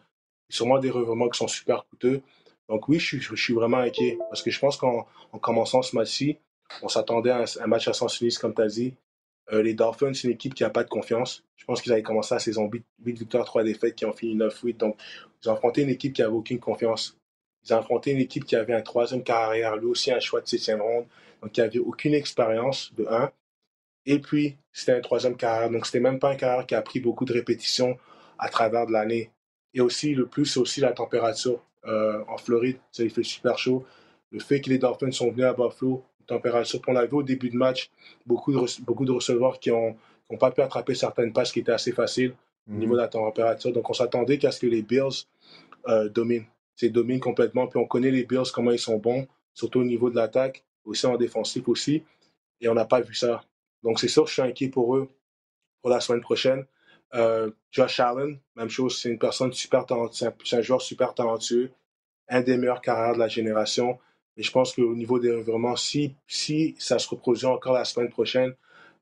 Sûrement 0.49 0.79
des 0.79 0.89
revirements 0.89 1.27
qui 1.27 1.37
sont 1.37 1.49
super 1.49 1.85
coûteux. 1.89 2.21
Donc 2.69 2.87
oui, 2.89 2.99
je 2.99 3.35
suis, 3.35 3.53
vraiment 3.53 3.77
inquiet. 3.77 4.17
Parce 4.29 4.41
que 4.41 4.51
je 4.51 4.59
pense 4.59 4.77
qu'en 4.77 5.07
commençant 5.41 5.81
ce 5.81 5.95
match-ci, 5.95 6.37
on 6.81 6.89
s'attendait 6.89 7.31
à 7.31 7.45
un, 7.61 7.67
match 7.67 7.87
à 7.87 7.93
sens 7.93 8.19
unique, 8.21 8.37
comme 8.39 8.53
tu 8.53 8.61
as 8.61 8.67
dit. 8.67 8.95
Euh, 9.53 9.63
les 9.63 9.73
Dolphins, 9.73 10.13
c'est 10.13 10.27
une 10.27 10.33
équipe 10.33 10.53
qui 10.53 10.63
n'a 10.63 10.69
pas 10.69 10.83
de 10.83 10.89
confiance. 10.89 11.43
Je 11.55 11.65
pense 11.65 11.81
qu'ils 11.81 11.93
avaient 11.93 12.03
commencé 12.03 12.35
la 12.35 12.39
saison 12.39 12.69
8, 12.69 12.85
victoires, 12.99 13.45
3 13.45 13.63
défaites, 13.63 13.95
qui 13.95 14.05
ont 14.05 14.11
fini 14.11 14.35
9-8. 14.35 14.77
Donc, 14.77 14.97
ils 15.41 15.49
ont 15.49 15.53
affronté 15.53 15.83
une 15.83 15.89
équipe 15.89 16.13
qui 16.13 16.21
n'avait 16.21 16.33
aucune 16.33 16.59
confiance. 16.59 17.17
Ils 17.63 17.73
ont 17.73 17.77
affronté 17.77 18.11
une 18.11 18.19
équipe 18.19 18.45
qui 18.45 18.55
avait 18.55 18.73
un 18.73 18.81
troisième 18.81 19.23
carrière, 19.23 19.77
lui 19.77 19.87
aussi 19.87 20.11
un 20.11 20.19
choix 20.19 20.41
de 20.41 20.47
septième 20.47 20.81
ronde. 20.81 21.05
Donc, 21.41 21.53
qui 21.53 21.61
n'avait 21.61 21.79
aucune 21.79 22.13
expérience, 22.13 22.93
de 22.95 23.05
1. 23.09 23.31
Et 24.05 24.19
puis, 24.19 24.57
c'était 24.73 24.93
un 24.93 25.01
troisième 25.01 25.37
carrière. 25.37 25.69
Donc, 25.69 25.85
c'était 25.85 25.99
même 26.01 26.19
pas 26.19 26.31
un 26.31 26.35
carrière 26.35 26.65
qui 26.65 26.75
a 26.75 26.81
pris 26.81 26.99
beaucoup 26.99 27.25
de 27.25 27.33
répétitions 27.33 27.97
à 28.37 28.49
travers 28.49 28.85
de 28.85 28.91
l'année. 28.91 29.31
Et 29.73 29.81
aussi, 29.81 30.13
le 30.13 30.25
plus, 30.25 30.45
c'est 30.45 30.59
aussi 30.59 30.81
la 30.81 30.91
température. 30.91 31.63
Euh, 31.87 32.21
en 32.27 32.37
Floride, 32.37 32.77
ça 32.91 33.03
il 33.03 33.09
fait 33.09 33.23
super 33.23 33.57
chaud. 33.57 33.85
Le 34.31 34.39
fait 34.39 34.59
que 34.59 34.69
les 34.69 34.77
Dolphins 34.77 35.11
sont 35.11 35.31
venus 35.31 35.45
à 35.45 35.53
Buffalo, 35.53 36.03
température, 36.27 36.81
on 36.87 36.93
l'a 36.93 37.05
vu 37.05 37.15
au 37.15 37.23
début 37.23 37.49
de 37.49 37.55
match, 37.55 37.89
beaucoup 38.25 38.51
de, 38.51 38.83
beaucoup 38.83 39.05
de 39.05 39.11
receveurs 39.11 39.59
qui 39.59 39.69
n'ont 39.69 39.95
ont 40.29 40.37
pas 40.37 40.51
pu 40.51 40.61
attraper 40.61 40.93
certaines 40.93 41.31
passes 41.31 41.51
qui 41.51 41.59
étaient 41.59 41.71
assez 41.71 41.93
faciles 41.93 42.33
au 42.69 42.73
niveau 42.73 42.93
de 42.93 43.01
la 43.01 43.07
température. 43.07 43.71
Donc, 43.71 43.89
on 43.89 43.93
s'attendait 43.93 44.37
qu'à 44.37 44.51
ce 44.51 44.59
que 44.59 44.67
les 44.67 44.81
Bills 44.81 45.25
euh, 45.87 46.09
dominent. 46.09 46.45
C'est 46.75 46.89
dominent 46.89 47.21
complètement. 47.21 47.67
Puis, 47.67 47.79
on 47.79 47.85
connaît 47.85 48.11
les 48.11 48.25
Bills, 48.25 48.51
comment 48.53 48.71
ils 48.71 48.79
sont 48.79 48.97
bons, 48.97 49.25
surtout 49.53 49.79
au 49.79 49.85
niveau 49.85 50.09
de 50.09 50.15
l'attaque, 50.15 50.65
aussi 50.83 51.05
en 51.05 51.15
défensif 51.15 51.67
aussi. 51.69 52.03
Et 52.59 52.67
on 52.67 52.73
n'a 52.73 52.85
pas 52.85 52.99
vu 52.99 53.15
ça. 53.15 53.41
Donc, 53.83 53.99
c'est 53.99 54.09
sûr, 54.09 54.27
je 54.27 54.33
suis 54.33 54.41
inquiet 54.41 54.69
pour 54.69 54.97
eux 54.97 55.09
pour 55.81 55.89
la 55.89 56.01
semaine 56.01 56.21
prochaine. 56.21 56.65
Euh, 57.13 57.51
Josh 57.71 57.99
Allen, 57.99 58.39
même 58.55 58.69
chose, 58.69 58.99
c'est 58.99 59.09
une 59.09 59.19
personne 59.19 59.53
super 59.53 59.85
talentueuse, 59.85 60.33
c'est 60.43 60.57
un, 60.57 60.61
joueur 60.61 60.81
super 60.81 61.13
talentueux, 61.13 61.71
un 62.27 62.41
des 62.41 62.57
meilleurs 62.57 62.81
carrières 62.81 63.13
de 63.13 63.19
la 63.19 63.27
génération. 63.27 63.99
Et 64.35 64.43
je 64.43 64.51
pense 64.51 64.73
qu'au 64.73 64.95
niveau 64.95 65.19
des 65.19 65.31
revirements, 65.31 65.75
si, 65.75 66.15
si 66.27 66.75
ça 66.77 66.99
se 66.99 67.07
reproduit 67.09 67.45
encore 67.45 67.73
la 67.73 67.85
semaine 67.85 68.09
prochaine, 68.09 68.53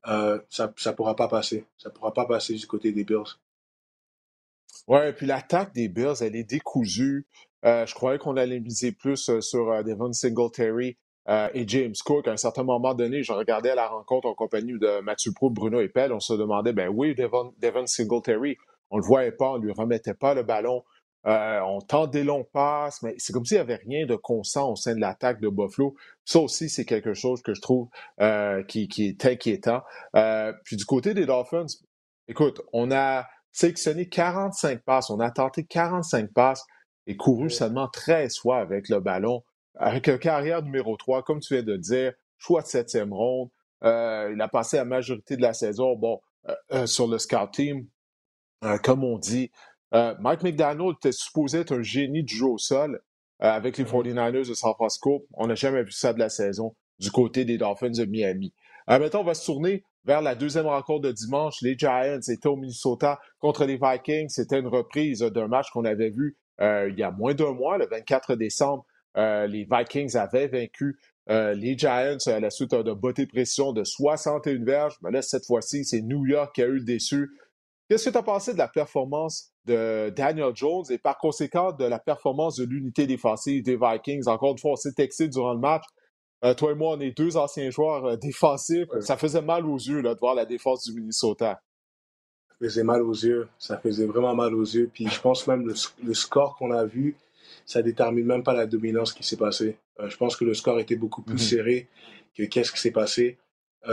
euh, 0.08 0.38
ça 0.48 0.66
ne 0.68 0.92
pourra 0.92 1.16
pas 1.16 1.28
passer. 1.28 1.66
Ça 1.78 1.90
pourra 1.90 2.12
pas 2.12 2.26
passer 2.26 2.54
du 2.54 2.66
côté 2.66 2.92
des 2.92 3.04
Bills. 3.04 3.36
Ouais, 4.86 5.12
puis 5.12 5.26
l'attaque 5.26 5.74
des 5.74 5.88
Bills, 5.88 6.14
elle 6.20 6.36
est 6.36 6.44
décousue. 6.44 7.26
Euh, 7.64 7.84
je 7.86 7.94
croyais 7.94 8.18
qu'on 8.18 8.36
allait 8.36 8.60
miser 8.60 8.92
plus 8.92 9.28
euh, 9.28 9.40
sur 9.40 9.82
Devon 9.82 10.12
Singletary 10.12 10.96
et 11.28 11.64
James 11.66 11.94
Cook. 12.04 12.28
À 12.28 12.32
un 12.32 12.36
certain 12.36 12.62
moment 12.62 12.94
donné, 12.94 13.22
je 13.22 13.32
regardais 13.32 13.74
la 13.74 13.88
rencontre 13.88 14.28
en 14.28 14.34
compagnie 14.34 14.78
de 14.78 15.00
Mathieu 15.00 15.32
Pro, 15.32 15.50
Bruno 15.50 15.80
Epel. 15.80 16.12
On 16.12 16.20
se 16.20 16.34
demandait, 16.34 16.72
ben 16.72 16.88
oui, 16.88 17.14
Devon, 17.14 17.52
Devon 17.60 17.86
Singletary, 17.86 18.56
on 18.90 18.98
le 18.98 19.04
voyait 19.04 19.32
pas, 19.32 19.50
on 19.52 19.56
lui 19.56 19.72
remettait 19.72 20.14
pas 20.14 20.34
le 20.34 20.42
ballon. 20.42 20.84
Euh, 21.26 21.60
on 21.62 21.80
tente 21.80 22.12
des 22.12 22.22
longs 22.22 22.46
passes, 22.52 23.02
mais 23.02 23.14
c'est 23.18 23.32
comme 23.32 23.44
s'il 23.44 23.56
n'y 23.56 23.62
avait 23.62 23.76
rien 23.76 24.06
de 24.06 24.14
constant 24.14 24.70
au 24.70 24.76
sein 24.76 24.94
de 24.94 25.00
l'attaque 25.00 25.40
de 25.40 25.48
Buffalo. 25.48 25.96
Ça 26.24 26.38
aussi, 26.38 26.68
c'est 26.68 26.84
quelque 26.84 27.14
chose 27.14 27.42
que 27.42 27.52
je 27.52 27.60
trouve 27.60 27.88
euh, 28.20 28.62
qui, 28.62 28.88
est 28.98 29.26
inquiétant. 29.26 29.82
Euh, 30.14 30.52
puis 30.64 30.76
du 30.76 30.84
côté 30.84 31.14
des 31.14 31.26
Dolphins, 31.26 31.66
écoute, 32.28 32.62
on 32.72 32.92
a 32.92 33.26
sélectionné 33.50 34.08
45 34.08 34.82
passes, 34.82 35.10
on 35.10 35.18
a 35.18 35.30
tenté 35.32 35.64
45 35.64 36.32
passes 36.32 36.64
et 37.08 37.16
couru 37.16 37.50
seulement 37.50 37.88
13 37.88 38.38
fois 38.38 38.58
avec 38.58 38.88
le 38.88 39.00
ballon, 39.00 39.42
avec 39.76 40.08
un 40.08 40.18
carrière 40.18 40.62
numéro 40.62 40.96
3, 40.96 41.22
comme 41.22 41.40
tu 41.40 41.54
viens 41.54 41.62
de 41.62 41.76
dire, 41.76 42.12
choix 42.38 42.62
de 42.62 42.66
septième 42.66 43.12
ronde. 43.12 43.50
il 43.82 44.38
a 44.40 44.48
passé 44.48 44.76
la 44.76 44.84
majorité 44.84 45.36
de 45.36 45.42
la 45.42 45.52
saison, 45.52 45.96
bon, 45.96 46.20
sur 46.86 47.06
le 47.06 47.18
scout 47.18 47.50
team, 47.52 47.86
comme 48.82 49.04
on 49.04 49.18
dit. 49.18 49.50
Euh, 49.94 50.14
Mike 50.20 50.42
McDaniel 50.42 50.92
était 50.96 51.12
supposé 51.12 51.60
être 51.60 51.72
un 51.72 51.82
génie 51.82 52.24
du 52.24 52.34
jeu 52.34 52.46
au 52.46 52.58
sol 52.58 53.00
euh, 53.42 53.50
avec 53.50 53.78
les 53.78 53.84
49ers 53.84 54.32
mm-hmm. 54.32 54.48
de 54.48 54.54
San 54.54 54.74
Francisco. 54.74 55.26
On 55.34 55.46
n'a 55.46 55.54
jamais 55.54 55.84
vu 55.84 55.92
ça 55.92 56.12
de 56.12 56.18
la 56.18 56.28
saison 56.28 56.74
du 56.98 57.10
côté 57.10 57.44
des 57.44 57.58
Dolphins 57.58 57.90
de 57.90 58.04
Miami. 58.04 58.52
Euh, 58.90 58.98
maintenant, 58.98 59.20
on 59.20 59.24
va 59.24 59.34
se 59.34 59.44
tourner 59.44 59.84
vers 60.04 60.22
la 60.22 60.34
deuxième 60.34 60.66
rencontre 60.66 61.02
de 61.02 61.12
dimanche. 61.12 61.56
Les 61.62 61.76
Giants 61.78 62.20
étaient 62.28 62.46
au 62.46 62.56
Minnesota 62.56 63.18
contre 63.38 63.64
les 63.64 63.78
Vikings. 63.80 64.28
C'était 64.28 64.58
une 64.58 64.68
reprise 64.68 65.20
d'un 65.20 65.48
match 65.48 65.70
qu'on 65.70 65.84
avait 65.84 66.10
vu 66.10 66.36
il 66.58 66.94
y 66.96 67.02
a 67.02 67.10
moins 67.10 67.34
d'un 67.34 67.52
mois, 67.52 67.76
le 67.76 67.86
24 67.86 68.34
décembre. 68.34 68.86
Les 69.16 69.66
Vikings 69.70 70.16
avaient 70.16 70.48
vaincu 70.48 70.98
les 71.28 71.76
Giants 71.76 72.18
à 72.26 72.40
la 72.40 72.50
suite 72.50 72.74
de 72.74 72.92
beauté 72.92 73.26
pression 73.26 73.72
de 73.72 73.82
61 73.82 74.64
verges. 74.64 74.96
Mais 75.02 75.10
là, 75.10 75.22
cette 75.22 75.46
fois-ci, 75.46 75.84
c'est 75.84 76.02
New 76.02 76.26
York 76.26 76.54
qui 76.54 76.62
a 76.62 76.66
eu 76.66 76.78
le 76.78 76.84
déçu. 76.84 77.30
Qu'est-ce 77.88 78.06
que 78.06 78.10
tu 78.10 78.18
as 78.18 78.22
pensé 78.22 78.52
de 78.52 78.58
la 78.58 78.66
performance 78.66 79.52
de 79.64 80.10
Daniel 80.10 80.50
Jones 80.54 80.84
et 80.90 80.98
par 80.98 81.18
conséquent 81.18 81.72
de 81.72 81.84
la 81.84 82.00
performance 82.00 82.56
de 82.56 82.64
l'unité 82.64 83.06
défensive 83.06 83.62
des 83.62 83.76
Vikings? 83.80 84.26
Encore 84.26 84.52
une 84.52 84.58
fois, 84.58 84.72
on 84.72 84.76
s'est 84.76 84.92
texté 84.92 85.28
durant 85.28 85.52
le 85.52 85.60
match. 85.60 85.84
Euh, 86.44 86.52
toi 86.54 86.72
et 86.72 86.74
moi, 86.74 86.96
on 86.96 87.00
est 87.00 87.16
deux 87.16 87.36
anciens 87.36 87.70
joueurs 87.70 88.04
euh, 88.04 88.16
défensifs. 88.16 88.88
Ça 89.00 89.16
faisait 89.16 89.40
mal 89.40 89.64
aux 89.66 89.78
yeux 89.78 90.02
de 90.02 90.16
voir 90.18 90.34
la 90.34 90.44
défense 90.44 90.84
du 90.84 90.98
Minnesota. 90.98 91.62
Ça 92.48 92.54
faisait 92.60 92.82
mal 92.82 93.02
aux 93.02 93.14
yeux. 93.14 93.48
Ça 93.58 93.78
faisait 93.78 94.06
vraiment 94.06 94.34
mal 94.34 94.54
aux 94.54 94.64
yeux. 94.64 94.90
Puis 94.92 95.06
je 95.06 95.20
pense 95.20 95.46
même 95.46 95.64
le, 95.64 95.74
le 96.02 96.14
score 96.14 96.56
qu'on 96.56 96.72
a 96.72 96.84
vu, 96.84 97.16
ça 97.66 97.82
détermine 97.82 98.24
même 98.24 98.42
pas 98.42 98.54
la 98.54 98.66
dominance 98.66 99.12
qui 99.12 99.22
s'est 99.22 99.36
passée. 99.36 99.76
Euh, 100.00 100.08
je 100.08 100.16
pense 100.16 100.36
que 100.36 100.44
le 100.44 100.54
score 100.54 100.80
était 100.80 100.96
beaucoup 100.96 101.20
plus 101.20 101.36
mm-hmm. 101.36 101.50
serré 101.50 101.88
que 102.34 102.44
qu'est-ce 102.44 102.72
qui 102.72 102.80
s'est 102.80 102.90
passé. 102.90 103.38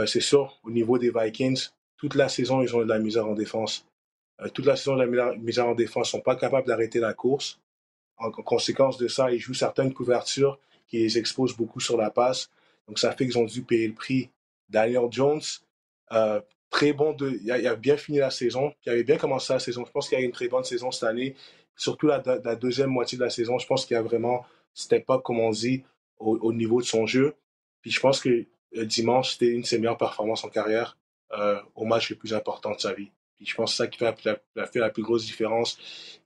C'est 0.06 0.20
sûr, 0.20 0.58
au 0.64 0.72
niveau 0.72 0.98
des 0.98 1.12
Vikings, 1.14 1.68
toute 1.96 2.16
la 2.16 2.28
saison, 2.28 2.62
ils 2.62 2.74
ont 2.76 2.82
eu 2.82 2.84
de 2.84 2.90
la 2.90 2.98
misère 2.98 3.26
en 3.26 3.34
défense. 3.34 3.86
Euh, 4.40 4.48
toute 4.48 4.66
la 4.66 4.76
saison, 4.76 4.96
de 4.96 5.04
la 5.04 5.36
misère 5.36 5.66
en 5.66 5.74
défense, 5.74 6.08
ne 6.08 6.18
sont 6.18 6.20
pas 6.20 6.36
capables 6.36 6.66
d'arrêter 6.66 7.00
la 7.00 7.14
course. 7.14 7.60
En, 8.16 8.30
conséquence 8.30 8.98
de 8.98 9.08
ça, 9.08 9.30
ils 9.30 9.38
jouent 9.38 9.54
certaines 9.54 9.92
couvertures 9.92 10.58
qui 10.86 10.98
les 10.98 11.18
exposent 11.18 11.56
beaucoup 11.56 11.80
sur 11.80 11.96
la 11.96 12.10
passe. 12.10 12.50
Donc, 12.86 12.98
ça 12.98 13.12
fait 13.12 13.24
qu'ils 13.24 13.38
ont 13.38 13.44
dû 13.44 13.62
payer 13.62 13.88
le 13.88 13.94
prix. 13.94 14.30
Daniel 14.68 15.06
Jones, 15.10 15.40
euh, 16.12 16.40
très 16.70 16.92
bon, 16.92 17.12
de, 17.12 17.38
il, 17.42 17.50
a, 17.50 17.74
bien 17.74 17.96
fini 17.96 18.18
la 18.18 18.30
saison. 18.30 18.72
Il 18.84 18.92
avait 18.92 19.04
bien 19.04 19.16
commencé 19.16 19.52
la 19.52 19.58
saison. 19.58 19.84
Je 19.86 19.90
pense 19.90 20.08
qu'il 20.08 20.18
a 20.18 20.20
eu 20.20 20.24
une 20.24 20.32
très 20.32 20.48
bonne 20.48 20.64
saison 20.64 20.90
cette 20.90 21.08
année. 21.08 21.34
Surtout 21.76 22.06
la, 22.06 22.20
deuxième 22.56 22.90
moitié 22.90 23.18
de 23.18 23.24
la 23.24 23.30
saison, 23.30 23.58
je 23.58 23.66
pense 23.66 23.86
qu'il 23.86 23.96
a 23.96 24.02
vraiment 24.02 24.44
step 24.74 25.08
up, 25.10 25.22
comme 25.22 25.40
on 25.40 25.50
dit, 25.50 25.84
au, 26.18 26.52
niveau 26.52 26.80
de 26.80 26.86
son 26.86 27.06
jeu. 27.06 27.34
Puis 27.82 27.90
je 27.90 28.00
pense 28.00 28.20
que 28.20 28.46
euh, 28.76 28.84
dimanche, 28.84 29.32
c'était 29.32 29.48
une 29.48 29.62
de 29.62 29.66
ses 29.66 29.78
meilleures 29.78 29.98
performances 29.98 30.44
en 30.44 30.48
carrière. 30.48 30.96
Euh, 31.32 31.60
au 31.74 31.84
match 31.84 32.10
le 32.10 32.16
plus 32.16 32.32
important 32.32 32.72
de 32.72 32.80
sa 32.80 32.92
vie. 32.92 33.10
Puis 33.36 33.46
je 33.46 33.54
pense 33.54 33.72
que 33.72 33.76
c'est 33.76 33.82
ça 33.84 33.86
qui 33.88 33.98
fait 33.98 34.40
la, 34.54 34.66
fait 34.66 34.78
la 34.78 34.90
plus 34.90 35.02
grosse 35.02 35.24
différence. 35.24 35.78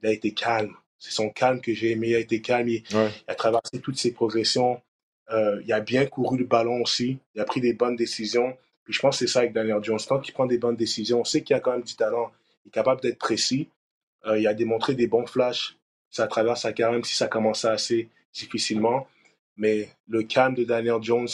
Il 0.03 0.09
a 0.09 0.13
été 0.13 0.33
calme. 0.33 0.75
C'est 0.99 1.13
son 1.13 1.31
calme 1.31 1.61
que 1.63 1.73
j'ai 1.73 1.93
aimé. 1.93 2.09
Il 2.09 2.15
a 2.17 2.19
été 2.19 2.43
calme. 2.43 2.69
Il, 2.69 2.83
a 3.27 3.35
traversé 3.35 3.81
toutes 3.81 3.97
ses 3.97 4.13
progressions. 4.13 4.83
Euh, 5.31 5.63
il 5.65 5.73
a 5.73 5.81
bien 5.81 6.05
couru 6.05 6.37
le 6.37 6.45
ballon 6.45 6.83
aussi. 6.83 7.19
Il 7.35 7.41
a 7.41 7.45
pris 7.45 7.61
des 7.63 7.73
bonnes 7.73 7.97
décisions. 7.97 8.55
Puis 8.85 8.93
je 8.93 9.01
pense 9.01 9.19
que 9.19 9.27
c'est 9.27 9.33
ça 9.33 9.41
avec 9.41 9.55
Daniel 9.55 9.83
Jones. 9.83 9.99
Quand 10.07 10.27
il 10.29 10.33
prend 10.33 10.47
des 10.47 10.59
bonnes 10.59 10.77
décisions, 10.77 11.21
on 11.21 11.25
sait 11.25 11.43
qu'il 11.43 11.57
a 11.57 11.61
quand 11.61 11.73
même 11.73 11.83
du 11.83 11.95
talent. 11.95 12.31
Il 12.65 12.69
est 12.69 12.73
capable 12.73 13.01
d'être 13.01 13.19
précis. 13.19 13.71
Euh, 14.27 14.39
il 14.39 14.47
a 14.47 14.55
démontré 14.55 14.95
des 14.95 15.07
bons 15.07 15.27
flashs. 15.27 15.77
Ça 16.11 16.27
traverse 16.27 16.63
sa 16.63 16.73
carrière, 16.73 16.93
même 16.93 17.05
si 17.05 17.15
ça 17.15 17.29
commençait 17.29 17.69
assez 17.69 18.09
difficilement. 18.33 19.07
Mais 19.57 19.89
le 20.09 20.23
calme 20.23 20.55
de 20.55 20.65
Daniel 20.65 21.03
Jones, 21.03 21.29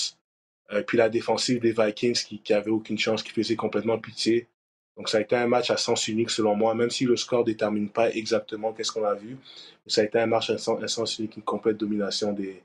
euh, 0.72 0.82
puis 0.82 0.98
la 0.98 1.08
défensive 1.08 1.60
des 1.60 1.72
Vikings 1.72 2.24
qui, 2.24 2.40
qui 2.40 2.54
aucune 2.54 2.98
chance, 2.98 3.22
qui 3.22 3.30
faisait 3.30 3.56
complètement 3.56 3.98
pitié. 3.98 4.48
Donc 4.96 5.08
ça 5.08 5.18
a 5.18 5.20
été 5.20 5.36
un 5.36 5.46
match 5.46 5.70
à 5.70 5.76
sens 5.76 6.06
unique 6.08 6.30
selon 6.30 6.54
moi, 6.54 6.74
même 6.74 6.90
si 6.90 7.04
le 7.04 7.16
score 7.16 7.40
ne 7.40 7.46
détermine 7.46 7.90
pas 7.90 8.10
exactement 8.10 8.72
qu'est-ce 8.72 8.92
qu'on 8.92 9.04
a 9.04 9.14
vu. 9.14 9.36
Ça 9.86 10.00
a 10.00 10.04
été 10.04 10.18
un 10.18 10.26
match 10.26 10.50
à 10.50 10.58
sens, 10.58 11.18
unique, 11.18 11.36
une 11.36 11.42
complète 11.42 11.76
domination 11.76 12.32
des, 12.32 12.62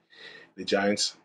des 0.55 0.65
Giants. 0.65 1.15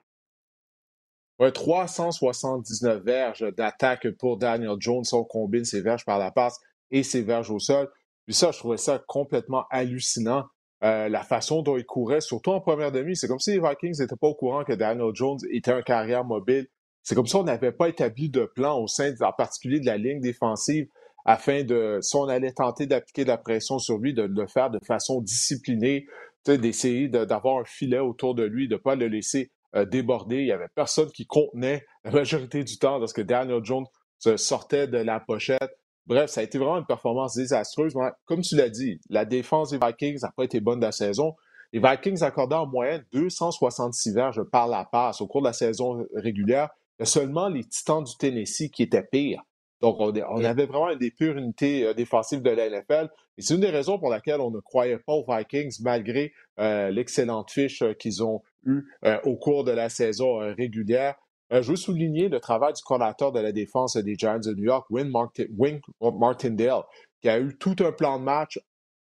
Ouais, 1.38 1.52
379 1.52 3.02
verges 3.02 3.54
d'attaque 3.54 4.08
pour 4.12 4.38
Daniel 4.38 4.76
Jones. 4.78 5.04
On 5.12 5.24
combine 5.24 5.64
ses 5.64 5.80
verges 5.80 6.04
par 6.04 6.18
la 6.18 6.30
passe 6.30 6.58
et 6.90 7.02
ses 7.02 7.22
verges 7.22 7.50
au 7.50 7.58
sol. 7.58 7.90
Puis 8.26 8.34
ça, 8.34 8.50
je 8.50 8.58
trouvais 8.58 8.76
ça 8.76 9.02
complètement 9.06 9.64
hallucinant. 9.70 10.44
Euh, 10.82 11.08
la 11.08 11.22
façon 11.22 11.62
dont 11.62 11.78
il 11.78 11.84
courait, 11.86 12.20
surtout 12.20 12.50
en 12.50 12.60
première 12.60 12.92
demi. 12.92 13.16
C'est 13.16 13.26
comme 13.26 13.38
si 13.38 13.52
les 13.52 13.60
Vikings 13.60 14.00
n'étaient 14.00 14.16
pas 14.16 14.26
au 14.26 14.34
courant 14.34 14.64
que 14.64 14.74
Daniel 14.74 15.14
Jones 15.14 15.38
était 15.50 15.72
un 15.72 15.80
carrière 15.80 16.24
mobile. 16.24 16.66
C'est 17.02 17.14
comme 17.14 17.26
si 17.26 17.36
on 17.36 17.44
n'avait 17.44 17.72
pas 17.72 17.88
établi 17.88 18.28
de 18.28 18.44
plan 18.44 18.78
au 18.78 18.86
sein, 18.86 19.14
en 19.22 19.32
particulier 19.32 19.80
de 19.80 19.86
la 19.86 19.96
ligne 19.96 20.20
défensive, 20.20 20.86
afin 21.24 21.62
de, 21.62 22.00
si 22.02 22.16
on 22.16 22.24
allait 22.24 22.52
tenter 22.52 22.86
d'appliquer 22.86 23.24
de 23.24 23.28
la 23.28 23.38
pression 23.38 23.78
sur 23.78 23.96
lui, 23.96 24.12
de 24.12 24.24
le 24.24 24.46
faire 24.46 24.68
de 24.68 24.78
façon 24.84 25.22
disciplinée, 25.22 26.06
d'essayer 26.46 27.08
d'avoir 27.08 27.60
un 27.60 27.64
filet 27.64 28.00
autour 28.00 28.34
de 28.34 28.42
lui, 28.44 28.68
de 28.68 28.74
ne 28.74 28.78
pas 28.78 28.94
le 28.94 29.08
laisser 29.08 29.50
euh, 29.74 29.86
déborder. 29.86 30.40
Il 30.40 30.44
n'y 30.44 30.52
avait 30.52 30.68
personne 30.74 31.10
qui 31.10 31.26
contenait 31.26 31.86
la 32.04 32.10
majorité 32.10 32.62
du 32.62 32.78
temps 32.78 32.98
lorsque 32.98 33.22
Daniel 33.22 33.64
Jones 33.64 33.86
se 34.18 34.36
sortait 34.36 34.86
de 34.86 34.98
la 34.98 35.20
pochette. 35.20 35.78
Bref, 36.06 36.30
ça 36.30 36.40
a 36.40 36.44
été 36.44 36.58
vraiment 36.58 36.78
une 36.78 36.86
performance 36.86 37.34
désastreuse. 37.34 37.94
Comme 38.26 38.42
tu 38.42 38.56
l'as 38.56 38.68
dit, 38.68 39.00
la 39.08 39.24
défense 39.24 39.70
des 39.70 39.78
Vikings 39.78 40.20
n'a 40.22 40.32
pas 40.36 40.44
été 40.44 40.60
bonne 40.60 40.80
de 40.80 40.84
la 40.84 40.92
saison. 40.92 41.34
Les 41.72 41.80
Vikings 41.80 42.22
accordaient 42.22 42.54
en 42.54 42.66
moyenne 42.66 43.04
266 43.12 44.12
verges 44.12 44.42
par 44.44 44.68
la 44.68 44.84
passe 44.84 45.20
au 45.20 45.26
cours 45.26 45.40
de 45.40 45.46
la 45.46 45.52
saison 45.52 46.06
régulière. 46.14 46.68
Il 46.98 47.02
y 47.02 47.04
a 47.04 47.06
seulement 47.06 47.48
les 47.48 47.64
Titans 47.64 48.04
du 48.04 48.16
Tennessee 48.16 48.70
qui 48.70 48.82
étaient 48.82 49.02
pires. 49.02 49.42
Donc, 49.80 49.96
on, 49.98 50.44
avait 50.44 50.66
vraiment 50.66 50.90
une 50.90 50.98
des 50.98 51.10
pures 51.10 51.36
unités 51.36 51.84
euh, 51.84 51.92
défensives 51.92 52.40
de 52.40 52.48
la 52.48 52.70
NFL. 52.70 53.10
Et 53.36 53.42
c'est 53.42 53.54
une 53.54 53.60
des 53.60 53.70
raisons 53.70 53.98
pour 53.98 54.08
laquelle 54.08 54.40
on 54.40 54.50
ne 54.50 54.60
croyait 54.60 54.98
pas 54.98 55.12
aux 55.12 55.26
Vikings, 55.28 55.76
malgré 55.82 56.32
euh, 56.58 56.90
l'excellente 56.90 57.50
fiche 57.50 57.82
euh, 57.82 57.92
qu'ils 57.92 58.22
ont 58.22 58.42
eue 58.64 58.86
au 59.24 59.36
cours 59.36 59.62
de 59.64 59.72
la 59.72 59.90
saison 59.90 60.38
régulière. 60.56 61.16
Euh, 61.52 61.62
je 61.62 61.70
veux 61.70 61.76
souligner 61.76 62.28
le 62.28 62.40
travail 62.40 62.72
du 62.72 62.82
coordinateur 62.82 63.32
de 63.32 63.40
la 63.40 63.52
défense 63.52 63.96
des 63.96 64.14
Giants 64.16 64.38
de 64.38 64.54
New 64.54 64.64
York, 64.64 64.86
Win, 64.90 65.10
Martindale, 66.00 66.82
qui 67.20 67.28
a 67.28 67.38
eu 67.38 67.56
tout 67.58 67.76
un 67.80 67.92
plan 67.92 68.18
de 68.18 68.24
match. 68.24 68.58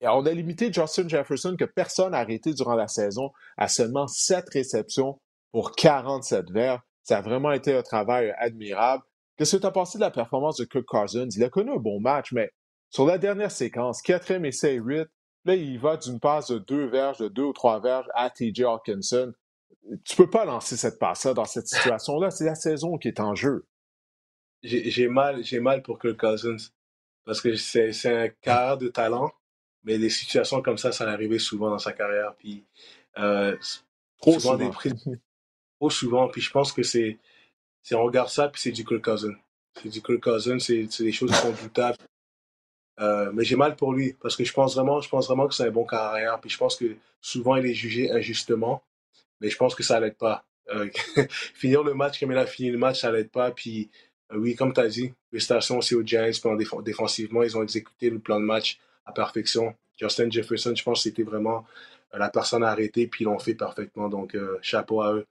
On 0.02 0.26
a 0.26 0.32
limité 0.32 0.72
Justin 0.72 1.08
Jefferson, 1.08 1.56
que 1.58 1.65
personne 1.65 2.12
n'a 2.12 2.19
arrêté 2.19 2.54
durant 2.54 2.76
la 2.76 2.88
saison, 2.88 3.32
à 3.58 3.67
seulement 3.67 4.08
7 4.08 4.50
réceptions 4.50 5.17
pour 5.52 5.72
47 5.72 6.52
verts. 6.52 6.82
Ça 7.04 7.19
a 7.19 7.22
vraiment 7.22 7.52
été 7.52 7.74
un 7.74 7.84
travail 7.84 8.34
admirable. 8.38 9.04
Qu'est-ce 9.38 9.56
que 9.56 9.62
tu 9.62 9.67
as 9.67 9.72
pensé 9.72 9.98
de 9.98 10.04
la 10.04 10.12
performance 10.12 10.58
de 10.58 10.65
Kirk 10.65 10.86
Cousins? 10.86 11.30
Il 11.36 11.43
a 11.43 11.50
connu 11.50 11.72
un 11.72 11.78
bon 11.78 12.00
match, 12.00 12.34
mais 12.34 12.50
sur 12.89 13.06
la 13.06 13.17
dernière 13.17 13.52
séquence, 13.52 14.02
quatrième 14.02 14.46
essai 14.46 14.76
8, 14.76 15.08
là, 15.46 15.56
il 15.56 15.80
va 15.80 15.98
d'une 15.98 16.19
passe 16.19 16.52
de 16.52 16.60
deux 16.60 16.86
verges, 16.86 17.17
de 17.17 17.28
deux 17.28 17.43
ou 17.43 17.54
trois 17.54 17.80
verges 17.80 18.08
à 18.13 18.30
TJ 18.30 18.62
Hawkinson. 18.62 19.34
Tu 20.04 20.15
peux 20.15 20.30
pas 20.30 20.46
lancer 20.46 20.78
cette 20.78 21.00
passe-là 21.00 21.34
dans 21.34 21.46
cette 21.46 21.67
situation-là. 21.67 22.32
C'est 22.32 22.46
la 22.46 22.56
saison 22.56 22.98
qui 22.98 23.10
est 23.10 23.19
en 23.19 23.36
jeu. 23.36 23.65
J'ai 24.63 25.08
mal, 25.08 25.43
mal 25.62 25.82
pour 25.82 26.00
Kirk 26.00 26.17
Cousins 26.17 26.69
parce 27.26 27.41
que 27.41 27.56
c'est 27.56 28.06
un 28.06 28.30
carrière 28.30 28.78
de 28.78 28.88
talent, 28.88 29.32
mais 29.84 29.98
des 29.98 30.10
situations 30.10 30.62
comme 30.62 30.78
ça, 30.78 30.91
ça 30.91 31.10
arrivé 31.10 31.39
souvent 31.39 31.69
dans 31.69 31.80
sa 31.80 31.93
carrière. 31.93 32.34
Puis, 32.38 32.63
euh, 33.17 33.58
trop 34.22 34.39
souvent. 34.39 34.72
trop 35.80 35.89
souvent. 35.89 36.28
Puis 36.30 36.41
je 36.41 36.52
pense 36.52 36.72
que 36.72 36.84
c'est 36.84 37.19
c'est 37.82 37.96
on 37.96 38.04
regarde 38.04 38.30
ça, 38.30 38.48
puis 38.48 38.62
c'est 38.62 38.72
du 38.72 38.86
Kirk 38.86 39.04
Cousins. 39.04 39.36
C'est 39.82 39.89
du 39.89 40.02
Kirk 40.02 40.22
Cousins, 40.22 40.60
c'est 40.60 40.88
des 41.00 41.12
choses 41.12 41.32
qui 41.32 41.38
sont 41.38 41.52
doutables. 41.52 41.98
Euh, 43.00 43.32
mais 43.34 43.43
j'ai 43.43 43.56
mal 43.56 43.76
pour 43.76 43.93
lui 43.93 44.15
parce 44.22 44.36
que 44.36 44.43
je 44.43 44.54
pense 44.54 44.76
vraiment, 44.76 45.02
je 45.02 45.10
pense 45.10 45.28
vraiment 45.28 45.48
que 45.48 45.54
c'est 45.54 45.67
un 45.67 45.72
bon 45.72 45.86
carrière. 45.86 46.39
Puis 46.39 46.50
je 46.50 46.58
pense 46.58 46.76
que 46.76 46.96
souvent 47.22 47.56
il 47.56 47.65
est 47.65 47.74
jugé 47.74 48.12
injustement, 48.12 48.84
mais 49.43 49.49
je 49.49 49.58
pense 49.58 49.75
que 49.75 49.84
ça 49.84 49.99
l'aide 49.99 50.17
pas. 50.17 50.45
Euh, 50.69 50.89
finir 51.29 51.84
le 51.84 51.93
match 51.93 52.19
comme 52.19 52.32
il 52.32 52.38
a 52.38 52.47
fini 52.47 52.71
le 52.71 52.79
match, 52.79 53.01
ça 53.01 53.12
l'aide 53.12 53.29
pas. 53.29 53.51
Puis 53.51 53.91
euh, 54.32 54.38
oui, 54.38 54.56
comme 54.56 54.73
tu 54.73 54.79
as 54.79 54.88
dit, 54.88 55.13
félicitations 55.29 55.77
aussi 55.77 55.93
aux 55.93 56.03
Giants. 56.03 56.32
Puis 56.32 56.69
défensivement, 56.84 57.43
ils 57.43 57.56
ont 57.56 57.63
exécuté 57.63 58.10
le 58.10 58.19
plan 58.19 58.39
de 58.39 58.45
match 58.45 58.79
à 59.06 59.12
perfection. 59.12 59.75
Justin 59.99 60.32
Jefferson, 60.32 60.73
je 60.75 60.84
pense 60.84 60.99
que 60.99 61.10
c'était 61.10 61.23
vraiment 61.23 61.65
la 62.12 62.29
personne 62.29 62.63
à 62.63 62.69
arrêter, 62.69 63.06
puis 63.08 63.23
ils 63.23 63.25
l'ont 63.25 63.39
fait 63.39 63.53
parfaitement. 63.53 64.10
Donc 64.10 64.36
chapeau 64.62 65.01
à 65.01 65.13
eux. 65.13 65.27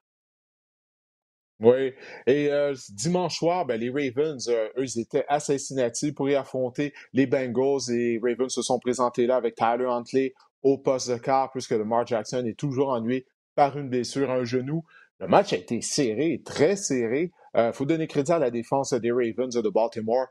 Oui. 1.62 1.94
Et 2.26 2.50
euh, 2.50 2.74
dimanche 2.90 3.38
soir, 3.38 3.64
ben, 3.64 3.80
les 3.80 3.88
Ravens, 3.88 4.48
euh, 4.48 4.68
eux, 4.76 4.84
ils 4.84 5.00
étaient 5.00 5.24
à 5.28 5.38
Cincinnati 5.38 6.10
pour 6.10 6.28
y 6.28 6.34
affronter 6.34 6.92
les 7.12 7.26
Bengals. 7.26 7.88
Et 7.90 8.18
les 8.18 8.20
Ravens 8.20 8.52
se 8.52 8.62
sont 8.62 8.80
présentés 8.80 9.26
là 9.26 9.36
avec 9.36 9.54
Tyler 9.54 9.86
Huntley 9.86 10.34
au 10.62 10.76
poste 10.76 11.08
de 11.08 11.18
quart, 11.18 11.52
puisque 11.52 11.70
Lamar 11.70 12.04
Jackson 12.04 12.44
est 12.46 12.58
toujours 12.58 12.88
ennuyé 12.88 13.26
par 13.54 13.78
une 13.78 13.88
blessure 13.88 14.30
à 14.30 14.34
un 14.34 14.44
genou. 14.44 14.84
Le 15.20 15.28
match 15.28 15.52
a 15.52 15.56
été 15.56 15.80
serré, 15.80 16.42
très 16.44 16.76
serré. 16.76 17.32
Il 17.54 17.60
euh, 17.60 17.72
faut 17.72 17.84
donner 17.84 18.06
crédit 18.06 18.32
à 18.32 18.38
la 18.38 18.50
défense 18.50 18.92
des 18.94 19.12
Ravens 19.12 19.54
de 19.54 19.68
Baltimore, 19.68 20.26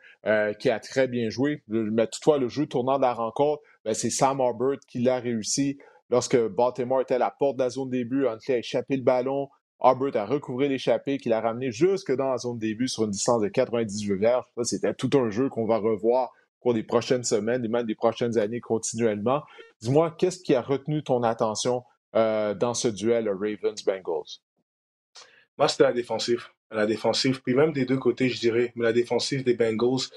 qui 0.60 0.70
a 0.70 0.80
très 0.80 1.08
bien 1.08 1.30
joué. 1.30 1.64
Mais 1.68 2.08
toutefois, 2.08 2.40
le 2.40 2.50
jeu 2.50 2.66
tournant 2.66 2.98
de 2.98 3.04
la 3.04 3.14
rencontre, 3.14 3.62
ben, 3.86 3.94
c'est 3.94 4.10
Sam 4.10 4.42
Arbert 4.42 4.80
qui 4.88 5.00
l'a 5.00 5.20
réussi. 5.20 5.78
Lorsque 6.10 6.38
Baltimore 6.38 7.02
était 7.02 7.16
à 7.16 7.20
la 7.20 7.32
porte 7.32 7.58
de 7.58 7.64
la 7.64 7.70
zone 7.70 7.90
début, 7.90 8.28
Huntley 8.28 8.56
a 8.56 8.58
échappé 8.58 8.98
le 8.98 9.04
ballon. 9.04 9.48
Albert 9.80 10.16
a 10.18 10.26
recouvré 10.26 10.68
l'échappée 10.68 11.18
qu'il 11.18 11.34
a 11.34 11.42
ramené 11.42 11.72
jusque 11.72 12.16
dans 12.16 12.30
la 12.30 12.38
zone 12.38 12.60
début 12.60 12.88
sur 12.88 13.06
une 13.06 13.12
distance 13.12 13.42
de 13.42 13.48
98 13.48 14.16
verges. 14.16 14.46
C'était 14.64 14.94
tout 14.94 15.10
un 15.18 15.30
jeu 15.30 15.50
qu'on 15.50 15.66
va 15.66 15.78
revoir 15.78 16.30
au 16.60 16.64
cours 16.64 16.74
des 16.74 16.84
prochaines 16.84 17.24
semaines 17.24 17.66
et 17.66 17.68
même 17.68 17.88
des 17.88 17.96
prochaines 17.96 18.38
années 18.38 18.60
continuellement. 18.60 19.42
Dis-moi, 19.82 20.14
qu'est-ce 20.18 20.40
qui 20.40 20.54
a 20.54 20.62
retenu 20.62 21.02
ton 21.02 21.24
attention 21.24 21.84
euh, 22.16 22.54
dans 22.54 22.74
ce 22.74 22.88
duel 22.88 23.30
Ravens-Bengals? 23.30 24.40
Moi, 25.58 25.68
c'était 25.68 25.84
la 25.84 25.94
défensive. 25.94 26.48
La 26.72 26.86
défensive, 26.86 27.42
puis 27.42 27.54
même 27.54 27.74
des 27.74 27.86
deux 27.86 27.98
côtés, 27.98 28.30
je 28.30 28.40
dirais. 28.40 28.72
Mais 28.76 28.84
la 28.84 28.94
défensive 28.94 29.44
des 29.44 29.56
Bengals, 29.56 30.08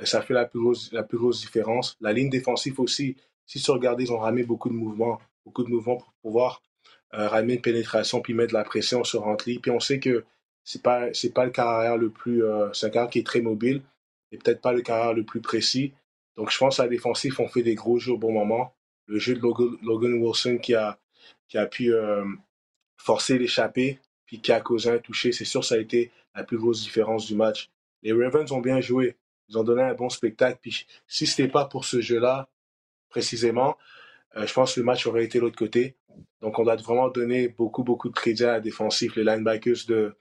euh, 0.00 0.04
ça 0.04 0.22
fait 0.22 0.34
la 0.34 0.44
plus 0.44 0.60
grosse, 0.60 1.40
différence. 1.40 1.96
La 2.00 2.12
ligne 2.12 2.30
défensive 2.30 2.78
aussi, 2.80 3.16
si 3.46 3.60
tu 3.60 3.70
regardes, 3.70 4.00
ils 4.00 4.12
ont 4.12 4.18
ramé 4.18 4.44
beaucoup 4.44 4.68
de 4.68 4.74
mouvements, 4.74 5.20
beaucoup 5.44 5.64
de 5.64 5.70
mouvements 5.70 5.96
pour 5.96 6.12
pouvoir 6.22 6.62
euh, 7.14 7.28
ramener 7.28 7.54
une 7.54 7.60
pénétration 7.60 8.20
puis 8.20 8.34
mettre 8.34 8.52
de 8.52 8.58
la 8.58 8.64
pression 8.64 9.04
sur 9.04 9.26
Huntley. 9.28 9.58
Puis 9.60 9.70
on 9.70 9.80
sait 9.80 9.98
que 10.00 10.24
c'est 10.62 10.82
pas 10.82 11.08
pas 11.34 11.44
le 11.44 11.50
carrière 11.50 11.98
le 11.98 12.10
plus 12.10 12.42
c'est 12.72 12.86
un 12.86 12.90
carrière 12.90 13.10
qui 13.10 13.18
est 13.18 13.26
très 13.26 13.42
mobile 13.42 13.82
et 14.32 14.38
peut-être 14.38 14.62
pas 14.62 14.72
le 14.72 14.80
carrière 14.80 15.12
le 15.12 15.24
plus 15.24 15.40
précis. 15.40 15.92
Donc 16.36 16.50
je 16.50 16.58
pense 16.58 16.80
à 16.80 16.84
la 16.84 16.88
défensive 16.88 17.36
on 17.38 17.48
fait 17.48 17.62
des 17.62 17.74
gros 17.74 17.98
jeux 17.98 18.12
au 18.12 18.18
bon 18.18 18.32
moment. 18.32 18.74
Le 19.06 19.18
jeu 19.18 19.34
de 19.34 19.40
Logan, 19.40 20.14
Wilson 20.14 20.58
qui 20.58 20.74
a 20.74 20.98
qui 21.48 21.58
a 21.58 21.66
pu 21.66 21.92
euh, 21.92 22.24
forcer 22.96 23.38
l'échappée 23.38 23.98
puis 24.26 24.40
qui 24.40 24.52
a 24.52 24.60
causé 24.60 24.90
un 24.90 24.98
toucher, 24.98 25.32
c'est 25.32 25.44
sûr 25.44 25.64
ça 25.64 25.74
a 25.74 25.78
été 25.78 26.10
la 26.34 26.44
plus 26.44 26.58
grosse 26.58 26.82
différence 26.82 27.26
du 27.26 27.34
match. 27.34 27.70
Les 28.02 28.12
Ravens 28.12 28.50
ont 28.52 28.60
bien 28.60 28.80
joué, 28.80 29.16
ils 29.48 29.58
ont 29.58 29.64
donné 29.64 29.82
un 29.82 29.94
bon 29.94 30.08
spectacle. 30.08 30.58
Puis 30.60 30.86
si 31.06 31.26
c'était 31.26 31.48
pas 31.48 31.66
pour 31.66 31.84
ce 31.84 32.00
jeu-là 32.00 32.48
précisément, 33.08 33.76
je 34.34 34.52
pense 34.52 34.74
que 34.74 34.80
le 34.80 34.86
match 34.86 35.06
aurait 35.06 35.24
été 35.24 35.38
l'autre 35.38 35.56
côté. 35.56 35.96
Donc, 36.40 36.58
on 36.58 36.64
doit 36.64 36.76
vraiment 36.76 37.08
donner 37.08 37.48
beaucoup, 37.48 37.82
beaucoup 37.82 38.08
de 38.08 38.14
crédit 38.14 38.44
à 38.44 38.52
la 38.52 38.60
défensive. 38.60 39.12
Les 39.16 39.24
linebackers 39.24 39.86
de, 39.88 40.14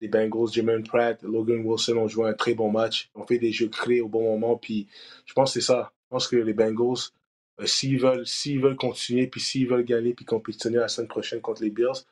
des 0.00 0.08
Bengals, 0.08 0.52
Jermaine 0.52 0.82
Pratt, 0.82 1.22
Logan 1.22 1.64
Wilson 1.64 1.96
ont 1.96 2.08
joué 2.08 2.28
un 2.28 2.34
très 2.34 2.54
bon 2.54 2.70
match. 2.70 3.10
Ont 3.14 3.26
fait 3.26 3.38
des 3.38 3.52
jeux 3.52 3.68
clés 3.68 4.00
au 4.00 4.08
bon 4.08 4.22
moment. 4.22 4.56
Puis, 4.56 4.88
je 5.24 5.32
pense 5.32 5.54
que 5.54 5.60
c'est 5.60 5.66
ça. 5.66 5.92
Je 6.04 6.08
pense 6.10 6.28
que 6.28 6.36
les 6.36 6.52
Bengals, 6.52 6.98
euh, 6.98 7.19
s'ils 7.66 8.00
veulent, 8.00 8.24
veulent 8.60 8.76
continuer, 8.76 9.26
puis 9.26 9.40
s'ils 9.40 9.68
veulent 9.68 9.84
gagner, 9.84 10.14
puis 10.14 10.24
compétitionner 10.24 10.78
la 10.78 10.88
semaine 10.88 11.08
prochaine 11.08 11.40
contre 11.40 11.62
les 11.62 11.70
Bills, 11.70 12.04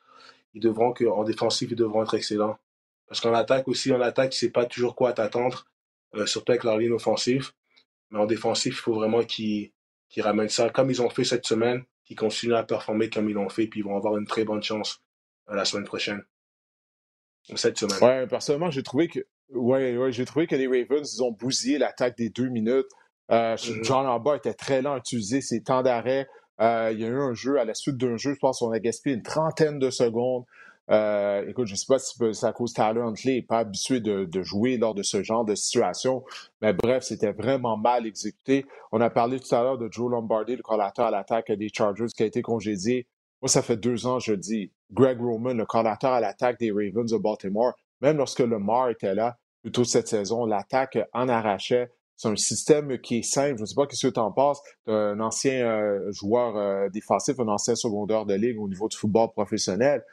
ils 0.53 0.61
devront 0.61 0.93
que, 0.93 1.05
en 1.05 1.23
défensive, 1.23 1.69
ils 1.71 1.75
devront 1.75 2.03
être 2.03 2.15
excellents. 2.15 2.57
Parce 3.07 3.21
qu'en 3.21 3.33
attaque 3.33 3.67
aussi, 3.67 3.91
en 3.91 4.01
attaque, 4.01 4.33
sais 4.33 4.51
pas 4.51 4.65
toujours 4.65 4.95
quoi 4.95 5.13
t'attendre, 5.13 5.65
euh, 6.15 6.25
surtout 6.25 6.51
avec 6.51 6.63
leur 6.63 6.77
ligne 6.77 6.91
offensive. 6.91 7.51
Mais 8.11 8.19
en 8.19 8.25
défensif, 8.25 8.75
il 8.75 8.79
faut 8.79 8.93
vraiment 8.93 9.23
qu'ils 9.23 9.71
ramènent 10.17 10.49
ça, 10.49 10.69
comme 10.69 10.89
ils 10.89 11.01
ont 11.01 11.09
fait 11.09 11.23
cette 11.23 11.45
semaine 11.45 11.83
qui 12.05 12.15
continuent 12.15 12.55
à 12.55 12.63
performer 12.63 13.09
comme 13.09 13.29
ils 13.29 13.33
l'ont 13.33 13.49
fait, 13.49 13.67
puis 13.67 13.81
ils 13.81 13.83
vont 13.83 13.95
avoir 13.95 14.17
une 14.17 14.25
très 14.25 14.43
bonne 14.43 14.63
chance 14.63 15.03
euh, 15.49 15.55
la 15.55 15.65
semaine 15.65 15.85
prochaine. 15.85 16.23
Cette 17.55 17.77
semaine. 17.77 17.97
Ouais, 18.01 18.27
personnellement, 18.27 18.69
j'ai 18.69 18.83
trouvé 18.83 19.07
que 19.07 19.19
ouais, 19.49 19.97
ouais, 19.97 20.11
j'ai 20.11 20.25
trouvé 20.25 20.45
que 20.45 20.55
les 20.55 20.67
Ravens 20.67 21.21
ont 21.21 21.31
bousillé 21.31 21.77
l'attaque 21.77 22.17
des 22.17 22.29
deux 22.29 22.49
minutes. 22.49 22.87
Euh, 23.31 23.55
mm-hmm. 23.55 23.83
John 23.83 24.05
Arba 24.05 24.35
était 24.35 24.53
très 24.53 24.81
lent 24.81 24.93
à 24.93 24.97
utiliser 24.97 25.41
ses 25.41 25.61
temps 25.61 25.83
d'arrêt. 25.83 26.27
Euh, 26.61 26.89
il 26.91 26.99
y 26.99 27.05
a 27.05 27.07
eu 27.07 27.19
un 27.19 27.33
jeu, 27.33 27.59
à 27.59 27.65
la 27.65 27.73
suite 27.73 27.97
d'un 27.97 28.17
jeu, 28.17 28.33
je 28.33 28.39
pense 28.39 28.59
qu'on 28.59 28.71
a 28.71 28.79
gaspillé 28.79 29.15
une 29.15 29.23
trentaine 29.23 29.79
de 29.79 29.89
secondes. 29.89 30.43
Euh, 30.91 31.47
écoute, 31.47 31.67
je 31.67 31.73
ne 31.73 31.77
sais 31.77 31.85
pas 31.87 31.99
si 31.99 32.17
c'est 32.33 32.45
à 32.45 32.51
cause 32.51 32.73
Tyler 32.73 33.01
Huntley 33.01 33.35
n'est 33.35 33.41
pas 33.43 33.59
habitué 33.59 33.99
de, 33.99 34.41
jouer 34.41 34.77
lors 34.77 34.95
de 34.95 35.03
ce 35.03 35.21
genre 35.21 35.45
de 35.45 35.53
situation, 35.53 36.23
mais 36.61 36.73
bref, 36.73 37.03
c'était 37.03 37.31
vraiment 37.31 37.77
mal 37.77 38.07
exécuté. 38.07 38.65
On 38.91 38.99
a 38.99 39.09
parlé 39.09 39.39
tout 39.39 39.53
à 39.53 39.61
l'heure 39.61 39.77
de 39.77 39.87
Joe 39.91 40.09
Lombardi, 40.09 40.55
le 40.55 40.63
collateur 40.63 41.05
à 41.05 41.11
l'attaque 41.11 41.51
des 41.51 41.69
Chargers 41.71 42.07
qui 42.15 42.23
a 42.23 42.25
été 42.25 42.41
congédié. 42.41 43.07
Moi, 43.41 43.49
ça 43.49 43.61
fait 43.61 43.77
deux 43.77 44.07
ans, 44.07 44.19
je 44.19 44.33
dis, 44.33 44.71
Greg 44.91 45.19
Roman, 45.21 45.53
le 45.53 45.65
collateur 45.65 46.11
à 46.11 46.19
l'attaque 46.19 46.59
des 46.59 46.71
Ravens 46.71 47.09
de 47.09 47.17
Baltimore, 47.17 47.73
même 48.01 48.17
lorsque 48.17 48.39
Lamar 48.39 48.89
était 48.89 49.13
là, 49.13 49.37
plutôt 49.61 49.83
cette 49.83 50.07
saison, 50.07 50.45
l'attaque 50.45 50.97
en 51.13 51.29
arrachait. 51.29 51.91
C'est 52.19 52.27
un 52.27 52.35
système 52.35 52.99
qui 52.99 53.19
est 53.19 53.23
simple. 53.23 53.55
Je 53.55 53.61
ne 53.61 53.65
sais 53.65 53.75
pas 53.75 53.87
ce 53.89 54.07
que 54.07 54.13
tu 54.13 54.19
en 54.19 54.31
penses. 54.31 54.61
Un 54.87 55.19
ancien 55.21 55.65
euh, 55.65 56.11
joueur 56.11 56.57
euh, 56.57 56.89
défensif, 56.89 57.39
un 57.39 57.47
ancien 57.47 57.75
secondaire 57.75 58.25
de 58.25 58.33
ligue 58.33 58.59
au 58.59 58.67
niveau 58.67 58.89
du 58.89 58.97
football 58.97 59.31
professionnel 59.31 60.03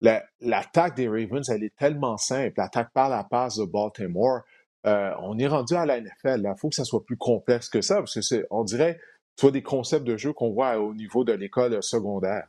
l'attaque 0.00 0.96
des 0.96 1.08
Ravens, 1.08 1.48
elle 1.48 1.64
est 1.64 1.74
tellement 1.76 2.16
simple. 2.16 2.54
L'attaque 2.56 2.92
par 2.92 3.08
la 3.08 3.24
passe 3.24 3.56
de 3.56 3.64
Baltimore, 3.64 4.40
euh, 4.86 5.12
on 5.20 5.38
est 5.38 5.46
rendu 5.46 5.74
à 5.74 5.86
la 5.86 6.00
NFL. 6.00 6.42
Il 6.44 6.54
faut 6.58 6.68
que 6.68 6.74
ça 6.74 6.84
soit 6.84 7.04
plus 7.04 7.16
complexe 7.16 7.68
que 7.68 7.80
ça, 7.80 7.96
parce 7.96 8.14
que 8.14 8.20
c'est, 8.20 8.46
on 8.50 8.64
dirait, 8.64 9.00
soit 9.38 9.50
des 9.50 9.62
concepts 9.62 10.04
de 10.04 10.16
jeu 10.16 10.32
qu'on 10.32 10.50
voit 10.50 10.78
au 10.78 10.94
niveau 10.94 11.24
de 11.24 11.32
l'école 11.32 11.82
secondaire. 11.82 12.48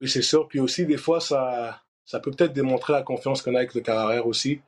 Oui, 0.00 0.08
c'est 0.08 0.22
sûr. 0.22 0.46
Puis 0.46 0.60
aussi, 0.60 0.86
des 0.86 0.96
fois, 0.96 1.20
ça, 1.20 1.82
ça 2.04 2.20
peut 2.20 2.30
peut-être 2.30 2.52
démontrer 2.52 2.92
la 2.92 3.02
confiance 3.02 3.42
qu'on 3.42 3.54
a 3.54 3.58
avec 3.58 3.74
le 3.74 3.80
carrière 3.80 4.26
aussi. 4.26 4.60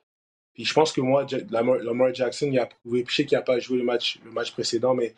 Puis 0.54 0.64
je 0.64 0.74
pense 0.74 0.92
que 0.92 1.00
moi, 1.00 1.26
Lamar 1.50 2.14
Jackson, 2.14 2.48
il 2.50 2.58
a 2.58 2.66
prouvé, 2.66 3.04
je 3.08 3.14
sais 3.14 3.24
qu'il 3.24 3.36
n'a 3.38 3.42
pas 3.42 3.58
joué 3.58 3.78
le 3.78 3.84
match, 3.84 4.20
le 4.24 4.30
match 4.30 4.52
précédent, 4.52 4.94
mais 4.94 5.14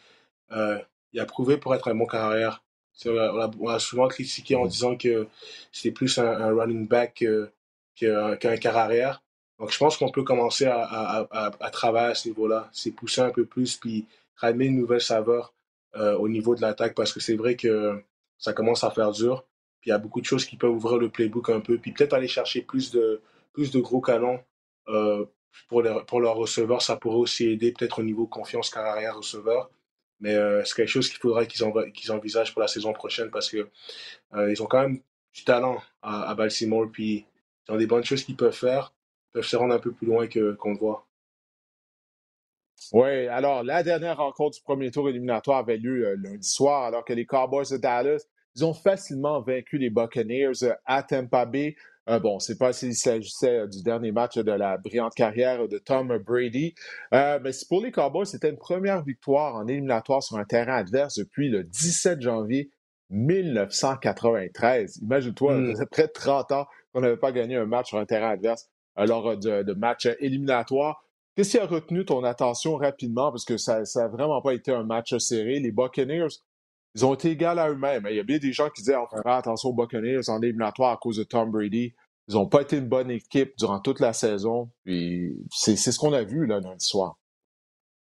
euh, 0.53 0.79
il 1.13 1.21
a 1.21 1.27
prouvé 1.27 1.57
pour 1.57 1.75
être 1.75 1.89
un 1.89 1.95
bon 1.95 2.07
carrière. 2.07 2.63
On 3.07 3.69
a, 3.69 3.79
souvent 3.79 4.07
critiqué 4.09 4.55
en 4.55 4.67
disant 4.67 4.97
que 4.97 5.27
c'était 5.73 5.93
plus 5.93 6.19
un, 6.19 6.55
running 6.55 6.87
back 6.87 7.25
qu'un 7.97 8.37
quart 8.37 8.77
arrière. 8.77 9.23
Donc, 9.59 9.73
je 9.73 9.79
pense 9.79 9.97
qu'on 9.97 10.11
peut 10.11 10.23
commencer 10.25 10.67
à, 10.67 11.71
travailler 11.73 12.11
à 12.11 12.15
ce 12.15 12.29
niveau-là. 12.29 12.69
C'est 12.73 12.91
pousser 12.91 13.23
un 13.23 13.31
peu 13.31 13.47
plus, 13.47 13.77
puis 13.77 14.07
ramener 14.37 14.67
une 14.67 14.77
nouvelle 14.77 15.01
saveur 15.01 15.55
euh, 15.97 16.17
au 16.17 16.29
niveau 16.29 16.55
de 16.55 16.61
l'attaque, 16.61 16.95
parce 16.95 17.13
que 17.13 17.21
c'est 17.21 17.37
vrai 17.37 17.57
que 17.57 18.03
ça 18.39 18.53
commence 18.53 18.85
à 18.85 18.91
faire 18.91 19.13
dur. 19.13 19.45
Puis 19.81 19.89
il 19.89 19.93
y 19.93 19.95
a 19.95 19.99
beaucoup 19.99 20.21
de 20.21 20.27
choses 20.27 20.45
qui 20.45 20.57
peuvent 20.57 20.73
ouvrir 20.73 20.99
le 20.99 21.09
playbook 21.09 21.49
un 21.49 21.61
peu. 21.61 21.79
Puis 21.79 21.93
peut-être 21.93 22.13
aller 22.13 22.29
chercher 22.29 22.63
plus 22.63 22.91
de, 22.93 23.21
plus 23.53 23.71
de 23.71 23.81
gros 23.81 24.01
canons 24.01 24.41
euh, 24.89 25.25
pour, 25.69 25.83
les, 25.83 25.95
pour 26.07 26.21
leurs 26.21 26.37
receveurs. 26.37 26.83
Ça 26.83 26.97
pourrait 26.97 27.17
aussi 27.17 27.47
aider 27.47 27.73
peut-être 27.73 28.01
au 28.01 28.03
niveau 28.03 28.27
confiance 28.27 28.71
carrière 28.71 29.17
receveur. 29.17 29.71
Mais 30.21 30.35
euh, 30.35 30.65
c'est 30.65 30.77
quelque 30.77 30.89
chose 30.89 31.09
qu'il 31.09 31.19
faudrait 31.19 31.47
qu'ils 31.49 32.13
envisagent 32.13 32.53
pour 32.53 32.63
la 32.63 32.69
saison 32.69 32.93
prochaine? 32.93 33.31
Parce 33.31 33.51
qu'ils 33.51 33.67
euh, 34.35 34.55
ont 34.61 34.67
quand 34.67 34.83
même 34.83 35.01
du 35.35 35.45
talent 35.45 35.83
à, 36.01 36.35
Baltimore. 36.35 36.89
Puis 36.91 37.27
ils 37.69 37.73
ont 37.73 37.77
des 37.77 37.87
bonnes 37.87 38.05
choses 38.05 38.25
qu'ils 38.25 38.37
peuvent 38.37 38.57
faire. 38.57 38.95
Ils 39.31 39.33
peuvent 39.35 39.47
se 39.47 39.57
rendre 39.57 39.75
un 39.75 39.81
peu 39.81 39.93
plus 39.93 40.07
loin 40.07 40.27
qu'on 40.29 40.73
le 40.73 40.79
voit. 40.79 41.07
Oui, 42.93 43.27
alors 43.29 43.63
la 43.63 43.83
dernière 43.83 44.17
rencontre 44.17 44.57
du 44.57 44.63
premier 44.63 44.91
tour 44.91 45.09
éliminatoire 45.09 45.59
avait 45.59 45.77
lieu 45.77 46.09
euh, 46.09 46.17
lundi 46.17 46.49
soir, 46.49 46.85
alors 46.85 47.05
que 47.05 47.13
les 47.13 47.27
Cowboys 47.27 47.71
de 47.71 47.77
Dallas, 47.77 48.27
ils 48.55 48.65
ont 48.65 48.75
facilement 48.75 49.41
vaincu 49.41 49.79
les 49.79 49.89
Buccaneers 49.89 50.75
à 50.85 51.03
Tampa 51.03 51.47
Bay. 51.47 51.77
Euh, 52.09 52.19
bon, 52.19 52.41
c'est 52.41 52.59
pas 52.59 52.73
s'il 52.73 52.95
s'agissait 52.95 53.61
euh, 53.61 53.67
du 53.69 53.83
dernier 53.83 54.11
match 54.11 54.37
de 54.37 54.51
la 54.51 54.77
brillante 54.77 55.15
carrière 55.15 55.69
de 55.69 55.79
Tom 55.79 56.19
Brady. 56.19 56.75
Euh, 57.15 57.39
mais 57.43 57.53
pour 57.69 57.81
les 57.81 57.93
Cowboys, 57.93 58.27
c'était 58.27 58.51
une 58.51 58.59
première 58.59 59.03
victoire 59.05 59.55
en 59.55 59.69
éliminatoire 59.69 60.23
sur 60.23 60.37
un 60.37 60.45
terrain 60.45 60.75
adverse 60.75 61.19
depuis 61.19 61.49
le 61.49 61.63
17 61.63 62.21
janvier 62.21 62.71
1993. 63.11 64.99
Imagine-toi, 65.03 65.55
mm. 65.59 65.77
ça 65.77 65.87
près 65.87 66.09
de 66.09 66.13
30 66.13 66.53
ans 66.53 66.67
qu'on 66.93 67.03
n'avait 67.03 67.17
pas 67.17 67.31
gagné 67.31 67.57
un 67.57 67.67
match 67.67 67.89
sur 67.89 67.99
un 67.99 68.07
terrain 68.07 68.31
adverse 68.31 68.69
lors 68.97 69.37
de, 69.37 69.63
de 69.63 69.73
matchs 69.73 70.09
éliminatoires. 70.19 71.05
Qu'est-ce 71.35 71.53
qui 71.53 71.59
a 71.59 71.67
retenu 71.67 72.05
ton 72.05 72.25
attention 72.25 72.77
rapidement? 72.77 73.31
Parce 73.31 73.47
que 73.47 73.57
ça 73.57 73.83
n'a 73.95 74.09
vraiment 74.09 74.43
pas 74.43 74.53
été 74.53 74.71
un 74.71 74.85
match 74.85 75.17
serré. 75.17 75.61
Les 75.61 75.73
Buccaneers, 75.73 76.29
ils 76.95 77.07
ont 77.07 77.15
été 77.15 77.31
égaux 77.31 77.47
à 77.47 77.71
eux-mêmes. 77.71 78.07
Il 78.11 78.17
y 78.17 78.21
a 78.21 78.23
bien 78.23 78.39
des 78.39 78.53
gens 78.53 78.69
qui 78.69 78.83
disaient 78.83 78.97
on 78.97 79.07
faire 79.07 79.33
attention 79.33 79.71
aux 79.71 79.75
Buccaneers 79.75 80.29
en 80.29 80.43
éliminatoire 80.43 80.93
à 80.93 80.97
cause 80.97 81.17
de 81.17 81.25
Tom 81.25 81.51
Brady. 81.51 81.95
Ils 82.29 82.35
n'ont 82.35 82.47
pas 82.47 82.63
été 82.63 82.77
une 82.77 82.89
bonne 82.89 83.11
équipe 83.11 83.55
durant 83.59 83.81
toute 83.81 84.01
la 84.01 84.13
saison. 84.13 84.71
C'est 84.85 85.77
ce 85.77 85.99
qu'on 85.99 86.13
a 86.13 86.23
vu 86.23 86.47
là 86.47 86.61
lundi 86.61 86.85
soir. 86.85 87.19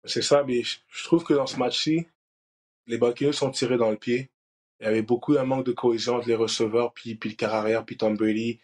C'est 0.03 0.21
ça, 0.21 0.43
mais 0.43 0.63
je 0.63 1.03
trouve 1.03 1.23
que 1.23 1.33
dans 1.33 1.47
ce 1.47 1.57
match-ci, 1.57 2.07
les 2.87 2.97
Buccaneers 2.97 3.33
sont 3.33 3.51
tirés 3.51 3.77
dans 3.77 3.91
le 3.91 3.97
pied. 3.97 4.31
Il 4.79 4.85
y 4.85 4.87
avait 4.87 5.03
beaucoup 5.03 5.35
d'un 5.35 5.45
manque 5.45 5.65
de 5.65 5.71
cohésion 5.71 6.15
entre 6.15 6.27
les 6.27 6.35
receveurs, 6.35 6.91
puis, 6.93 7.17
le 7.23 7.35
quart 7.35 7.53
arrière, 7.53 7.85
puis 7.85 7.97
Tom 7.97 8.17
Brady. 8.17 8.59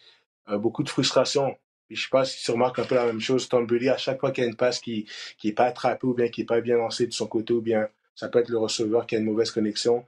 Euh, 0.50 0.58
beaucoup 0.58 0.84
de 0.84 0.90
frustration. 0.90 1.56
Je 1.90 1.96
je 1.96 2.04
sais 2.04 2.10
pas 2.10 2.26
si 2.26 2.44
tu 2.44 2.52
remarques 2.52 2.80
un 2.80 2.86
peu 2.86 2.96
la 2.96 3.06
même 3.06 3.22
chose. 3.22 3.48
Tom 3.48 3.66
Brady, 3.68 3.90
à 3.90 3.98
chaque 3.98 4.20
fois 4.20 4.32
qu'il 4.32 4.44
y 4.44 4.48
a 4.48 4.50
une 4.50 4.56
passe 4.56 4.80
qui 4.80 5.08
n'est 5.44 5.54
pas 5.54 5.66
attrapée 5.66 6.08
ou 6.08 6.14
bien 6.14 6.28
qui 6.30 6.42
n'est 6.42 6.46
pas 6.46 6.60
bien 6.60 6.78
lancée 6.78 7.06
de 7.06 7.14
son 7.14 7.28
côté, 7.28 7.54
ou 7.54 7.62
bien 7.62 7.88
ça 8.18 8.28
peut 8.30 8.40
être 8.40 8.50
le 8.50 8.58
receveur 8.58 9.06
qui 9.06 9.16
a 9.16 9.20
une 9.20 9.26
mauvaise 9.26 9.52
connexion, 9.52 10.04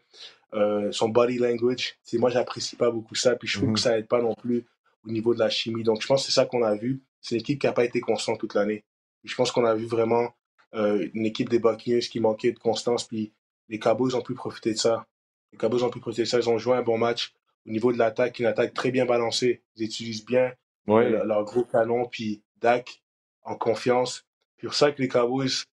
euh, 0.56 0.92
son 0.92 1.10
body 1.10 1.38
language, 1.38 1.96
moi, 2.14 2.32
j'apprécie 2.32 2.76
pas 2.76 2.90
beaucoup 2.90 3.14
ça. 3.14 3.36
Puis 3.36 3.48
je 3.48 3.58
trouve 3.60 3.74
que 3.74 3.80
mm-hmm. 3.80 3.84
ça 3.84 3.98
aide 4.00 4.08
pas 4.08 4.22
non 4.22 4.34
plus 4.34 4.66
au 5.06 5.12
niveau 5.12 5.36
de 5.36 5.40
la 5.40 5.50
chimie. 5.50 5.84
Donc 5.84 6.02
je 6.02 6.08
pense 6.08 6.22
que 6.22 6.32
c'est 6.32 6.34
ça 6.34 6.46
qu'on 6.46 6.64
a 6.64 6.76
vu. 6.76 7.02
C'est 7.22 7.36
une 7.36 7.42
équipe 7.42 7.62
qui 7.62 7.68
n'a 7.68 7.74
pas 7.74 7.86
été 7.86 8.02
constante 8.02 8.40
toute 8.40 8.56
l'année. 8.56 8.84
Je 9.24 9.36
pense 9.36 9.52
qu'on 9.52 9.64
a 9.64 9.76
vu 9.76 9.86
vraiment 9.86 10.34
euh, 10.74 11.08
une 11.14 11.26
équipe 11.26 11.50
des 11.50 11.60
Buccaneers 11.60 12.00
qui 12.00 12.20
manquait 12.20 12.52
de 12.52 12.58
constance. 12.58 13.04
Puis 13.04 13.32
les 13.68 13.78
Cowboys 13.78 14.16
ont 14.16 14.22
pu 14.22 14.34
profiter 14.34 14.74
de 14.74 14.80
ça. 14.80 15.06
Les 15.52 15.60
Cowboys 15.60 15.84
ont 15.84 15.92
pu 15.92 16.00
profiter 16.00 16.24
de 16.24 16.28
ça. 16.28 16.40
Ils 16.40 16.50
ont 16.50 16.58
joué 16.58 16.78
un 16.78 16.82
bon 16.82 16.98
match 16.98 17.34
au 17.68 17.70
niveau 17.70 17.94
de 17.94 18.00
l'attaque, 18.00 18.40
une 18.40 18.48
attaque 18.48 18.74
très 18.74 18.90
bien 18.90 19.06
balancée. 19.06 19.62
Ils 19.76 19.86
utilisent 19.86 20.26
bien 20.26 20.52
leur, 20.88 21.44
gros 21.44 21.64
canon. 21.64 22.06
Puis 22.06 22.42
Dak 22.60 23.04
en 23.44 23.56
confiance. 23.56 24.26
C'est 24.58 24.66
pour 24.66 24.74
ça 24.74 24.92
que 24.92 25.02
les 25.02 25.08
Cowboys, 25.08 25.66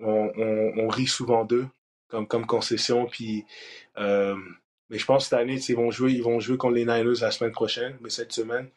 on, 0.00 0.88
rit 0.88 1.06
souvent 1.06 1.44
d'eux 1.44 1.66
comme, 2.08 2.26
comme 2.26 2.46
concession. 2.46 3.06
Puis, 3.06 3.44
euh, 3.98 4.36
mais 4.90 4.98
je 4.98 5.04
pense 5.04 5.24
que 5.24 5.30
cette 5.30 5.38
année, 5.38 5.58
ils 5.68 5.76
vont, 5.76 5.90
jouer, 5.90 6.12
ils 6.12 6.22
vont 6.22 6.40
jouer 6.40 6.56
contre 6.56 6.74
les 6.74 6.84
Niners 6.84 7.20
la 7.20 7.30
semaine 7.30 7.52
prochaine, 7.52 7.96
mais 8.00 8.10
cette 8.10 8.32
semaine. 8.32 8.68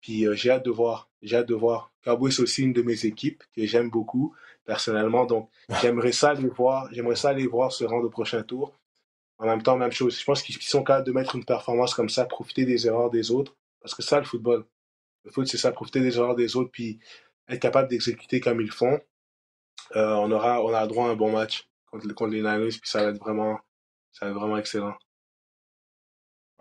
Puis 0.00 0.26
euh, 0.26 0.34
j'ai 0.34 0.50
hâte 0.50 0.64
de 0.64 0.70
voir. 0.70 1.08
J'ai 1.22 1.36
hâte 1.36 1.48
de 1.48 1.54
voir. 1.54 1.90
Cowboys, 2.04 2.32
c'est 2.32 2.42
aussi 2.42 2.62
une 2.62 2.72
de 2.72 2.82
mes 2.82 3.06
équipes 3.06 3.42
que 3.56 3.64
j'aime 3.64 3.88
beaucoup, 3.90 4.34
personnellement. 4.64 5.24
Donc, 5.24 5.48
j'aimerais 5.80 6.12
ça 6.12 6.34
les 6.34 6.48
voir. 6.48 6.88
J'aimerais 6.92 7.16
ça 7.16 7.32
les 7.32 7.46
voir 7.46 7.72
se 7.72 7.84
rendre 7.84 8.06
au 8.06 8.10
prochain 8.10 8.42
tour. 8.42 8.78
En 9.38 9.46
même 9.46 9.62
temps, 9.62 9.76
même 9.76 9.92
chose. 9.92 10.18
Je 10.18 10.24
pense 10.24 10.42
qu'ils 10.42 10.60
sont 10.60 10.82
capables 10.84 11.06
de 11.06 11.12
mettre 11.12 11.36
une 11.36 11.44
performance 11.44 11.94
comme 11.94 12.08
ça, 12.08 12.24
profiter 12.24 12.64
des 12.64 12.86
erreurs 12.86 13.10
des 13.10 13.30
autres. 13.30 13.56
Parce 13.80 13.94
que 13.94 14.02
ça, 14.02 14.18
le 14.18 14.24
football. 14.24 14.64
Le 15.24 15.30
foot, 15.30 15.46
c'est 15.46 15.56
ça, 15.56 15.72
profiter 15.72 16.00
des 16.00 16.16
erreurs 16.18 16.34
des 16.34 16.56
autres, 16.56 16.70
puis 16.70 16.98
être 17.48 17.60
capable 17.60 17.88
d'exécuter 17.88 18.40
comme 18.40 18.60
ils 18.60 18.70
font. 18.70 19.00
Euh, 19.96 20.14
on 20.14 20.30
aura, 20.30 20.56
a 20.56 20.86
droit 20.86 21.08
à 21.08 21.10
un 21.10 21.16
bon 21.16 21.32
match 21.32 21.68
contre, 21.90 22.26
les 22.26 22.40
Niners, 22.40 22.68
puis 22.68 22.90
ça 22.90 23.04
va 23.04 23.10
être 23.10 23.18
vraiment, 23.18 23.58
excellent. 24.58 24.94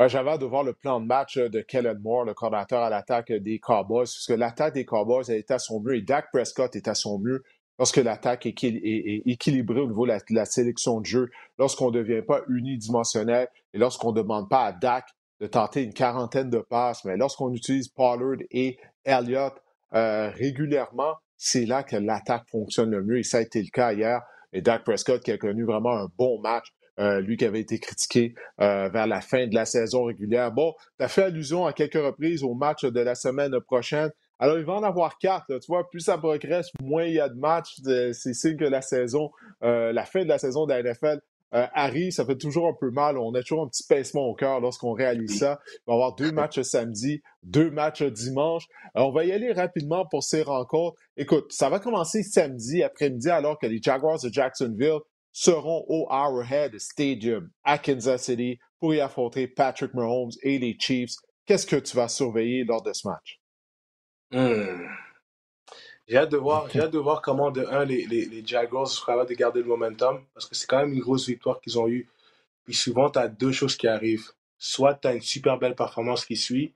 J'avais 0.06 0.32
hâte 0.32 0.42
de 0.42 0.46
voir 0.46 0.64
le 0.64 0.74
plan 0.74 1.00
de 1.00 1.06
match 1.06 1.38
euh, 1.38 1.50
de 1.50 1.62
Kellen 1.62 2.00
Moore, 2.00 2.26
le 2.26 2.34
coordinateur 2.34 2.82
à 2.82 2.90
l'attaque 2.90 3.32
des 3.32 3.60
Cowboys, 3.60 4.06
parce 4.06 4.26
que 4.28 4.34
l'attaque 4.34 4.74
des 4.74 4.86
Cowboys 4.86 5.30
est 5.30 5.50
à 5.50 5.60
son 5.60 5.80
mieux 5.80 5.96
et 5.96 6.02
Dak 6.02 6.30
Prescott 6.32 6.76
est 6.76 6.88
à 6.88 6.96
son 6.96 7.20
mieux 7.20 7.44
lorsque 7.80 7.98
l'attaque 7.98 8.46
est, 8.46 8.64
équilibrée 9.26 9.80
au 9.80 9.88
niveau 9.88 10.06
de 10.06 10.14
la, 10.30 10.46
sélection 10.46 11.00
de 11.00 11.06
jeu, 11.06 11.30
lorsqu'on 11.58 11.92
ne 11.92 11.98
devient 11.98 12.22
pas 12.22 12.42
unidimensionnel 12.48 13.48
et 13.74 13.78
lorsqu'on 13.78 14.12
ne 14.12 14.18
demande 14.18 14.50
pas 14.50 14.66
à 14.66 14.72
Dak 14.74 15.06
de 15.40 15.48
tenter 15.48 15.84
une 15.84 15.94
quarantaine 15.94 16.50
de 16.50 16.60
passes, 16.60 17.04
mais 17.06 17.18
lorsqu'on 17.18 17.52
utilise 17.54 17.88
Pollard 17.90 18.38
et 18.52 18.78
Elliott 19.04 19.54
euh, 19.94 20.30
régulièrement, 20.30 21.16
c'est 21.38 21.66
là 21.66 21.84
que 21.84 21.96
l'attaque 21.96 22.48
fonctionne 22.50 22.92
le 22.92 23.04
mieux 23.04 23.20
et 23.20 23.24
ça 23.24 23.38
a 23.38 23.42
été 23.42 23.62
le 23.62 23.70
cas 23.72 23.94
hier. 23.94 24.22
Et 24.54 24.62
Dak 24.62 24.84
Prescott 24.84 25.24
qui 25.24 25.32
a 25.32 25.38
connu 25.38 25.64
vraiment 25.64 25.98
un 25.98 26.08
bon 26.18 26.40
match 26.40 26.74
euh, 27.00 27.22
lui 27.22 27.38
qui 27.38 27.46
avait 27.46 27.62
été 27.62 27.80
critiqué 27.80 28.36
euh, 28.62 28.88
vers 28.90 29.08
la 29.08 29.20
fin 29.20 29.48
de 29.48 29.56
la 29.56 29.66
saison 29.66 30.04
régulière. 30.04 30.52
Bon, 30.52 30.74
tu 31.00 31.04
as 31.04 31.08
fait 31.08 31.24
allusion 31.24 31.66
à 31.66 31.74
quelques 31.74 31.96
reprises 31.96 32.44
au 32.44 32.54
match 32.54 32.86
de 32.86 33.00
la 33.00 33.16
semaine 33.16 33.60
prochaine. 33.62 34.12
Alors, 34.38 34.60
il 34.60 34.66
va 34.66 34.74
en 34.74 34.84
avoir 34.84 35.18
quatre. 35.18 35.48
tu 35.48 35.66
vois, 35.70 35.90
plus 35.90 36.02
ça 36.02 36.20
progresse, 36.20 36.70
moins 36.84 37.06
il 37.06 37.14
y 37.14 37.20
a 37.20 37.30
de 37.30 37.40
matchs. 37.40 37.80
C'est 37.84 38.34
signe 38.34 38.58
que 38.58 38.66
la 38.66 38.82
saison, 38.82 39.32
euh, 39.64 39.92
la 39.92 40.06
fin 40.06 40.24
de 40.24 40.28
la 40.28 40.38
saison 40.38 40.68
de 40.68 40.74
la 40.74 40.84
NFL 40.84 41.20
arrive. 41.54 42.12
Ça 42.12 42.26
fait 42.26 42.38
toujours 42.38 42.68
un 42.68 42.76
peu 42.80 42.92
mal. 42.92 43.18
On 43.18 43.34
a 43.34 43.42
toujours 43.42 43.64
un 43.64 43.68
petit 43.68 43.84
pincement 43.88 44.26
au 44.26 44.36
cœur 44.36 44.60
lorsqu'on 44.60 44.94
réalise 44.94 45.40
ça. 45.40 45.60
Il 45.68 45.80
va 45.88 45.94
y 45.94 45.96
avoir 45.96 46.16
deux 46.16 46.32
matchs 46.32 46.62
samedi, 46.62 47.22
deux 47.44 47.72
matchs 47.72 48.04
dimanche. 48.04 48.66
on 48.96 49.12
va 49.12 49.26
y 49.26 49.32
aller 49.32 49.52
rapidement 49.52 50.06
pour 50.10 50.24
ces 50.24 50.42
rencontres. 50.42 50.98
Écoute, 51.18 51.52
ça 51.52 51.70
va 51.70 51.80
commencer 51.80 52.24
samedi 52.24 52.84
après-midi 52.84 53.30
alors 53.30 53.60
que 53.60 53.68
les 53.68 53.82
Jaguars 53.82 54.20
de 54.22 54.32
Jacksonville 54.32 55.00
seront 55.32 55.84
au 55.88 56.08
Arrowhead 56.10 56.78
Stadium 56.80 57.50
à 57.64 57.78
Kansas 57.78 58.24
City 58.24 58.60
pour 58.80 58.94
y 58.94 59.00
affronter 59.00 59.48
Patrick 59.48 59.94
Mahomes 59.94 60.32
et 60.44 60.60
les 60.60 60.76
Chiefs. 60.80 61.16
Qu'est-ce 61.46 61.66
que 61.66 61.76
tu 61.76 61.96
vas 61.96 62.08
surveiller 62.08 62.64
lors 62.64 62.82
de 62.82 62.94
ce 62.94 63.08
match? 63.08 63.40
Hmm. 64.32 64.88
J'ai 66.08 66.18
hâte 66.18 66.32
de 66.32 66.38
voir, 66.38 66.70
j'ai 66.70 66.82
hâte 66.82 66.92
de 66.92 67.00
voir 67.00 67.22
comment 67.22 67.50
de 67.50 67.66
un 67.66 67.86
les, 67.86 68.06
les, 68.06 68.26
les 68.26 68.46
Jaguars 68.46 68.88
seront 68.88 69.14
capables 69.14 69.30
de 69.30 69.36
garder 69.36 69.60
le 69.62 69.66
momentum 69.68 70.22
parce 70.34 70.46
que 70.46 70.56
c'est 70.56 70.68
quand 70.68 70.80
même 70.80 70.94
une 70.94 71.00
grosse 71.00 71.28
victoire 71.28 71.62
qu'ils 71.62 71.80
ont 71.80 71.88
eue. 71.88 72.10
Puis 72.66 72.74
souvent, 72.74 73.10
tu 73.10 73.20
as 73.20 73.28
deux 73.28 73.52
choses 73.52 73.76
qui 73.76 73.88
arrivent. 73.88 74.32
Soit 74.58 74.96
tu 74.96 75.08
as 75.08 75.14
une 75.14 75.22
super 75.22 75.58
belle 75.58 75.76
performance 75.76 76.26
qui 76.26 76.36
suit, 76.36 76.74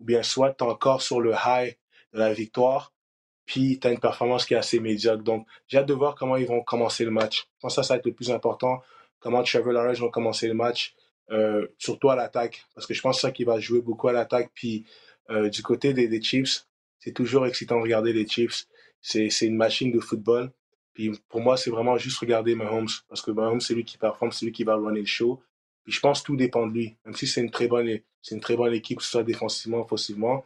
ou 0.00 0.04
bien 0.04 0.22
soit 0.22 0.52
tu 0.52 0.64
es 0.64 0.68
encore 0.68 1.02
sur 1.02 1.20
le 1.20 1.32
high 1.32 1.76
de 2.12 2.18
la 2.18 2.32
victoire, 2.32 2.92
puis 3.46 3.78
tu 3.78 3.86
as 3.86 3.92
une 3.92 4.00
performance 4.00 4.46
qui 4.46 4.54
est 4.54 4.58
assez 4.58 4.80
médiocre. 4.80 5.22
Donc, 5.22 5.46
j'ai 5.66 5.78
hâte 5.78 5.86
de 5.86 5.94
voir 5.94 6.14
comment 6.14 6.36
ils 6.36 6.46
vont 6.46 6.62
commencer 6.62 7.04
le 7.04 7.10
match. 7.10 7.48
Je 7.56 7.60
pense 7.60 7.74
que 7.74 7.82
ça, 7.82 7.82
ça 7.82 7.94
va 7.94 7.98
être 7.98 8.06
le 8.06 8.12
plus 8.12 8.30
important. 8.30 8.82
Comment 9.18 9.42
Trevor 9.42 9.72
Lawrence 9.72 9.98
va 9.98 10.08
commencer 10.08 10.48
le 10.48 10.54
match, 10.54 10.94
euh, 11.30 11.66
surtout 11.78 12.10
à 12.10 12.16
l'attaque. 12.16 12.64
Parce 12.74 12.86
que 12.86 12.94
je 12.94 13.00
pense 13.00 13.16
que 13.16 13.22
ça 13.22 13.30
qui 13.30 13.44
va 13.44 13.58
jouer 13.60 13.80
beaucoup 13.80 14.08
à 14.08 14.12
l'attaque. 14.12 14.50
Puis, 14.54 14.84
euh, 15.30 15.48
du 15.48 15.62
côté 15.62 15.92
des, 15.92 16.08
des 16.08 16.22
Chiefs, 16.22 16.66
c'est 17.00 17.12
toujours 17.12 17.46
excitant 17.46 17.78
de 17.78 17.82
regarder 17.82 18.12
les 18.12 18.26
Chiefs. 18.26 18.66
C'est 19.00 19.28
une 19.40 19.56
machine 19.56 19.90
de 19.90 20.00
football. 20.00 20.52
Puis, 20.92 21.10
pour 21.28 21.40
moi, 21.40 21.56
c'est 21.56 21.70
vraiment 21.70 21.96
juste 21.96 22.18
regarder 22.18 22.54
Mahomes. 22.54 22.88
Parce 23.08 23.22
que 23.22 23.30
Mahomes, 23.30 23.60
c'est 23.60 23.74
lui 23.74 23.84
qui 23.84 23.98
performe, 23.98 24.32
c'est 24.32 24.44
lui 24.44 24.52
qui 24.52 24.64
va 24.64 24.74
runner 24.74 25.00
le 25.00 25.06
show. 25.06 25.42
Puis, 25.82 25.92
je 25.92 26.00
pense 26.00 26.20
que 26.20 26.26
tout 26.26 26.36
dépend 26.36 26.66
de 26.66 26.72
lui. 26.72 26.96
Même 27.04 27.14
si 27.14 27.26
c'est 27.26 27.40
une 27.40 27.50
très 27.50 27.68
bonne, 27.68 27.88
une 28.30 28.40
très 28.40 28.56
bonne 28.56 28.74
équipe, 28.74 28.98
que 28.98 29.04
ce 29.04 29.10
soit 29.10 29.22
défensivement, 29.22 29.80
offensivement, 29.80 30.44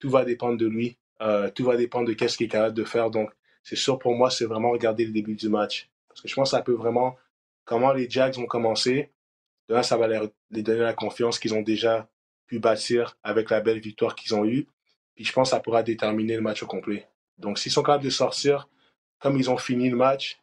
tout 0.00 0.10
va 0.10 0.24
dépendre 0.24 0.58
de 0.58 0.66
lui. 0.66 0.98
Euh, 1.22 1.50
tout 1.50 1.64
va 1.64 1.76
dépendre 1.76 2.08
de 2.08 2.12
qu'est-ce 2.14 2.36
qu'il 2.36 2.46
est 2.46 2.50
capable 2.50 2.74
de 2.74 2.84
faire. 2.84 3.10
Donc, 3.10 3.30
c'est 3.62 3.76
sûr 3.76 3.98
pour 3.98 4.14
moi, 4.14 4.30
c'est 4.30 4.44
vraiment 4.44 4.70
regarder 4.70 5.04
le 5.04 5.12
début 5.12 5.34
du 5.34 5.48
match. 5.48 5.88
Parce 6.08 6.20
que 6.20 6.28
je 6.28 6.34
pense 6.34 6.50
que 6.50 6.56
ça 6.56 6.62
peut 6.62 6.72
vraiment, 6.72 7.16
comment 7.64 7.92
les 7.92 8.10
Jags 8.10 8.34
vont 8.34 8.46
commencer, 8.46 9.10
de 9.68 9.74
là, 9.74 9.82
ça 9.82 9.96
va 9.96 10.08
leur, 10.08 10.28
les 10.50 10.62
donner 10.62 10.80
la 10.80 10.94
confiance 10.94 11.38
qu'ils 11.38 11.54
ont 11.54 11.62
déjà 11.62 12.08
pu 12.46 12.58
bâtir 12.58 13.16
avec 13.22 13.50
la 13.50 13.60
belle 13.60 13.80
victoire 13.80 14.14
qu'ils 14.14 14.34
ont 14.34 14.44
eue. 14.44 14.66
Puis 15.16 15.24
je 15.24 15.32
pense 15.32 15.50
que 15.50 15.56
ça 15.56 15.60
pourra 15.60 15.82
déterminer 15.82 16.36
le 16.36 16.42
match 16.42 16.62
au 16.62 16.66
complet. 16.66 17.08
Donc, 17.38 17.58
s'ils 17.58 17.72
sont 17.72 17.82
capables 17.82 18.04
de 18.04 18.10
sortir 18.10 18.68
comme 19.18 19.36
ils 19.36 19.50
ont 19.50 19.56
fini 19.56 19.88
le 19.88 19.96
match, 19.96 20.38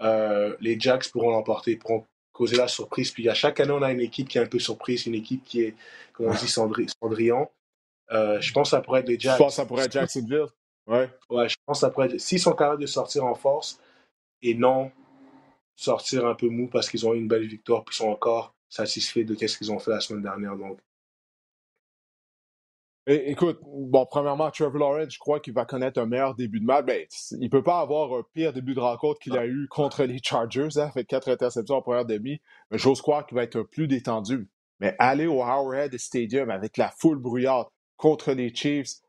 euh, 0.00 0.56
les 0.60 0.80
Jags 0.80 1.08
pourront 1.10 1.30
l'emporter, 1.30 1.76
pourront 1.76 2.06
causer 2.32 2.56
la 2.56 2.68
surprise. 2.68 3.10
Puis 3.10 3.28
à 3.28 3.34
chaque 3.34 3.60
année, 3.60 3.70
on 3.70 3.82
a 3.82 3.92
une 3.92 4.00
équipe 4.00 4.28
qui 4.28 4.38
est 4.38 4.40
un 4.40 4.46
peu 4.46 4.58
surprise, 4.58 5.06
une 5.06 5.14
équipe 5.14 5.44
qui 5.44 5.62
est, 5.62 5.74
comme 6.12 6.26
on 6.26 6.34
dit, 6.34 6.48
Cendrillon. 6.48 7.48
Euh, 8.12 8.40
je 8.40 8.52
pense 8.52 8.68
que 8.70 8.76
ça 8.76 8.80
pourrait 8.80 9.00
être 9.00 9.08
les 9.08 9.18
Jags. 9.18 9.34
Je 9.34 9.38
pense 9.38 9.52
que 9.52 9.56
ça 9.56 9.66
pourrait 9.66 9.84
être 9.84 9.92
Jacksonville? 9.92 10.46
Ouais. 10.86 11.08
Ouais, 11.30 11.48
je 11.48 11.56
pense 11.64 11.78
que 11.78 11.86
ça 11.86 11.90
pourrait 11.90 12.06
être. 12.06 12.18
S'ils 12.18 12.40
sont 12.40 12.52
capables 12.52 12.80
de 12.80 12.86
sortir 12.86 13.24
en 13.24 13.34
force 13.34 13.78
et 14.42 14.54
non 14.54 14.90
sortir 15.76 16.26
un 16.26 16.34
peu 16.34 16.48
mou 16.48 16.68
parce 16.68 16.88
qu'ils 16.88 17.06
ont 17.06 17.14
eu 17.14 17.18
une 17.18 17.28
belle 17.28 17.46
victoire 17.46 17.84
puis 17.84 17.96
sont 17.96 18.08
encore 18.08 18.54
satisfaits 18.68 19.24
de 19.24 19.34
ce 19.34 19.58
qu'ils 19.58 19.72
ont 19.72 19.78
fait 19.78 19.90
la 19.90 20.00
semaine 20.00 20.22
dernière. 20.22 20.56
Donc. 20.56 20.78
Écoute, 23.06 23.58
bon, 23.62 24.06
premièrement, 24.06 24.50
Trevor 24.50 24.78
Lawrence, 24.78 25.14
je 25.14 25.18
crois 25.18 25.40
qu'il 25.40 25.52
va 25.52 25.64
connaître 25.64 26.00
un 26.00 26.06
meilleur 26.06 26.34
début 26.34 26.60
de 26.60 26.64
match. 26.64 26.84
Ben, 26.84 27.06
il 27.40 27.50
peut 27.50 27.62
pas 27.62 27.80
avoir 27.80 28.12
un 28.12 28.22
pire 28.32 28.52
début 28.52 28.74
de 28.74 28.80
rencontre 28.80 29.20
qu'il 29.20 29.36
a 29.36 29.46
eu 29.46 29.66
contre 29.68 30.04
les 30.04 30.18
Chargers, 30.22 30.76
hein, 30.76 30.90
avec 30.94 31.06
quatre 31.06 31.30
interceptions 31.30 31.76
en 31.76 31.82
première 31.82 32.06
demi. 32.06 32.40
Mais 32.70 32.78
j'ose 32.78 33.00
croire 33.02 33.26
qu'il 33.26 33.36
va 33.36 33.42
être 33.42 33.62
plus 33.62 33.88
détendu. 33.88 34.48
Mais 34.80 34.96
aller 34.98 35.26
au 35.26 35.42
Howard 35.42 35.96
Stadium 35.98 36.50
avec 36.50 36.76
la 36.76 36.90
foule 36.90 37.18
bruyante, 37.18 37.68
contre 37.96 38.32
les 38.32 38.54
Chiefs. 38.54 39.00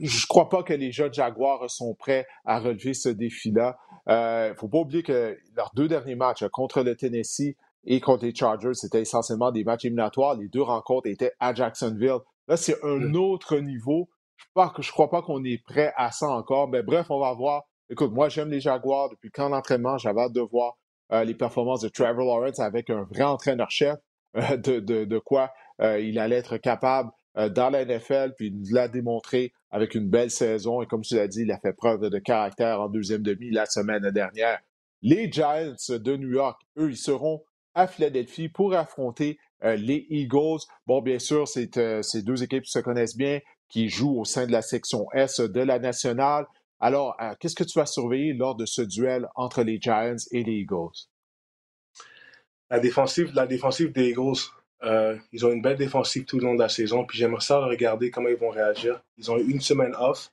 Je 0.00 0.22
ne 0.22 0.26
crois 0.26 0.48
pas 0.48 0.62
que 0.62 0.72
les 0.72 0.92
jeunes 0.92 1.12
Jaguars 1.12 1.70
sont 1.70 1.94
prêts 1.94 2.26
à 2.44 2.58
relever 2.58 2.94
ce 2.94 3.08
défi-là. 3.08 3.78
Il 4.06 4.12
euh, 4.12 4.50
ne 4.50 4.54
faut 4.54 4.68
pas 4.68 4.78
oublier 4.78 5.02
que 5.02 5.36
leurs 5.56 5.72
deux 5.74 5.88
derniers 5.88 6.16
matchs 6.16 6.44
contre 6.52 6.82
le 6.82 6.96
Tennessee 6.96 7.56
et 7.84 8.00
contre 8.00 8.24
les 8.24 8.34
Chargers, 8.34 8.74
c'était 8.74 9.02
essentiellement 9.02 9.52
des 9.52 9.64
matchs 9.64 9.84
éliminatoires. 9.84 10.36
Les 10.36 10.48
deux 10.48 10.62
rencontres 10.62 11.06
étaient 11.08 11.32
à 11.38 11.54
Jacksonville. 11.54 12.18
Là, 12.48 12.56
c'est 12.56 12.82
un 12.84 13.14
autre 13.14 13.56
niveau 13.56 14.08
je 14.56 14.88
ne 14.88 14.92
crois 14.92 15.10
pas 15.10 15.22
qu'on 15.22 15.44
est 15.44 15.62
prêt 15.62 15.92
à 15.96 16.10
ça 16.10 16.28
encore. 16.28 16.68
Mais 16.68 16.82
bref, 16.82 17.06
on 17.10 17.20
va 17.20 17.32
voir. 17.34 17.64
Écoute, 17.90 18.12
moi, 18.12 18.28
j'aime 18.28 18.50
les 18.50 18.60
Jaguars. 18.60 19.10
Depuis 19.10 19.30
quand 19.30 19.48
l'entraînement, 19.48 19.98
j'avais 19.98 20.22
hâte 20.22 20.32
de 20.32 20.40
voir 20.40 20.76
euh, 21.12 21.24
les 21.24 21.34
performances 21.34 21.82
de 21.82 21.88
Trevor 21.88 22.24
Lawrence 22.24 22.58
avec 22.58 22.90
un 22.90 23.04
vrai 23.04 23.22
entraîneur-chef, 23.22 23.96
euh, 24.36 24.56
de, 24.56 24.80
de, 24.80 25.18
quoi 25.18 25.52
euh, 25.80 26.00
il 26.00 26.18
allait 26.18 26.36
être 26.36 26.56
capable 26.56 27.10
dans 27.54 27.68
la 27.68 27.84
NFL, 27.84 28.32
puis 28.34 28.46
il 28.46 28.72
l'a 28.72 28.88
démontré 28.88 29.52
avec 29.70 29.94
une 29.94 30.08
belle 30.08 30.30
saison. 30.30 30.80
Et 30.80 30.86
comme 30.86 31.02
tu 31.02 31.16
l'as 31.16 31.28
dit, 31.28 31.42
il 31.42 31.52
a 31.52 31.58
fait 31.58 31.74
preuve 31.74 32.08
de 32.08 32.18
caractère 32.18 32.80
en 32.80 32.88
deuxième 32.88 33.22
demi 33.22 33.50
la 33.50 33.66
semaine 33.66 34.10
dernière. 34.10 34.58
Les 35.02 35.30
Giants 35.30 35.74
de 35.90 36.16
New 36.16 36.30
York, 36.30 36.58
eux, 36.78 36.88
ils 36.88 36.96
seront 36.96 37.42
à 37.74 37.86
Philadelphie 37.86 38.48
pour 38.48 38.72
affronter 38.72 39.38
les 39.74 40.06
Eagles. 40.10 40.60
Bon, 40.86 41.02
bien 41.02 41.18
sûr, 41.18 41.48
c'est 41.48 42.02
ces 42.02 42.22
deux 42.22 42.42
équipes 42.42 42.64
qui 42.64 42.70
se 42.70 42.78
connaissent 42.78 43.16
bien, 43.16 43.40
qui 43.68 43.88
jouent 43.88 44.20
au 44.20 44.24
sein 44.24 44.46
de 44.46 44.52
la 44.52 44.62
section 44.62 45.06
S 45.12 45.40
de 45.40 45.60
la 45.60 45.78
nationale. 45.78 46.46
Alors, 46.78 47.16
euh, 47.20 47.34
qu'est-ce 47.40 47.54
que 47.54 47.64
tu 47.64 47.78
vas 47.78 47.86
surveiller 47.86 48.34
lors 48.34 48.54
de 48.54 48.66
ce 48.66 48.82
duel 48.82 49.28
entre 49.34 49.62
les 49.62 49.80
Giants 49.80 50.16
et 50.30 50.42
les 50.42 50.60
Eagles? 50.60 51.08
La 52.68 52.80
défensive, 52.80 53.32
la 53.34 53.46
défensive 53.46 53.92
des 53.92 54.10
Eagles, 54.10 54.40
euh, 54.82 55.16
ils 55.32 55.46
ont 55.46 55.52
une 55.52 55.62
belle 55.62 55.78
défensive 55.78 56.24
tout 56.24 56.38
le 56.38 56.44
long 56.44 56.54
de 56.54 56.60
la 56.60 56.68
saison. 56.68 57.04
Puis 57.06 57.18
j'aimerais 57.18 57.40
ça 57.40 57.58
regarder 57.60 58.10
comment 58.10 58.28
ils 58.28 58.36
vont 58.36 58.50
réagir. 58.50 59.00
Ils 59.16 59.30
ont 59.30 59.38
eu 59.38 59.50
une 59.50 59.60
semaine 59.60 59.94
off. 59.98 60.30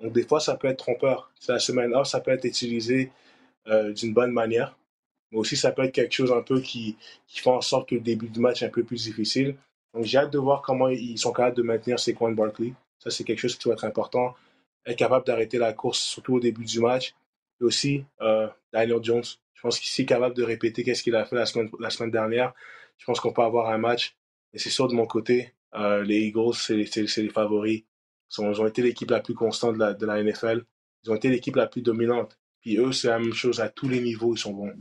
Donc 0.00 0.12
des 0.12 0.24
fois, 0.24 0.40
ça 0.40 0.56
peut 0.56 0.68
être 0.68 0.78
trompeur. 0.78 1.32
La 1.48 1.58
semaine 1.58 1.94
off, 1.94 2.08
ça 2.08 2.20
peut 2.20 2.32
être 2.32 2.44
utilisé 2.44 3.10
euh, 3.68 3.92
d'une 3.92 4.12
bonne 4.12 4.32
manière. 4.32 4.76
Mais 5.30 5.38
aussi, 5.38 5.56
ça 5.56 5.72
peut 5.72 5.82
être 5.82 5.92
quelque 5.92 6.12
chose 6.14 6.32
un 6.32 6.42
peu 6.42 6.60
qui, 6.60 6.96
qui 7.26 7.40
fait 7.40 7.50
en 7.50 7.60
sorte 7.60 7.88
que 7.88 7.94
le 7.96 8.00
début 8.00 8.28
du 8.28 8.40
match 8.40 8.62
est 8.62 8.66
un 8.66 8.70
peu 8.70 8.84
plus 8.84 9.04
difficile. 9.04 9.56
Donc 9.94 10.04
j'ai 10.04 10.18
hâte 10.18 10.32
de 10.32 10.38
voir 10.38 10.62
comment 10.62 10.88
ils 10.88 11.18
sont 11.18 11.32
capables 11.32 11.56
de 11.56 11.62
maintenir 11.62 11.98
ces 11.98 12.14
coins 12.14 12.32
Barkley. 12.32 12.74
Ça, 12.98 13.10
c'est 13.10 13.24
quelque 13.24 13.40
chose 13.40 13.56
qui 13.56 13.68
va 13.68 13.74
être 13.74 13.84
important 13.84 14.34
être 14.86 14.98
capable 14.98 15.26
d'arrêter 15.26 15.58
la 15.58 15.72
course, 15.72 15.98
surtout 15.98 16.34
au 16.34 16.40
début 16.40 16.64
du 16.64 16.80
match. 16.80 17.14
Et 17.60 17.64
aussi, 17.64 18.04
euh, 18.20 18.48
Daniel 18.72 19.02
Jones, 19.02 19.24
je 19.54 19.60
pense 19.60 19.78
qu'il 19.78 20.04
est 20.04 20.06
capable 20.06 20.34
de 20.34 20.42
répéter 20.42 20.84
qu'est-ce 20.84 21.02
qu'il 21.02 21.16
a 21.16 21.24
fait 21.24 21.36
la 21.36 21.46
semaine, 21.46 21.70
la 21.80 21.90
semaine 21.90 22.10
dernière. 22.10 22.54
Je 22.98 23.04
pense 23.04 23.20
qu'on 23.20 23.32
peut 23.32 23.42
avoir 23.42 23.70
un 23.70 23.78
match. 23.78 24.16
Et 24.52 24.58
c'est 24.58 24.70
sûr, 24.70 24.88
de 24.88 24.94
mon 24.94 25.06
côté, 25.06 25.54
euh, 25.74 26.02
les 26.02 26.18
Eagles, 26.20 26.54
c'est 26.54 26.76
les 27.16 27.28
favoris. 27.28 27.82
Ils 28.38 28.42
ont, 28.42 28.66
été 28.66 28.82
l'équipe 28.82 29.10
la 29.10 29.20
plus 29.20 29.34
constante 29.34 29.74
de 29.74 29.78
la, 29.78 29.94
de 29.94 30.06
la, 30.06 30.22
NFL. 30.22 30.64
Ils 31.04 31.10
ont 31.10 31.14
été 31.14 31.28
l'équipe 31.28 31.56
la 31.56 31.66
plus 31.66 31.82
dominante. 31.82 32.38
Puis 32.60 32.78
eux, 32.78 32.92
c'est 32.92 33.08
la 33.08 33.18
même 33.18 33.32
chose 33.32 33.60
à 33.60 33.68
tous 33.68 33.88
les 33.88 34.00
niveaux. 34.00 34.34
Ils 34.34 34.38
sont 34.38 34.52
bons. 34.52 34.72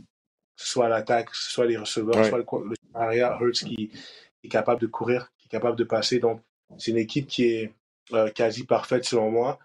Ce 0.56 0.70
soit 0.70 0.86
à 0.86 0.90
l'attaque, 0.90 1.34
ce 1.34 1.52
soit 1.52 1.66
les 1.66 1.78
receveurs, 1.78 2.26
soit 2.26 2.38
le, 2.38 2.46
le 2.70 2.76
arrière, 2.94 3.38
Hurts 3.42 3.66
qui, 3.66 3.92
est 4.44 4.48
capable 4.48 4.82
de 4.82 4.88
courir, 4.88 5.32
qui 5.38 5.48
est 5.48 5.50
capable 5.50 5.78
de 5.78 5.84
passer. 5.84 6.20
Donc, 6.20 6.42
c'est 6.78 6.92
une 6.92 6.98
équipe 6.98 7.28
qui 7.28 7.46
est 7.46 7.74
euh, 8.14 8.30
quasi 8.30 8.66
parfaite 8.66 9.06
selon 9.06 9.32
moi. 9.32 9.60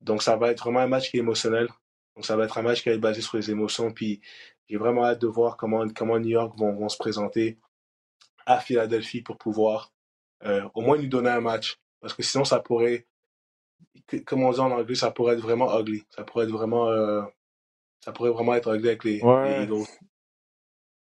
Donc, 0.00 0.22
ça 0.22 0.36
va 0.36 0.50
être 0.50 0.62
vraiment 0.62 0.80
un 0.80 0.86
match 0.86 1.10
qui 1.10 1.18
est 1.18 1.20
émotionnel. 1.20 1.68
Donc, 2.14 2.24
ça 2.24 2.36
va 2.36 2.44
être 2.44 2.58
un 2.58 2.62
match 2.62 2.82
qui 2.82 2.88
va 2.88 2.94
être 2.94 3.00
basé 3.00 3.20
sur 3.20 3.36
les 3.36 3.50
émotions. 3.50 3.92
Puis, 3.92 4.20
j'ai 4.68 4.76
vraiment 4.76 5.04
hâte 5.04 5.20
de 5.20 5.26
voir 5.26 5.56
comment, 5.56 5.86
comment 5.94 6.18
New 6.18 6.30
York 6.30 6.58
vont, 6.58 6.72
vont 6.74 6.88
se 6.88 6.96
présenter 6.96 7.58
à 8.46 8.60
Philadelphie 8.60 9.22
pour 9.22 9.36
pouvoir 9.36 9.92
euh, 10.44 10.66
au 10.74 10.80
moins 10.80 10.98
nous 10.98 11.08
donner 11.08 11.30
un 11.30 11.40
match. 11.40 11.78
Parce 12.00 12.14
que 12.14 12.22
sinon, 12.22 12.44
ça 12.44 12.60
pourrait, 12.60 13.06
comme 14.24 14.42
on 14.42 14.52
dit 14.52 14.60
en 14.60 14.70
anglais, 14.70 14.94
ça 14.94 15.10
pourrait 15.10 15.34
être 15.34 15.40
vraiment 15.40 15.78
ugly. 15.78 16.04
Ça 16.10 16.24
pourrait 16.24 16.44
être 16.44 16.52
vraiment, 16.52 16.88
euh, 16.88 17.22
ça 18.00 18.12
pourrait 18.12 18.30
vraiment 18.30 18.54
être 18.54 18.74
ugly 18.74 18.88
avec 18.88 19.04
les, 19.04 19.22
ouais. 19.22 19.58
les 19.58 19.64
Eagles. 19.64 19.86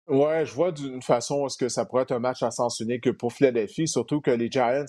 Ouais, 0.09 0.45
je 0.45 0.53
vois 0.53 0.73
d'une 0.73 1.03
façon 1.03 1.47
est-ce 1.47 1.57
que 1.57 1.69
ça 1.69 1.85
pourrait 1.85 2.03
être 2.03 2.13
un 2.13 2.19
match 2.19 2.43
à 2.43 2.51
sens 2.51 2.81
unique 2.81 3.13
pour 3.13 3.33
Philadelphie, 3.33 3.87
surtout 3.87 4.21
que 4.21 4.31
les 4.31 4.51
Giants, 4.51 4.85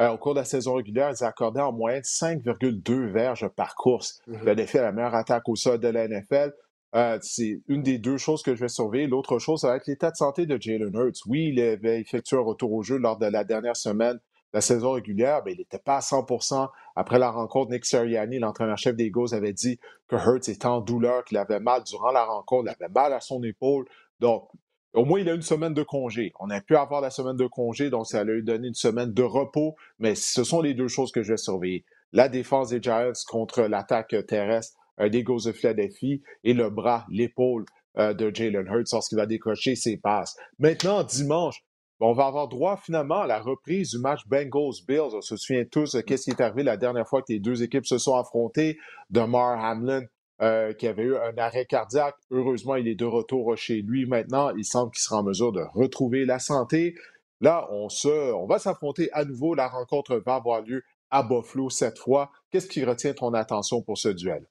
euh, 0.00 0.10
au 0.10 0.18
cours 0.18 0.34
de 0.34 0.40
la 0.40 0.44
saison 0.44 0.74
régulière, 0.74 1.10
ils 1.10 1.24
accordaient 1.24 1.60
en 1.60 1.72
moyenne 1.72 2.02
5,2 2.04 3.10
verges 3.10 3.48
par 3.48 3.74
course. 3.74 4.20
Mm 4.26 4.34
-hmm. 4.36 4.80
la 4.80 4.92
meilleure 4.92 5.14
attaque 5.14 5.48
au 5.48 5.56
sol 5.56 5.78
de 5.80 5.88
la 5.88 6.06
NFL. 6.08 6.52
Euh, 6.94 7.18
c'est 7.22 7.62
une 7.68 7.82
des 7.82 7.98
deux 7.98 8.18
choses 8.18 8.42
que 8.42 8.54
je 8.54 8.60
vais 8.60 8.68
surveiller. 8.68 9.06
L'autre 9.06 9.38
chose, 9.38 9.60
ça 9.60 9.68
va 9.68 9.76
être 9.76 9.86
l'état 9.86 10.10
de 10.10 10.16
santé 10.16 10.46
de 10.46 10.60
Jalen 10.60 10.94
Hurts. 10.94 11.22
Oui, 11.26 11.50
il 11.52 11.60
avait 11.60 12.00
effectué 12.00 12.36
un 12.36 12.40
retour 12.40 12.72
au 12.72 12.82
jeu 12.82 12.98
lors 12.98 13.18
de 13.18 13.26
la 13.26 13.44
dernière 13.44 13.76
semaine 13.76 14.16
de 14.16 14.58
la 14.58 14.60
saison 14.60 14.92
régulière, 14.92 15.40
mais 15.44 15.52
il 15.52 15.58
n'était 15.58 15.78
pas 15.78 15.96
à 15.96 16.00
100% 16.00 16.68
Après 16.94 17.18
la 17.18 17.30
rencontre, 17.30 17.70
Nick 17.70 17.86
Sirianni, 17.86 18.38
l'entraîneur-chef 18.38 18.94
des 18.94 19.06
Eagles, 19.06 19.32
avait 19.32 19.54
dit 19.54 19.78
que 20.08 20.16
Hurts 20.16 20.50
était 20.50 20.66
en 20.66 20.82
douleur, 20.82 21.24
qu'il 21.24 21.38
avait 21.38 21.60
mal 21.60 21.82
durant 21.84 22.12
la 22.12 22.24
rencontre, 22.24 22.64
il 22.66 22.84
avait 22.84 22.92
mal 22.92 23.14
à 23.14 23.20
son 23.20 23.42
épaule. 23.42 23.86
Donc, 24.22 24.48
au 24.94 25.04
moins, 25.04 25.18
il 25.18 25.28
a 25.28 25.34
une 25.34 25.42
semaine 25.42 25.74
de 25.74 25.82
congé. 25.82 26.32
On 26.38 26.48
a 26.48 26.60
pu 26.60 26.76
avoir 26.76 27.00
la 27.00 27.10
semaine 27.10 27.36
de 27.36 27.46
congé, 27.46 27.90
donc 27.90 28.06
ça 28.06 28.22
lui 28.22 28.44
donné 28.44 28.68
une 28.68 28.74
semaine 28.74 29.12
de 29.12 29.22
repos, 29.22 29.74
mais 29.98 30.14
ce 30.14 30.44
sont 30.44 30.60
les 30.60 30.74
deux 30.74 30.86
choses 30.86 31.10
que 31.10 31.22
je 31.22 31.32
vais 31.32 31.38
surveiller. 31.38 31.84
La 32.12 32.28
défense 32.28 32.68
des 32.68 32.80
Giants 32.80 33.12
contre 33.28 33.62
l'attaque 33.62 34.14
terrestre 34.28 34.78
des 35.00 35.18
Eagles 35.18 35.44
de 35.46 35.52
Philadelphie 35.52 36.22
et 36.44 36.54
le 36.54 36.70
bras, 36.70 37.04
l'épaule 37.10 37.64
euh, 37.98 38.14
de 38.14 38.30
Jalen 38.32 38.66
Hurts 38.66 38.92
lorsqu'il 38.92 39.18
va 39.18 39.26
décrocher 39.26 39.74
ses 39.74 39.96
passes. 39.96 40.36
Maintenant, 40.60 41.02
dimanche, 41.02 41.64
on 41.98 42.12
va 42.12 42.26
avoir 42.26 42.46
droit 42.46 42.76
finalement 42.76 43.22
à 43.22 43.26
la 43.26 43.40
reprise 43.40 43.90
du 43.90 43.98
match 43.98 44.20
Bengals-Bills. 44.28 45.14
On 45.14 45.20
se 45.20 45.36
souvient 45.36 45.64
tous 45.64 45.96
de 45.96 46.00
qu'est-ce 46.00 46.24
qui 46.24 46.30
est 46.30 46.40
arrivé 46.40 46.62
la 46.62 46.76
dernière 46.76 47.08
fois 47.08 47.22
que 47.22 47.32
les 47.32 47.40
deux 47.40 47.62
équipes 47.64 47.86
se 47.86 47.98
sont 47.98 48.16
affrontées. 48.16 48.78
Mar 49.10 49.58
Hamlin 49.64 50.02
euh, 50.42 50.72
qui 50.72 50.88
avait 50.88 51.04
eu 51.04 51.16
un 51.16 51.36
arrêt 51.38 51.66
cardiaque. 51.66 52.16
Heureusement, 52.30 52.74
il 52.76 52.88
est 52.88 52.96
de 52.96 53.04
retour 53.04 53.56
chez 53.56 53.80
lui 53.80 54.06
maintenant. 54.06 54.50
Il 54.56 54.64
semble 54.64 54.90
qu'il 54.90 55.02
sera 55.02 55.18
en 55.18 55.22
mesure 55.22 55.52
de 55.52 55.62
retrouver 55.72 56.24
la 56.24 56.38
santé. 56.40 56.96
Là, 57.40 57.68
on, 57.70 57.88
se, 57.88 58.08
on 58.08 58.46
va 58.46 58.58
s'affronter 58.58 59.12
à 59.12 59.24
nouveau. 59.24 59.54
La 59.54 59.68
rencontre 59.68 60.16
va 60.16 60.34
avoir 60.34 60.62
lieu 60.62 60.82
à 61.10 61.22
Buffalo 61.22 61.70
cette 61.70 61.98
fois. 61.98 62.32
Qu'est-ce 62.50 62.66
qui 62.66 62.84
retient 62.84 63.14
ton 63.14 63.34
attention 63.34 63.82
pour 63.82 63.98
ce 63.98 64.08
duel? 64.08 64.44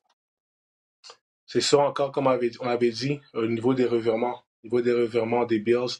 C'est 1.45 1.61
ça 1.61 1.79
encore, 1.79 2.13
comme 2.13 2.27
on 2.27 2.69
avait, 2.69 2.91
dit, 2.91 3.19
au 3.33 3.45
niveau 3.45 3.73
des 3.73 3.85
revirements, 3.85 4.45
au 4.63 4.67
niveau 4.67 4.81
des 4.81 4.93
revirements 4.93 5.43
des 5.43 5.59
Bills, 5.59 5.99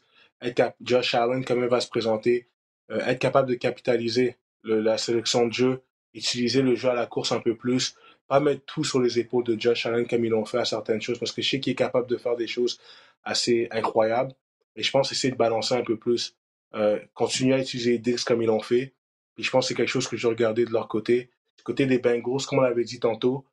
Josh 0.80 1.14
Allen, 1.14 1.44
comment 1.44 1.64
il 1.64 1.68
va 1.68 1.80
se 1.80 1.88
présenter, 1.88 2.48
euh, 2.90 3.00
être 3.00 3.18
capable 3.18 3.50
de 3.50 3.54
capitaliser 3.54 4.38
la 4.64 4.96
sélection 4.96 5.46
de 5.46 5.52
jeu, 5.52 5.82
utiliser 6.14 6.62
le 6.62 6.76
jeu 6.76 6.88
à 6.88 6.94
la 6.94 7.06
course 7.06 7.32
un 7.32 7.40
peu 7.40 7.56
plus, 7.56 7.94
pas 8.32 8.40
mettre 8.40 8.64
tout 8.64 8.82
sur 8.82 8.98
les 8.98 9.18
épaules 9.18 9.44
de 9.44 9.60
Josh 9.60 9.84
Allen 9.84 10.06
comme 10.06 10.24
ils 10.24 10.30
l'ont 10.30 10.46
fait 10.46 10.56
à 10.56 10.64
certaines 10.64 11.02
choses, 11.02 11.18
parce 11.18 11.32
que 11.32 11.42
je 11.42 11.50
sais 11.50 11.60
qu'il 11.60 11.72
est 11.72 11.76
capable 11.76 12.06
de 12.06 12.16
faire 12.16 12.34
des 12.34 12.46
choses 12.46 12.80
assez 13.24 13.68
incroyables. 13.70 14.32
Et 14.74 14.82
je 14.82 14.90
pense 14.90 15.12
essayer 15.12 15.30
de 15.30 15.36
balancer 15.36 15.74
un 15.74 15.82
peu 15.82 15.98
plus, 15.98 16.34
euh, 16.74 16.98
continuer 17.12 17.52
à 17.52 17.58
utiliser 17.58 17.98
Dix 17.98 18.24
comme 18.24 18.40
ils 18.40 18.46
l'ont 18.46 18.62
fait. 18.62 18.94
Et 19.36 19.42
je 19.42 19.50
pense 19.50 19.66
que 19.66 19.68
c'est 19.68 19.74
quelque 19.74 19.90
chose 19.90 20.08
que 20.08 20.16
je 20.16 20.26
regardais 20.26 20.64
de 20.64 20.70
leur 20.70 20.88
côté. 20.88 21.28
Du 21.58 21.62
côté 21.62 21.84
des 21.84 21.98
Bengals, 21.98 22.46
comme 22.48 22.60
on 22.60 22.62
l'avait 22.62 22.84
dit 22.84 23.00
tantôt, 23.00 23.44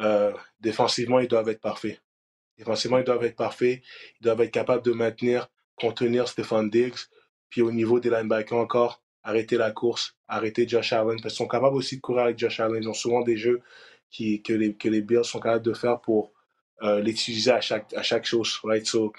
euh, 0.00 0.34
défensivement, 0.60 1.18
ils 1.20 1.28
doivent 1.28 1.48
être 1.48 1.62
parfaits. 1.62 1.98
Défensivement, 2.58 2.98
ils 2.98 3.04
doivent 3.04 3.24
être 3.24 3.36
parfaits. 3.36 3.80
Ils 4.20 4.24
doivent 4.24 4.42
être 4.42 4.52
capables 4.52 4.84
de 4.84 4.92
maintenir, 4.92 5.48
contenir 5.76 6.28
Stephen 6.28 6.68
Diggs. 6.68 7.08
Puis 7.48 7.62
au 7.62 7.72
niveau 7.72 8.00
des 8.00 8.10
linebackers 8.10 8.58
encore, 8.58 9.02
arrêter 9.22 9.56
la 9.56 9.70
course, 9.70 10.14
arrêter 10.28 10.68
Josh 10.68 10.92
Allen. 10.92 11.22
Parce 11.22 11.32
qu'ils 11.32 11.44
sont 11.44 11.48
capables 11.48 11.76
aussi 11.76 11.96
de 11.96 12.02
courir 12.02 12.24
avec 12.24 12.38
Josh 12.38 12.60
Allen. 12.60 12.82
Ils 12.82 12.88
ont 12.90 12.92
souvent 12.92 13.22
des 13.22 13.38
jeux 13.38 13.62
que, 14.10 14.52
les, 14.52 14.74
que 14.74 14.88
les 14.88 15.02
Bills 15.02 15.24
sont 15.24 15.40
capables 15.40 15.64
de 15.64 15.74
faire 15.74 16.00
pour 16.00 16.32
euh, 16.82 17.00
l'utiliser 17.00 17.50
à 17.50 17.60
chaque, 17.60 17.92
à 17.94 18.02
chaque 18.02 18.26
chose. 18.26 18.60
Right? 18.62 18.86
So, 18.86 19.12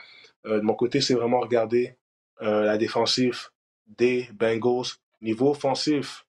euh, 0.46 0.58
de 0.58 0.62
mon 0.62 0.76
côté, 0.76 1.02
c'est 1.02 1.16
vraiment 1.16 1.40
regarder 1.40 1.98
euh, 2.42 2.64
la 2.64 2.78
défensive 2.78 3.50
des 3.88 4.30
Bengals. 4.34 4.88
Niveau 5.22 5.52
offensif, 5.52 6.26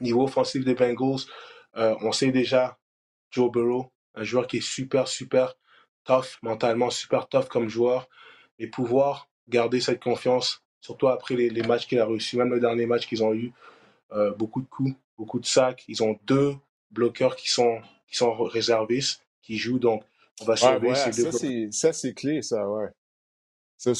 niveau 0.00 0.24
offensif 0.24 0.64
des 0.64 0.74
Bengals, 0.74 1.22
on 1.74 2.12
sait 2.12 2.30
déjà 2.30 2.78
Joe 3.30 3.50
Burrow, 3.50 3.90
un 4.14 4.22
joueur 4.22 4.46
qui 4.46 4.58
est 4.58 4.60
super, 4.60 5.08
super 5.08 5.54
tough, 6.04 6.38
mentalement 6.42 6.90
super 6.90 7.26
tough 7.28 7.46
comme 7.46 7.68
joueur, 7.68 8.08
et 8.58 8.66
pouvoir 8.66 9.30
garder 9.48 9.80
cette 9.80 10.02
confiance, 10.02 10.62
surtout 10.82 11.08
après 11.08 11.34
les, 11.34 11.48
les 11.48 11.62
matchs 11.62 11.86
qu'il 11.86 11.98
a 11.98 12.04
réussi, 12.04 12.36
même 12.36 12.52
le 12.52 12.60
dernier 12.60 12.84
match 12.84 13.06
qu'ils 13.06 13.24
ont 13.24 13.32
eu, 13.32 13.52
beaucoup 14.36 14.60
de 14.60 14.68
coups, 14.68 14.94
beaucoup 15.16 15.40
de 15.40 15.46
sacs. 15.46 15.82
Ils 15.88 16.02
ont 16.02 16.18
deux 16.24 16.54
bloqueurs 16.90 17.36
qui 17.36 17.50
sont, 17.50 17.80
qui 18.08 18.16
sont 18.16 18.34
réservistes, 18.34 19.20
qui 19.42 19.56
jouent. 19.56 19.78
Donc, 19.78 20.02
on 20.40 20.44
va 20.44 20.56
surveiller 20.56 20.94
ouais, 20.94 21.12
ces 21.12 21.22
deux 21.22 21.30
ça, 21.30 21.38
c'est, 21.38 21.68
ça, 21.70 21.92
c'est 21.92 22.14
clé, 22.14 22.42
ça, 22.42 22.68
ouais. 22.68 22.88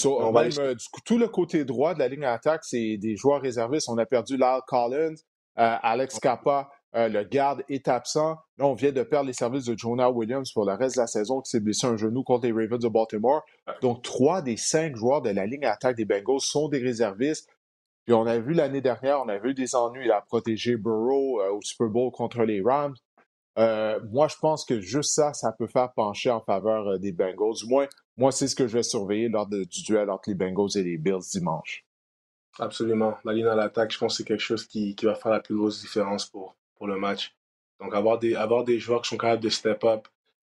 On 0.07 0.33
Même, 0.33 0.51
euh, 0.59 0.75
du 0.75 0.89
coup, 0.89 1.01
tout 1.05 1.19
le 1.19 1.29
côté 1.29 1.65
droit 1.65 1.95
de 1.95 1.99
la 1.99 2.09
ligne 2.09 2.21
d'attaque, 2.21 2.65
c'est 2.65 2.97
des 2.97 3.17
joueurs 3.17 3.43
réservistes. 3.43 3.89
On 3.89 3.99
a 3.99 4.07
perdu 4.07 4.37
Lyle 4.37 4.61
Collins, 4.67 5.15
euh, 5.59 5.77
Alex 5.83 6.19
Kappa, 6.21 6.71
euh, 6.97 7.09
le 7.09 7.25
garde 7.25 7.65
est 7.69 7.89
absent. 7.89 8.37
Là, 8.57 8.67
on 8.67 8.75
vient 8.75 8.93
de 8.93 9.03
perdre 9.03 9.27
les 9.27 9.33
services 9.33 9.65
de 9.65 9.77
Jonah 9.77 10.11
Williams 10.11 10.51
pour 10.53 10.65
le 10.65 10.75
reste 10.75 10.97
de 10.97 11.01
la 11.01 11.07
saison 11.07 11.41
qui 11.41 11.51
s'est 11.51 11.61
blessé 11.61 11.87
un 11.87 11.97
genou 11.97 12.23
contre 12.23 12.47
les 12.47 12.53
Ravens 12.53 12.81
de 12.81 12.89
Baltimore. 12.89 13.43
Donc, 13.83 14.03
trois 14.03 14.43
des 14.43 14.57
cinq 14.57 14.97
joueurs 14.97 15.21
de 15.21 15.31
la 15.31 15.45
ligne 15.47 15.63
d'attaque 15.63 15.97
des 15.97 16.05
Bengals 16.05 16.41
sont 16.41 16.69
des 16.69 16.79
réservistes. 16.79 17.49
Puis 18.05 18.13
on 18.13 18.27
a 18.27 18.39
vu 18.39 18.53
l'année 18.53 18.83
dernière, 18.83 19.23
on 19.23 19.29
a 19.29 19.39
vu 19.39 19.55
des 19.55 19.75
ennuis 19.75 20.11
à 20.11 20.21
protéger 20.21 20.77
Burrow 20.77 21.41
euh, 21.41 21.53
au 21.53 21.63
Super 21.63 21.89
Bowl 21.89 22.11
contre 22.13 22.43
les 22.43 22.61
Rams. 22.61 22.95
Euh, 23.57 23.99
moi, 24.11 24.29
je 24.29 24.37
pense 24.37 24.65
que 24.65 24.81
juste 24.81 25.15
ça, 25.15 25.33
ça 25.33 25.53
peut 25.53 25.67
faire 25.67 25.93
pencher 25.93 26.31
en 26.31 26.41
faveur 26.41 26.87
euh, 26.89 26.99
des 26.99 27.13
Bengals. 27.13 27.55
Du 27.63 27.67
moins, 27.67 27.87
moi, 28.17 28.31
c'est 28.31 28.49
ce 28.49 28.55
que 28.55 28.67
je 28.67 28.77
vais 28.77 28.83
surveiller 28.83 29.29
lors 29.29 29.47
du 29.47 29.83
duel 29.87 30.11
entre 30.11 30.29
les 30.29 30.35
Bengals 30.35 30.77
et 30.77 30.83
les 30.83 30.99
Bills 30.99 31.31
dimanche. 31.33 31.85
Absolument. 32.59 33.17
La 33.25 33.33
ligne 33.33 33.47
à 33.47 33.55
l'attaque, 33.55 33.93
je 33.93 33.99
pense 33.99 34.15
que 34.15 34.17
c'est 34.19 34.29
quelque 34.29 34.41
chose 34.41 34.67
qui, 34.67 34.95
qui, 34.95 35.07
va 35.07 35.15
faire 35.15 35.33
la 35.33 35.41
plus 35.41 35.57
grosse 35.57 35.81
différence 35.81 36.27
pour, 36.27 36.57
pour 36.77 36.87
le 36.87 36.99
match. 36.99 37.35
Donc, 37.81 37.95
avoir 37.95 38.19
des, 38.19 38.35
avoir 38.35 38.65
des 38.65 38.79
joueurs 38.79 39.03
qui 39.03 39.09
sont 39.09 39.17
capables 39.17 39.43
de 39.43 39.49
step 39.49 39.83
up 39.85 40.09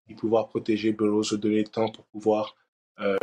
et 0.09 0.15
pouvoir 0.15 0.47
protéger 0.47 0.91
Burrow, 0.91 1.23
se 1.23 1.35
donner 1.35 1.59
le 1.59 1.69
temps 1.69 1.89
pour 1.89 2.05
pouvoir 2.05 2.55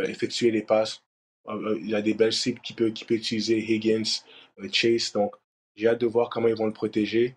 effectuer 0.03 0.51
les 0.51 0.63
passes. 0.63 1.03
Euh, 1.47 1.77
il 1.79 1.89
y 1.89 1.95
a 1.95 2.01
des 2.01 2.13
belles 2.13 2.33
cibles 2.33 2.59
qu'il 2.61 2.75
peut, 2.75 2.93
peut 3.07 3.15
utiliser, 3.15 3.57
Higgins, 3.57 4.23
Chase. 4.71 5.11
Donc, 5.13 5.35
j'ai 5.75 5.87
hâte 5.87 6.01
de 6.01 6.07
voir 6.07 6.29
comment 6.29 6.47
ils 6.47 6.55
vont 6.55 6.67
le 6.67 6.73
protéger. 6.73 7.35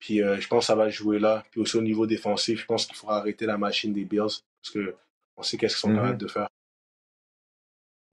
Puis 0.00 0.18
je 0.18 0.48
pense 0.48 0.64
que 0.64 0.66
ça 0.66 0.74
va 0.74 0.90
jouer 0.90 1.18
là. 1.18 1.44
Puis 1.50 1.60
aussi 1.60 1.78
au 1.78 1.82
niveau 1.82 2.06
défensif, 2.06 2.60
je 2.60 2.66
pense 2.66 2.84
qu'il 2.84 2.94
faudra 2.94 3.18
arrêter 3.18 3.46
la 3.46 3.56
machine 3.56 3.92
des 3.92 4.04
Bills 4.04 4.42
parce 4.62 4.70
qu'on 4.72 5.42
sait 5.42 5.56
qu'est-ce 5.56 5.76
qu'ils 5.76 5.90
sont 5.90 5.94
capables 5.94 6.16
mm-hmm. 6.16 6.18
de 6.18 6.26
faire. 6.26 6.48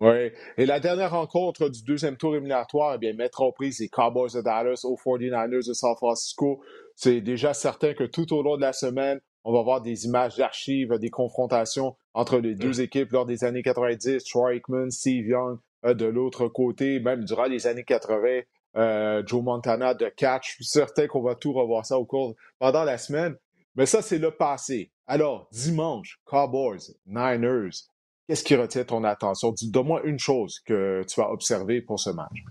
Oui. 0.01 0.31
Et 0.57 0.65
la 0.65 0.79
dernière 0.79 1.11
rencontre 1.11 1.69
du 1.69 1.83
deuxième 1.83 2.17
tour 2.17 2.33
éliminatoire, 2.33 2.95
eh 2.95 2.97
bien, 2.97 3.13
mettre 3.13 3.41
en 3.41 3.51
prise 3.51 3.79
les 3.79 3.87
Cowboys 3.87 4.33
de 4.33 4.41
Dallas 4.41 4.81
aux 4.83 4.95
49ers 4.95 5.67
de 5.67 5.73
San 5.73 5.95
Francisco. 5.95 6.63
C'est 6.95 7.21
déjà 7.21 7.53
certain 7.53 7.93
que 7.93 8.05
tout 8.05 8.33
au 8.33 8.41
long 8.41 8.55
de 8.55 8.61
la 8.61 8.73
semaine, 8.73 9.21
on 9.43 9.53
va 9.53 9.61
voir 9.61 9.79
des 9.79 10.05
images 10.05 10.37
d'archives, 10.37 10.97
des 10.97 11.11
confrontations 11.11 11.95
entre 12.13 12.39
les 12.39 12.55
deux 12.55 12.81
équipes 12.81 13.11
lors 13.11 13.25
des 13.25 13.43
années 13.43 13.63
90. 13.63 14.23
Troy 14.23 14.55
Aikman, 14.55 14.91
Steve 14.91 15.27
Young 15.27 15.59
euh, 15.85 15.93
de 15.93 16.05
l'autre 16.05 16.47
côté, 16.47 16.99
même 16.99 17.23
durant 17.23 17.45
les 17.45 17.67
années 17.67 17.83
80, 17.83 18.41
euh, 18.77 19.23
Joe 19.25 19.43
Montana 19.43 19.93
de 19.93 20.09
catch. 20.09 20.49
Je 20.49 20.55
suis 20.55 20.65
certain 20.65 21.07
qu'on 21.07 21.21
va 21.21 21.35
tout 21.35 21.53
revoir 21.53 21.85
ça 21.85 21.97
au 21.97 22.05
cours 22.05 22.35
pendant 22.59 22.83
la 22.83 22.97
semaine. 22.97 23.35
Mais 23.75 23.85
ça, 23.85 24.01
c'est 24.01 24.19
le 24.19 24.31
passé. 24.31 24.91
Alors, 25.07 25.47
dimanche, 25.51 26.19
Cowboys, 26.25 26.93
Niners, 27.05 27.87
Qu'est-ce 28.31 28.45
qui 28.45 28.55
retient 28.55 28.85
ton 28.85 29.03
attention? 29.03 29.51
Dis-moi 29.51 30.03
une 30.03 30.17
chose 30.17 30.61
que 30.61 31.03
tu 31.05 31.19
as 31.19 31.29
observée 31.29 31.81
pour 31.81 31.99
ce 31.99 32.11
match. 32.11 32.45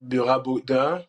D'un, 0.00 1.00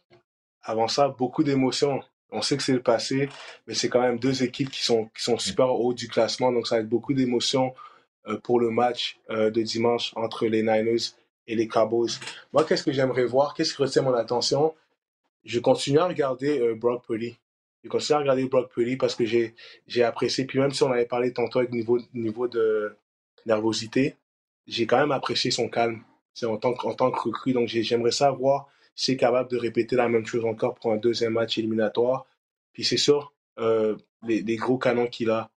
avant 0.61 0.87
ça, 0.87 1.09
beaucoup 1.09 1.43
d'émotions. 1.43 1.99
On 2.35 2.41
sait 2.41 2.57
que 2.57 2.63
c'est 2.63 2.73
le 2.73 2.81
passé, 2.81 3.29
mais 3.65 3.73
c'est 3.73 3.89
quand 3.89 4.01
même 4.01 4.19
deux 4.19 4.43
équipes 4.43 4.69
qui 4.69 4.83
sont, 4.83 5.05
qui 5.15 5.23
sont 5.23 5.37
super 5.37 5.69
haut 5.73 5.93
du 5.93 6.07
classement, 6.09 6.51
donc 6.51 6.67
ça 6.67 6.75
va 6.75 6.81
être 6.81 6.89
beaucoup 6.89 7.13
d'émotions 7.13 7.73
euh, 8.27 8.37
pour 8.39 8.59
le 8.59 8.71
match 8.71 9.19
euh, 9.29 9.51
de 9.51 9.61
dimanche 9.61 10.11
entre 10.15 10.47
les 10.47 10.61
Niners 10.61 11.13
et 11.47 11.55
les 11.55 11.67
Cowboys. 11.67 12.11
Moi, 12.53 12.63
qu'est-ce 12.65 12.83
que 12.83 12.91
j'aimerais 12.91 13.25
voir? 13.25 13.53
Qu'est-ce 13.53 13.75
qui 13.75 13.81
retient 13.81 14.01
mon 14.01 14.13
attention? 14.13 14.73
Je 15.43 15.59
continue 15.59 15.99
à 15.99 16.07
regarder 16.07 16.59
euh, 16.59 16.75
Brock 16.75 17.05
Purdy. 17.05 17.37
Je 17.83 17.89
continue 17.89 18.15
à 18.15 18.19
regarder 18.19 18.45
Brock 18.45 18.71
Purdy 18.73 18.97
parce 18.97 19.15
que 19.15 19.25
j'ai, 19.25 19.53
apprécié. 20.03 20.45
Puis 20.45 20.59
même 20.59 20.71
si 20.71 20.83
on 20.83 20.91
avait 20.91 21.05
parlé 21.05 21.31
tantôt 21.33 21.59
avec 21.59 21.71
niveau, 21.71 21.99
niveau 22.13 22.47
de, 22.47 22.97
nervosité, 23.45 24.15
j'ai 24.67 24.87
quand 24.87 24.97
même 24.97 25.11
apprécié 25.11 25.51
son 25.51 25.69
calme 25.69 26.03
en 26.43 26.57
tant, 26.57 26.73
en 26.83 26.95
tant 26.95 27.11
que 27.11 27.19
recrue. 27.19 27.53
Donc 27.53 27.67
j'aimerais 27.67 28.11
savoir 28.11 28.67
s'il 28.95 29.15
est 29.15 29.17
capable 29.17 29.49
de 29.49 29.57
répéter 29.57 29.95
la 29.95 30.07
même 30.07 30.25
chose 30.25 30.45
encore 30.45 30.75
pour 30.75 30.91
un 30.91 30.97
deuxième 30.97 31.33
match 31.33 31.57
éliminatoire. 31.57 32.25
Puis 32.73 32.83
c'est 32.83 32.97
sûr, 32.97 33.33
euh, 33.59 33.95
les, 34.23 34.55
gros 34.55 34.77
canons 34.77 35.07
qu'il 35.07 35.29
a. 35.29 35.49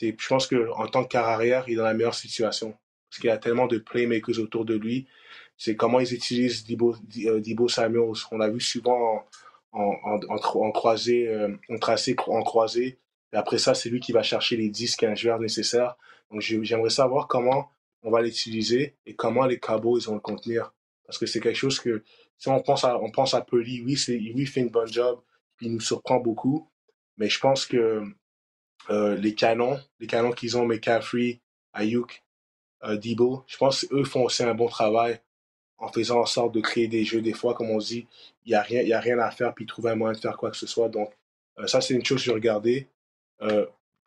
Je 0.00 0.12
pense 0.28 0.46
qu'en 0.46 0.86
tant 0.88 1.04
que 1.04 1.66
il 1.66 1.72
est 1.72 1.76
dans 1.76 1.84
la 1.84 1.94
meilleure 1.94 2.14
situation. 2.14 2.74
Parce 3.08 3.20
qu'il 3.20 3.28
y 3.28 3.32
a 3.32 3.38
tellement 3.38 3.66
de 3.66 3.78
playmakers 3.78 4.38
autour 4.40 4.64
de 4.64 4.74
lui. 4.74 5.06
C'est 5.56 5.76
comment 5.76 6.00
ils 6.00 6.12
utilisent 6.12 6.64
Dibo, 6.64 6.94
euh, 7.24 7.68
Samuels. 7.68 8.12
On 8.30 8.38
l'a 8.38 8.50
vu 8.50 8.60
souvent 8.60 9.24
en, 9.72 9.80
en, 10.04 10.20
en, 10.28 10.70
croisé, 10.72 11.28
euh, 11.28 11.54
en 11.70 11.78
tracé, 11.78 12.14
en 12.26 12.42
croisé. 12.42 12.98
Et 13.32 13.36
après 13.36 13.58
ça, 13.58 13.74
c'est 13.74 13.88
lui 13.88 14.00
qui 14.00 14.12
va 14.12 14.22
chercher 14.22 14.56
les 14.56 14.70
10-15 14.70 15.16
joueurs 15.16 15.40
nécessaires 15.40 15.96
donc, 16.30 16.40
j'aimerais 16.40 16.90
savoir 16.90 17.28
comment 17.28 17.70
on 18.02 18.10
va 18.10 18.22
l'utiliser 18.22 18.96
et 19.06 19.14
comment 19.14 19.46
les 19.46 19.58
Cowboys 19.58 20.02
vont 20.02 20.14
le 20.14 20.20
contenir. 20.20 20.72
Parce 21.06 21.18
que 21.18 21.26
c'est 21.26 21.40
quelque 21.40 21.56
chose 21.56 21.80
que, 21.80 22.02
si 22.38 22.48
on 22.48 22.60
pense 22.60 22.84
à, 22.84 22.98
on 22.98 23.10
pense 23.10 23.34
à 23.34 23.40
Purdy, 23.40 23.82
oui, 23.82 23.98
oui, 24.08 24.32
il 24.36 24.46
fait 24.46 24.60
une 24.60 24.70
bonne 24.70 24.92
job, 24.92 25.20
il 25.60 25.72
nous 25.72 25.80
surprend 25.80 26.18
beaucoup. 26.18 26.68
Mais 27.16 27.28
je 27.28 27.38
pense 27.38 27.66
que 27.66 28.02
euh, 28.90 29.16
les 29.16 29.34
canons, 29.34 29.80
les 30.00 30.06
canons 30.06 30.32
qu'ils 30.32 30.56
ont, 30.56 30.66
McCaffrey, 30.66 31.40
Ayuk, 31.72 32.22
euh, 32.84 32.98
je 33.02 33.56
pense 33.56 33.84
qu'eux 33.84 34.04
font 34.04 34.24
aussi 34.24 34.42
un 34.42 34.54
bon 34.54 34.68
travail 34.68 35.20
en 35.78 35.88
faisant 35.88 36.20
en 36.20 36.26
sorte 36.26 36.54
de 36.54 36.60
créer 36.60 36.88
des 36.88 37.04
jeux. 37.04 37.22
Des 37.22 37.32
fois, 37.32 37.54
comme 37.54 37.70
on 37.70 37.78
dit, 37.78 38.06
il 38.44 38.50
n'y 38.50 38.54
a, 38.54 38.62
rien, 38.62 38.82
y 38.82 38.92
a 38.92 39.00
rien 39.00 39.18
à 39.18 39.30
faire, 39.30 39.54
puis 39.54 39.66
trouver 39.66 39.90
un 39.90 39.96
moyen 39.96 40.14
de 40.14 40.20
faire 40.20 40.36
quoi 40.36 40.50
que 40.50 40.56
ce 40.56 40.66
soit. 40.66 40.88
Donc, 40.88 41.12
euh, 41.58 41.66
ça, 41.66 41.80
c'est 41.80 41.94
une 41.94 42.04
chose 42.04 42.18
que 42.18 42.24
je 42.24 42.32
regardais. 42.32 42.88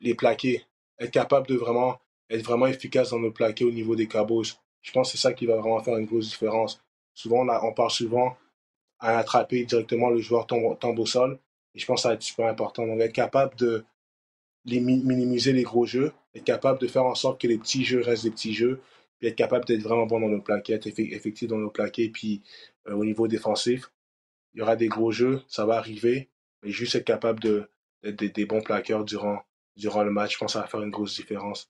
les 0.01 0.15
plaquer, 0.15 0.63
être 0.99 1.11
capable 1.11 1.47
de 1.47 1.55
vraiment 1.55 1.99
être 2.29 2.43
vraiment 2.43 2.67
efficace 2.67 3.09
dans 3.09 3.19
nos 3.19 3.31
plaqués 3.31 3.65
au 3.65 3.71
niveau 3.71 3.95
des 3.95 4.07
cabos. 4.07 4.43
Je 4.43 4.91
pense 4.91 5.11
que 5.11 5.17
c'est 5.17 5.21
ça 5.21 5.33
qui 5.33 5.45
va 5.45 5.57
vraiment 5.57 5.81
faire 5.81 5.97
une 5.97 6.05
grosse 6.05 6.29
différence. 6.29 6.81
Souvent, 7.19 7.45
on, 7.45 7.67
on 7.67 7.73
parle 7.73 7.91
souvent 7.91 8.37
à 8.97 9.17
attraper 9.17 9.65
directement 9.65 10.09
le 10.09 10.19
joueur 10.19 10.47
tombe, 10.47 10.99
au 10.99 11.05
sol. 11.05 11.37
Et 11.75 11.79
je 11.79 11.85
pense 11.85 11.97
que 11.97 12.01
ça 12.03 12.09
va 12.09 12.15
être 12.15 12.21
super 12.21 12.47
important. 12.47 12.87
Donc, 12.87 13.01
être 13.01 13.11
capable 13.11 13.57
de 13.57 13.83
minimiser 14.65 15.51
les 15.51 15.63
gros 15.63 15.85
jeux, 15.85 16.13
être 16.33 16.45
capable 16.45 16.79
de 16.79 16.87
faire 16.87 17.03
en 17.03 17.15
sorte 17.15 17.41
que 17.41 17.47
les 17.47 17.57
petits 17.57 17.83
jeux 17.83 17.99
restent 17.99 18.23
des 18.23 18.31
petits 18.31 18.53
jeux, 18.53 18.79
puis 19.17 19.27
être 19.27 19.35
capable 19.35 19.65
d'être 19.65 19.81
vraiment 19.81 20.05
bon 20.05 20.21
dans 20.21 20.29
nos 20.29 20.41
plaqués, 20.41 20.71
être 20.73 20.87
effectif 20.87 21.49
dans 21.49 21.57
nos 21.57 21.69
plaqués, 21.69 22.07
puis 22.07 22.41
euh, 22.87 22.93
au 22.93 23.03
niveau 23.03 23.27
défensif, 23.27 23.91
il 24.53 24.59
y 24.59 24.61
aura 24.61 24.77
des 24.77 24.87
gros 24.87 25.11
jeux, 25.11 25.41
ça 25.49 25.65
va 25.65 25.75
arriver, 25.75 26.29
mais 26.63 26.71
juste 26.71 26.95
être 26.95 27.05
capable 27.05 27.41
d'être 27.41 28.33
des, 28.33 28.45
bons 28.45 28.61
plaqueurs 28.61 29.03
durant, 29.03 29.43
durant 29.75 30.03
le 30.03 30.11
match, 30.11 30.35
je 30.35 30.37
pense 30.37 30.53
que 30.53 30.59
ça 30.59 30.61
va 30.61 30.67
faire 30.67 30.83
une 30.83 30.89
grosse 30.89 31.15
différence. 31.17 31.69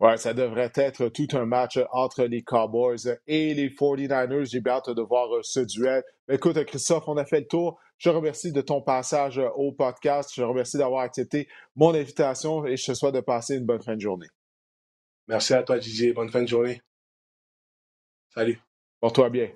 Ouais, 0.00 0.16
ça 0.16 0.32
devrait 0.32 0.72
être 0.76 1.08
tout 1.08 1.28
un 1.34 1.44
match 1.44 1.78
entre 1.92 2.24
les 2.24 2.42
Cowboys 2.42 3.18
et 3.26 3.52
les 3.52 3.68
49ers. 3.68 4.50
J'ai 4.50 4.62
hâte 4.66 4.88
de 4.88 5.02
voir 5.02 5.28
ce 5.42 5.60
duel. 5.60 6.02
Écoute, 6.26 6.64
Christophe, 6.64 7.06
on 7.06 7.18
a 7.18 7.26
fait 7.26 7.40
le 7.40 7.46
tour. 7.46 7.78
Je 7.98 8.08
te 8.08 8.14
remercie 8.14 8.50
de 8.50 8.62
ton 8.62 8.80
passage 8.80 9.38
au 9.56 9.72
podcast. 9.72 10.30
Je 10.34 10.40
te 10.40 10.46
remercie 10.46 10.78
d'avoir 10.78 11.02
accepté 11.02 11.48
mon 11.76 11.92
invitation 11.92 12.64
et 12.64 12.78
je 12.78 12.86
te 12.86 12.94
souhaite 12.94 13.14
de 13.14 13.20
passer 13.20 13.56
une 13.56 13.66
bonne 13.66 13.82
fin 13.82 13.94
de 13.94 14.00
journée. 14.00 14.28
Merci 15.28 15.52
à 15.52 15.62
toi, 15.62 15.78
Didier. 15.78 16.14
Bonne 16.14 16.30
fin 16.30 16.40
de 16.42 16.48
journée. 16.48 16.80
Salut. 18.34 18.58
Porte-toi 19.00 19.28
bien. 19.28 19.50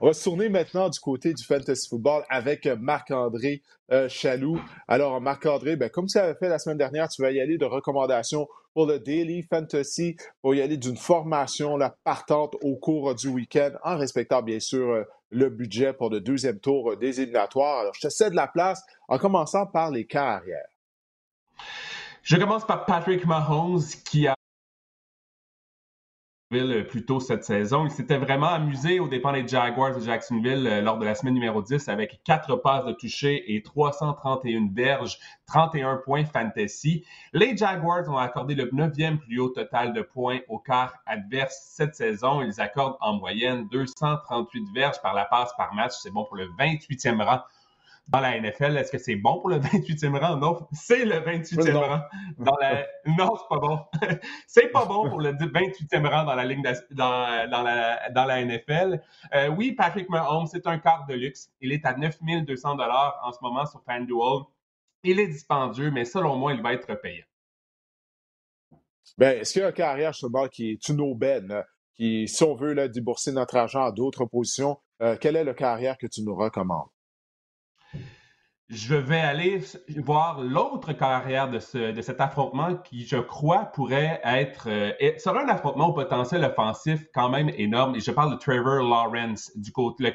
On 0.00 0.06
va 0.06 0.14
se 0.14 0.24
tourner 0.24 0.48
maintenant 0.48 0.88
du 0.88 0.98
côté 0.98 1.34
du 1.34 1.44
fantasy 1.44 1.88
football 1.88 2.24
avec 2.30 2.66
Marc-André 2.66 3.62
euh, 3.92 4.08
Chaloux. 4.08 4.60
Alors, 4.88 5.20
Marc-André, 5.20 5.76
ben, 5.76 5.90
comme 5.90 6.06
tu 6.06 6.16
avais 6.16 6.34
fait 6.36 6.48
la 6.48 6.58
semaine 6.58 6.78
dernière, 6.78 7.08
tu 7.08 7.20
vas 7.20 7.30
y 7.30 7.40
aller 7.40 7.58
de 7.58 7.66
recommandations 7.66 8.48
pour 8.74 8.86
le 8.86 8.98
Daily 8.98 9.42
Fantasy, 9.42 10.16
pour 10.40 10.54
y 10.54 10.62
aller 10.62 10.76
d'une 10.76 10.96
formation 10.96 11.76
la 11.76 11.90
partante 11.90 12.56
au 12.62 12.76
cours 12.76 13.14
du 13.14 13.28
week-end, 13.28 13.72
en 13.84 13.96
respectant 13.96 14.42
bien 14.42 14.60
sûr 14.60 14.90
euh, 14.90 15.04
le 15.30 15.48
budget 15.48 15.92
pour 15.92 16.10
le 16.10 16.20
deuxième 16.20 16.58
tour 16.58 16.96
des 16.96 17.20
éliminatoires. 17.20 17.80
Alors, 17.80 17.94
je 17.94 18.00
te 18.00 18.08
cède 18.08 18.34
la 18.34 18.46
place 18.46 18.82
en 19.08 19.18
commençant 19.18 19.66
par 19.66 19.90
les 19.90 20.06
carrières. 20.06 20.66
Je 22.22 22.36
commence 22.36 22.66
par 22.66 22.86
Patrick 22.86 23.26
Mahomes 23.26 23.82
qui 24.04 24.26
a 24.28 24.36
euh, 26.60 26.84
plus 26.84 27.04
tôt 27.04 27.20
cette 27.20 27.44
saison. 27.44 27.84
Il 27.86 27.90
s'était 27.90 28.18
vraiment 28.18 28.48
amusé 28.48 29.00
au 29.00 29.08
dépens 29.08 29.32
des 29.32 29.46
Jaguars 29.46 29.94
de 29.94 30.00
Jacksonville 30.00 30.66
euh, 30.66 30.80
lors 30.80 30.98
de 30.98 31.04
la 31.04 31.14
semaine 31.14 31.34
numéro 31.34 31.62
10 31.62 31.88
avec 31.88 32.20
quatre 32.24 32.56
passes 32.56 32.84
de 32.84 32.92
toucher 32.92 33.54
et 33.54 33.62
331 33.62 34.68
verges, 34.72 35.18
31 35.46 35.96
points 36.04 36.24
fantasy. 36.24 37.04
Les 37.32 37.56
Jaguars 37.56 38.08
ont 38.08 38.18
accordé 38.18 38.54
le 38.54 38.68
neuvième 38.72 39.18
plus 39.18 39.38
haut 39.40 39.48
total 39.48 39.92
de 39.92 40.02
points 40.02 40.40
au 40.48 40.58
quart 40.58 40.94
adverse 41.06 41.56
cette 41.70 41.94
saison. 41.94 42.42
Ils 42.42 42.60
accordent 42.60 42.96
en 43.00 43.14
moyenne 43.14 43.68
238 43.70 44.64
verges 44.74 45.00
par 45.02 45.14
la 45.14 45.24
passe 45.24 45.52
par 45.56 45.74
match. 45.74 45.92
C'est 46.02 46.10
bon 46.10 46.24
pour 46.24 46.36
le 46.36 46.46
28e 46.58 47.22
rang 47.22 47.40
dans 48.12 48.20
la 48.20 48.38
NFL. 48.38 48.76
Est-ce 48.76 48.92
que 48.92 48.98
c'est 48.98 49.16
bon 49.16 49.40
pour 49.40 49.48
le 49.48 49.56
28e 49.58 50.16
rang? 50.18 50.36
Non, 50.36 50.68
c'est 50.72 51.04
le 51.04 51.16
28e 51.16 51.74
rang. 51.74 52.00
Dans 52.38 52.56
la... 52.60 52.86
Non, 53.06 53.34
c'est 53.36 53.48
pas 53.48 53.58
bon. 53.58 53.78
c'est 54.46 54.68
pas 54.68 54.84
bon 54.84 55.08
pour 55.08 55.20
le 55.20 55.32
28e 55.32 56.06
rang 56.06 56.24
dans 56.24 56.34
la 56.34 56.44
ligne 56.44 56.62
dans, 56.62 57.48
dans, 57.50 57.62
la, 57.62 58.10
dans 58.10 58.24
la 58.24 58.44
NFL. 58.44 59.00
Euh, 59.34 59.48
oui, 59.48 59.72
Patrick 59.72 60.08
Mahomes, 60.10 60.46
c'est 60.46 60.66
un 60.66 60.78
quart 60.78 61.06
de 61.06 61.14
luxe. 61.14 61.50
Il 61.60 61.72
est 61.72 61.84
à 61.86 61.96
9200 61.96 62.76
dollars 62.76 63.18
en 63.24 63.32
ce 63.32 63.38
moment 63.42 63.66
sur 63.66 63.82
FanDuel. 63.84 64.44
Il 65.04 65.18
est 65.18 65.26
dispendieux, 65.26 65.90
mais 65.90 66.04
selon 66.04 66.36
moi, 66.36 66.52
il 66.52 66.62
va 66.62 66.74
être 66.74 66.94
payant. 67.00 67.24
Ben, 69.18 69.40
est-ce 69.40 69.52
qu'il 69.52 69.62
y 69.62 69.64
a 69.64 69.68
un 69.68 69.72
carrière 69.72 70.12
justement 70.12 70.46
qui 70.48 70.70
est 70.70 70.88
une 70.88 71.00
aubaine, 71.00 71.50
euh, 71.50 71.62
qui, 71.94 72.28
si 72.28 72.44
on 72.44 72.54
veut 72.54 72.72
là, 72.72 72.88
débourser 72.88 73.32
notre 73.32 73.56
argent 73.56 73.82
à 73.82 73.90
d'autres 73.90 74.26
positions, 74.26 74.78
euh, 75.02 75.16
quel 75.20 75.36
est 75.36 75.44
le 75.44 75.54
carrière 75.54 75.98
que 75.98 76.06
tu 76.06 76.22
nous 76.22 76.34
recommandes? 76.34 76.91
Je 78.72 78.94
vais 78.94 79.20
aller 79.20 79.60
voir 79.98 80.40
l'autre 80.40 80.94
carrière 80.94 81.50
de, 81.50 81.58
ce, 81.58 81.92
de 81.92 82.00
cet 82.00 82.22
affrontement 82.22 82.74
qui, 82.74 83.06
je 83.06 83.18
crois, 83.18 83.66
pourrait 83.66 84.18
être 84.24 84.66
euh, 84.68 84.92
sera 85.18 85.42
un 85.42 85.48
affrontement 85.48 85.88
au 85.88 85.92
potentiel 85.92 86.42
offensif 86.42 87.06
quand 87.12 87.28
même 87.28 87.50
énorme. 87.50 87.94
Et 87.96 88.00
je 88.00 88.10
parle 88.10 88.32
de 88.32 88.36
Trevor 88.36 88.82
Lawrence 88.82 89.52
du 89.56 89.72
côté. 89.72 90.04
Le 90.04 90.12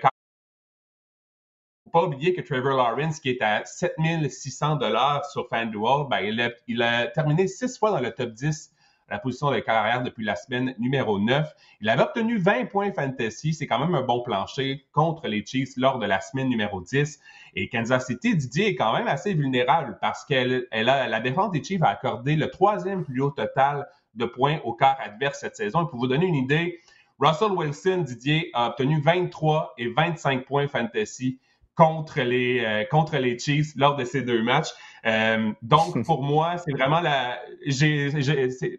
faut 1.86 1.92
pas 1.92 2.04
oublier 2.04 2.34
que 2.34 2.42
Trevor 2.42 2.76
Lawrence, 2.76 3.20
qui 3.20 3.30
est 3.30 3.42
à 3.44 3.64
7600 3.64 4.78
dollars 4.78 5.24
sur 5.26 5.48
FanDuel, 5.50 6.08
ben, 6.10 6.20
il, 6.22 6.42
a, 6.42 6.50
il 6.68 6.82
a 6.82 7.08
terminé 7.08 7.48
six 7.48 7.78
fois 7.78 7.92
dans 7.92 8.00
le 8.00 8.12
top 8.12 8.32
10 8.32 8.72
la 9.10 9.20
position 9.20 9.52
de 9.52 9.60
carrière 9.60 10.04
depuis 10.04 10.26
la 10.26 10.36
semaine 10.36 10.76
numéro 10.80 11.20
9. 11.20 11.48
Il 11.82 11.90
avait 11.90 12.04
obtenu 12.04 12.38
20 12.38 12.66
points 12.66 12.92
fantasy. 12.92 13.54
C'est 13.54 13.68
quand 13.68 13.80
même 13.80 13.96
un 13.96 14.02
bon 14.02 14.22
plancher 14.22 14.86
contre 14.92 15.28
les 15.28 15.46
Chiefs 15.46 15.78
lors 15.78 16.00
de 16.00 16.06
la 16.06 16.20
semaine 16.20 16.50
numéro 16.50 16.82
10. 16.82 17.20
Et 17.56 17.70
Kansas 17.70 18.06
City, 18.06 18.36
Didier, 18.36 18.68
est 18.68 18.76
quand 18.76 18.94
même 18.94 19.08
assez 19.08 19.34
vulnérable 19.34 19.98
parce 20.02 20.26
qu'elle 20.26 20.68
elle 20.72 20.90
a, 20.90 21.08
la 21.08 21.20
défense 21.20 21.52
des 21.52 21.64
Chiefs 21.64 21.84
a 21.84 21.90
accordé 21.90 22.36
le 22.36 22.50
troisième 22.50 23.06
plus 23.06 23.22
haut 23.22 23.32
total 23.32 23.88
de 24.16 24.26
points 24.26 24.60
au 24.64 24.74
quart 24.74 24.98
adverse 25.00 25.40
cette 25.40 25.56
saison. 25.56 25.86
Et 25.86 25.90
pour 25.90 26.00
vous 26.00 26.08
donner 26.08 26.26
une 26.26 26.36
idée, 26.36 26.80
Russell 27.20 27.52
Wilson, 27.52 28.04
Didier, 28.06 28.50
a 28.54 28.70
obtenu 28.70 29.02
23 29.02 29.74
et 29.78 29.88
25 29.88 30.46
points 30.46 30.68
fantasy 30.68 31.40
contre 31.78 32.22
les, 32.22 32.60
euh, 32.66 32.84
contre 32.90 33.18
les 33.18 33.38
Chiefs 33.38 33.74
lors 33.76 33.96
de 33.96 34.04
ces 34.04 34.24
deux 34.24 34.42
matchs. 34.42 34.70
Euh, 35.06 35.52
donc, 35.62 36.04
pour 36.06 36.24
moi, 36.24 36.58
c'est 36.58 36.72
vraiment 36.72 37.00
la. 37.00 37.40
J'ai, 37.66 38.10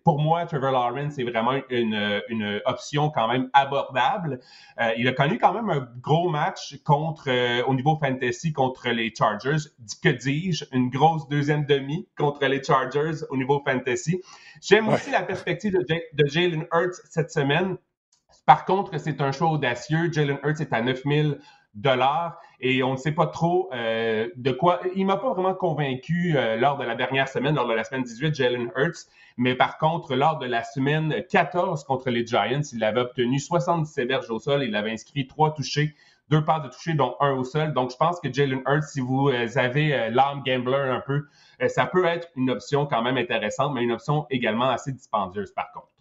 pour 0.05 0.19
moi, 0.19 0.45
Trevor 0.47 0.73
Lawrence, 0.73 1.15
c'est 1.15 1.23
vraiment 1.23 1.53
une, 1.71 2.21
une, 2.29 2.61
option 2.67 3.11
quand 3.11 3.29
même 3.29 3.49
abordable. 3.53 4.41
Euh, 4.81 4.91
il 4.99 5.07
a 5.07 5.13
connu 5.13 5.39
quand 5.39 5.55
même 5.55 5.71
un 5.71 5.89
gros 6.01 6.29
match 6.29 6.77
contre, 6.85 7.31
au 7.67 7.75
niveau 7.75 7.97
fantasy 7.97 8.53
contre 8.53 8.89
les 8.91 9.15
Chargers. 9.17 9.69
Que 10.03 10.09
dis-je? 10.09 10.65
Une 10.73 10.91
grosse 10.91 11.29
deuxième 11.29 11.65
demi 11.67 12.09
contre 12.19 12.45
les 12.47 12.63
Chargers 12.63 13.25
au 13.31 13.37
niveau 13.37 13.63
fantasy. 13.65 14.21
J'aime 14.61 14.89
aussi 14.89 15.13
la 15.13 15.23
perspective 15.23 15.73
de, 15.73 15.85
de 15.85 16.27
Jalen 16.27 16.67
Hurts 16.73 17.01
cette 17.09 17.31
semaine. 17.31 17.77
Par 18.45 18.65
contre, 18.65 18.99
c'est 18.99 19.21
un 19.21 19.31
choix 19.31 19.51
audacieux. 19.51 20.11
Jalen 20.11 20.39
Hurts 20.43 20.61
est 20.61 20.73
à 20.73 20.81
9000 20.81 21.39
dollars 21.75 22.41
et 22.61 22.83
on 22.83 22.93
ne 22.93 22.97
sait 22.97 23.13
pas 23.13 23.27
trop 23.27 23.71
euh, 23.73 24.29
de 24.37 24.51
quoi. 24.51 24.81
Il 24.97 25.07
m'a 25.07 25.17
pas 25.17 25.33
vraiment 25.33 25.55
convaincu 25.55 26.37
euh, 26.37 26.57
lors 26.57 26.77
de 26.77 26.85
la 26.85 26.95
dernière 26.95 27.29
semaine, 27.29 27.55
lors 27.55 27.69
de 27.69 27.75
la 27.75 27.85
semaine 27.85 28.03
18, 28.03 28.35
Jalen 28.35 28.71
Hurts, 28.77 29.07
mais 29.37 29.55
par 29.55 29.79
contre, 29.79 30.15
lors 30.15 30.39
de 30.39 30.47
la 30.47 30.65
semaine 30.65 31.25
14 31.31 31.85
contre 31.85 32.11
les 32.11 32.27
Giants, 32.27 32.63
il 32.73 32.83
avait 32.83 33.01
obtenu 33.01 33.39
77 33.39 34.09
verges 34.09 34.31
au 34.31 34.39
sol, 34.39 34.65
il 34.65 34.75
avait 34.75 34.91
inscrit 34.91 35.27
trois 35.27 35.55
touchés, 35.55 35.95
deux 36.31 36.45
passes 36.45 36.63
de 36.63 36.69
touchés, 36.69 36.95
dont 36.95 37.17
un 37.21 37.33
au 37.33 37.45
sol. 37.45 37.73
Donc, 37.73 37.91
je 37.93 37.97
pense 37.97 38.21
que 38.21 38.33
Jalen 38.33 38.63
Hurts, 38.67 38.89
si 38.89 39.01
vous 39.01 39.29
euh, 39.29 39.47
avez 39.55 40.11
l'âme 40.11 40.43
gambler 40.45 40.91
un 40.91 41.01
peu, 41.01 41.27
ça 41.69 41.87
peut 41.87 42.05
être 42.05 42.29
une 42.37 42.51
option 42.51 42.87
quand 42.87 43.03
même 43.03 43.17
intéressante, 43.17 43.73
mais 43.75 43.83
une 43.83 43.93
option 43.93 44.27
également 44.31 44.69
assez 44.69 44.93
dispendieuse 44.93 45.53
par 45.53 45.71
contre. 45.73 45.98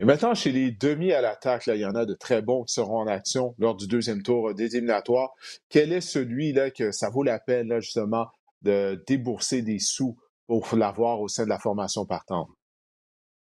Et 0.00 0.04
maintenant, 0.04 0.32
chez 0.34 0.52
les 0.52 0.70
demi 0.70 1.12
à 1.12 1.20
l'attaque, 1.20 1.66
il 1.66 1.76
y 1.76 1.84
en 1.84 1.94
a 1.96 2.06
de 2.06 2.14
très 2.14 2.40
bons 2.40 2.62
qui 2.62 2.74
seront 2.74 3.00
en 3.00 3.06
action 3.08 3.54
lors 3.58 3.74
du 3.74 3.88
deuxième 3.88 4.22
tour 4.22 4.54
des 4.54 4.76
éliminatoires. 4.76 5.30
Quel 5.68 5.92
est 5.92 6.00
celui-là 6.00 6.70
que 6.70 6.92
ça 6.92 7.10
vaut 7.10 7.24
la 7.24 7.40
peine, 7.40 7.68
là, 7.68 7.80
justement, 7.80 8.28
de 8.62 9.02
débourser 9.08 9.62
des 9.62 9.80
sous 9.80 10.16
pour 10.46 10.64
l'avoir 10.76 11.20
au 11.20 11.26
sein 11.26 11.44
de 11.44 11.48
la 11.48 11.58
formation 11.58 12.06
partante? 12.06 12.48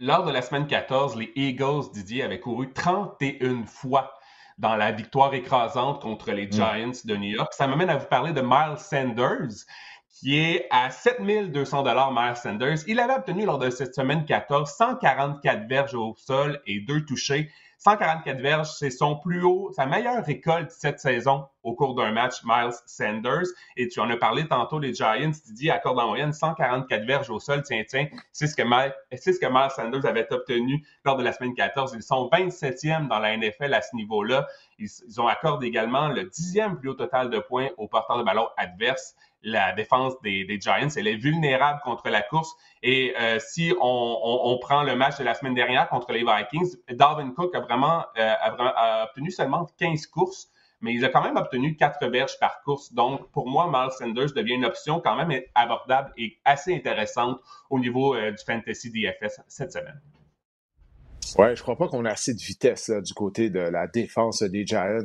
Lors 0.00 0.24
de 0.24 0.32
la 0.32 0.42
semaine 0.42 0.66
14, 0.66 1.16
les 1.16 1.30
Eagles, 1.36 1.92
Didier, 1.92 2.24
avaient 2.24 2.40
couru 2.40 2.72
31 2.72 3.64
fois 3.66 4.12
dans 4.58 4.74
la 4.74 4.92
victoire 4.92 5.32
écrasante 5.34 6.02
contre 6.02 6.32
les 6.32 6.46
hmm. 6.46 6.52
Giants 6.52 7.00
de 7.04 7.16
New 7.16 7.30
York. 7.30 7.52
Ça 7.52 7.66
m'amène 7.66 7.90
à 7.90 7.96
vous 7.96 8.06
parler 8.06 8.32
de 8.32 8.40
Miles 8.40 8.78
Sanders, 8.78 9.66
qui 10.12 10.38
est 10.38 10.66
à 10.70 10.90
7200 10.90 11.82
dollars 11.82 12.12
Miles 12.12 12.36
Sanders. 12.36 12.78
Il 12.86 13.00
avait 13.00 13.14
obtenu 13.14 13.44
lors 13.44 13.58
de 13.58 13.70
cette 13.70 13.94
semaine 13.94 14.24
14 14.24 14.70
144 14.70 15.68
verges 15.68 15.94
au 15.94 16.14
sol 16.16 16.60
et 16.66 16.80
deux 16.80 17.04
touchés. 17.04 17.50
144 17.80 18.42
verges, 18.42 18.68
c'est 18.72 18.90
son 18.90 19.16
plus 19.16 19.42
haut, 19.42 19.72
sa 19.74 19.86
meilleure 19.86 20.22
récolte 20.22 20.70
cette 20.70 21.00
saison 21.00 21.46
au 21.62 21.74
cours 21.74 21.94
d'un 21.94 22.12
match, 22.12 22.42
Miles 22.44 22.74
Sanders. 22.84 23.46
Et 23.78 23.88
tu 23.88 24.00
en 24.00 24.10
as 24.10 24.18
parlé 24.18 24.46
tantôt, 24.46 24.78
les 24.78 24.92
Giants, 24.92 25.32
Didier 25.46 25.70
accorde 25.70 25.98
en 25.98 26.08
moyenne 26.08 26.34
144 26.34 27.06
verges 27.06 27.30
au 27.30 27.40
sol. 27.40 27.62
Tiens, 27.62 27.82
tiens, 27.88 28.06
c'est 28.32 28.48
ce 28.48 28.54
que 28.54 28.62
Miles, 28.62 28.94
c'est 29.16 29.32
ce 29.32 29.40
que 29.40 29.46
Miles 29.46 29.70
Sanders 29.74 30.04
avait 30.04 30.30
obtenu 30.30 30.86
lors 31.06 31.16
de 31.16 31.22
la 31.22 31.32
semaine 31.32 31.54
14. 31.54 31.92
Ils 31.94 32.02
sont 32.02 32.28
27e 32.30 33.08
dans 33.08 33.18
la 33.18 33.34
NFL 33.34 33.72
à 33.72 33.80
ce 33.80 33.96
niveau-là. 33.96 34.46
Ils, 34.78 34.90
ont 35.18 35.26
accordé 35.26 35.66
également 35.66 36.08
le 36.08 36.24
dixième 36.24 36.78
plus 36.78 36.90
haut 36.90 36.94
total 36.94 37.30
de 37.30 37.38
points 37.38 37.68
aux 37.78 37.88
porteurs 37.88 38.18
de 38.18 38.24
ballon 38.24 38.46
adverses 38.58 39.16
la 39.42 39.72
défense 39.72 40.20
des, 40.22 40.58
Giants. 40.60 40.88
Elle 40.96 41.08
est 41.08 41.16
vulnérable 41.16 41.80
contre 41.82 42.08
la 42.08 42.22
course. 42.22 42.54
Et 42.82 43.14
euh, 43.18 43.38
si 43.38 43.74
on, 43.80 44.58
prend 44.60 44.82
le 44.82 44.94
match 44.96 45.18
de 45.18 45.24
la 45.24 45.34
semaine 45.34 45.54
dernière 45.54 45.88
contre 45.88 46.12
les 46.12 46.24
Vikings, 46.24 46.76
Dalvin 46.90 47.30
Cook 47.30 47.54
a 47.54 47.60
vraiment, 47.60 48.04
euh, 48.18 49.04
obtenu 49.04 49.30
seulement 49.30 49.66
15 49.78 50.06
courses, 50.06 50.48
mais 50.80 50.94
il 50.94 51.04
a 51.04 51.08
quand 51.08 51.22
même 51.22 51.36
obtenu 51.36 51.76
4 51.76 52.06
verges 52.08 52.38
par 52.38 52.62
course. 52.62 52.92
Donc, 52.92 53.30
pour 53.32 53.48
moi, 53.48 53.70
Miles 53.72 53.92
Sanders 53.92 54.32
devient 54.32 54.54
une 54.54 54.64
option 54.64 55.00
quand 55.00 55.16
même 55.16 55.42
abordable 55.54 56.12
et 56.16 56.38
assez 56.44 56.74
intéressante 56.74 57.40
au 57.68 57.78
niveau 57.78 58.14
euh, 58.14 58.30
du 58.30 58.44
fantasy 58.44 58.90
DFS 58.90 59.40
cette 59.48 59.72
semaine. 59.72 60.00
Ouais, 61.38 61.54
je 61.54 61.62
crois 61.62 61.76
pas 61.76 61.86
qu'on 61.86 62.04
a 62.06 62.10
assez 62.10 62.34
de 62.34 62.40
vitesse 62.40 62.90
du 62.90 63.14
côté 63.14 63.50
de 63.50 63.60
la 63.60 63.86
défense 63.86 64.42
des 64.42 64.66
Giants 64.66 65.04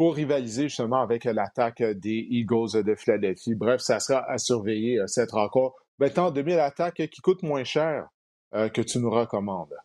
pour 0.00 0.14
rivaliser 0.14 0.70
justement 0.70 1.02
avec 1.02 1.24
l'attaque 1.24 1.82
des 1.82 2.26
Eagles 2.30 2.82
de 2.82 2.94
Philadelphie. 2.94 3.54
Bref, 3.54 3.82
ça 3.82 4.00
sera 4.00 4.24
à 4.30 4.38
surveiller 4.38 4.98
euh, 4.98 5.06
cette 5.06 5.32
rencontre. 5.32 5.76
Maintenant, 5.98 6.30
2000 6.30 6.58
attaques 6.58 7.06
qui 7.10 7.20
coûtent 7.20 7.42
moins 7.42 7.64
cher 7.64 8.08
euh, 8.54 8.70
que 8.70 8.80
tu 8.80 8.98
nous 8.98 9.10
recommandes. 9.10 9.76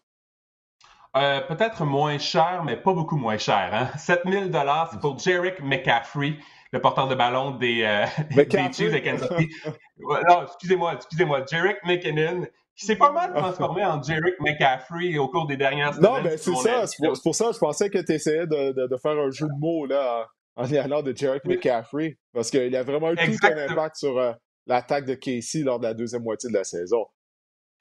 Euh, 1.17 1.41
peut-être 1.41 1.83
moins 1.83 2.17
cher, 2.17 2.63
mais 2.63 2.77
pas 2.77 2.93
beaucoup 2.93 3.17
moins 3.17 3.37
cher. 3.37 3.69
Hein? 3.73 3.89
7000 3.97 4.51
dollars, 4.51 4.89
c'est 4.89 5.01
pour 5.01 5.19
Jarek 5.19 5.61
McCaffrey, 5.61 6.35
le 6.71 6.79
porteur 6.79 7.09
de 7.09 7.15
ballon 7.15 7.51
des, 7.51 7.81
des 8.33 8.49
Chiefs 8.71 8.93
de 8.93 8.99
Kansas 8.99 9.27
City. 9.27 9.53
non, 9.99 10.43
excusez-moi, 10.43 10.93
excusez-moi. 10.93 11.41
Jarek 11.45 11.83
McKinnon, 11.83 12.47
qui 12.75 12.85
s'est 12.85 12.97
pas 12.97 13.11
mal 13.11 13.33
transformé 13.33 13.85
en 13.85 14.01
Jarek 14.01 14.35
McCaffrey 14.39 15.17
au 15.17 15.29
cours 15.29 15.47
des 15.47 15.57
dernières 15.57 15.93
semaines. 15.93 16.11
Non, 16.11 16.21
mais 16.21 16.37
c'est 16.37 16.55
ça. 16.55 16.85
C'est 16.87 16.97
pour, 17.23 17.35
ça 17.35 17.47
que 17.47 17.53
je 17.53 17.59
pensais 17.59 17.89
que 17.89 17.99
tu 17.99 18.13
essayais 18.13 18.47
de, 18.47 18.87
de, 18.87 18.97
faire 18.97 19.17
un 19.17 19.31
jeu 19.31 19.47
de 19.47 19.59
mots 19.59 19.85
là, 19.85 20.27
en 20.55 20.65
y 20.65 20.77
allant 20.77 21.01
de 21.01 21.15
Jarek 21.15 21.45
McCaffrey. 21.45 22.17
Parce 22.33 22.49
qu'il 22.49 22.75
a 22.75 22.83
vraiment 22.83 23.11
eu 23.11 23.15
tout 23.15 23.47
un 23.47 23.69
impact 23.69 23.95
sur 23.95 24.17
euh, 24.17 24.33
l'attaque 24.67 25.05
de 25.05 25.15
Casey 25.15 25.59
lors 25.59 25.79
de 25.79 25.85
la 25.85 25.93
deuxième 25.93 26.23
moitié 26.23 26.49
de 26.49 26.53
la 26.55 26.65
saison. 26.65 27.05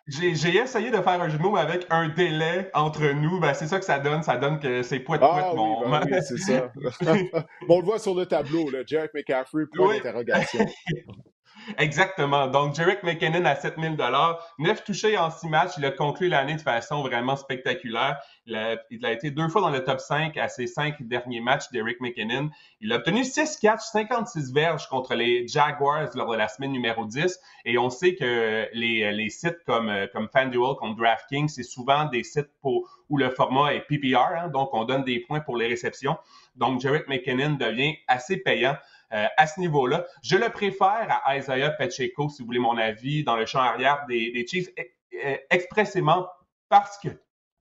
J'ai 0.07 0.59
essayé 0.59 0.91
de 0.91 0.97
faire 0.97 1.23
un 1.23 1.29
jeu 1.31 1.39
de 1.39 1.43
mots 1.43 1.57
avec 1.57 1.87
un 1.89 2.11
délai 2.11 2.71
entre 2.75 3.07
nous. 3.15 3.41
Ben, 3.41 3.55
c'est 3.55 3.67
ça 3.67 3.79
que 3.79 3.87
ça 3.87 3.99
donne. 3.99 4.23
Ça 4.23 4.37
donne 4.37 4.61
que 4.61 4.83
c'est 4.83 5.01
poète 5.01 5.23
ah, 5.25 5.53
oui, 5.55 5.91
ben 5.91 6.03
oui, 6.05 6.19
c'est 6.21 6.37
ça. 6.37 6.71
bon, 7.67 7.77
on 7.77 7.81
le 7.81 7.87
voit 7.87 7.99
sur 7.99 8.15
le 8.15 8.27
tableau, 8.27 8.69
là. 8.71 8.81
Jarek 8.87 9.13
McCaffrey, 9.15 9.65
point 9.75 9.97
d'interrogation. 9.97 10.67
Exactement. 11.79 12.47
Donc, 12.47 12.75
Jarek 12.75 13.03
McKinnon 13.03 13.45
à 13.45 13.55
7000 13.57 13.97
dollars, 13.97 14.55
neuf 14.59 14.85
touchés 14.85 15.17
en 15.17 15.31
six 15.31 15.49
matchs. 15.49 15.73
Il 15.79 15.85
a 15.85 15.91
conclu 15.91 16.29
l'année 16.29 16.55
de 16.55 16.61
façon 16.61 17.03
vraiment 17.03 17.37
spectaculaire. 17.37 18.19
Il 18.47 18.57
a, 18.57 19.13
été 19.13 19.31
deux 19.31 19.49
fois 19.49 19.63
dans 19.63 19.71
le 19.71 19.83
top 19.83 20.01
5 20.01 20.37
à 20.37 20.49
ses 20.49 20.67
cinq 20.67 21.03
derniers 21.03 21.41
matchs 21.41 21.71
d'Eric 21.73 22.01
McKinnon. 22.01 22.51
Il 22.81 22.93
a 22.93 22.97
obtenu 22.97 23.25
6 23.25 23.59
catchs, 23.59 23.85
56 23.93 24.53
verges 24.53 24.89
contre 24.89 25.15
les 25.15 25.49
Jaguars 25.49 26.11
lors 26.15 26.31
de 26.31 26.37
la 26.37 26.49
semaine 26.49 26.73
numéro 26.73 27.07
10. 27.07 27.39
Et 27.65 27.79
on 27.79 27.91
sait 27.91 28.15
que 28.15 28.69
les, 28.73 29.31
sites 29.31 29.65
comme, 29.67 29.93
comme 30.13 30.29
FanDuel, 30.29 30.77
comme 30.79 30.95
DraftKings, 30.95 31.49
c'est 31.49 31.63
souvent 31.63 32.05
des 32.07 32.23
sites 32.23 32.51
pour, 32.61 32.89
où 33.09 33.17
le 33.17 33.31
format 33.31 33.75
est 33.75 33.81
PPR, 33.81 34.37
hein. 34.37 34.49
donc 34.49 34.71
on 34.73 34.85
donne 34.85 35.05
des 35.05 35.21
points 35.21 35.41
pour 35.41 35.57
les 35.57 35.67
réceptions. 35.67 36.17
Donc, 36.57 36.81
Jarek 36.81 37.09
McKinnon 37.09 37.55
devient 37.55 37.97
assez 38.07 38.37
payant. 38.37 38.77
Euh, 39.13 39.27
à 39.37 39.47
ce 39.47 39.61
niveau-là. 39.61 40.05
Je 40.23 40.37
le 40.37 40.49
préfère 40.49 41.21
à 41.25 41.37
Isaiah 41.37 41.71
Pacheco, 41.71 42.29
si 42.29 42.43
vous 42.43 42.47
voulez 42.47 42.59
mon 42.59 42.77
avis, 42.77 43.23
dans 43.23 43.37
le 43.37 43.47
champ 43.47 43.61
arrière 43.61 44.07
des, 44.09 44.45
Chiefs, 44.49 44.69
e, 44.79 44.83
e, 45.15 45.39
expressément 45.51 46.27
parce 46.69 46.99
que 46.99 47.09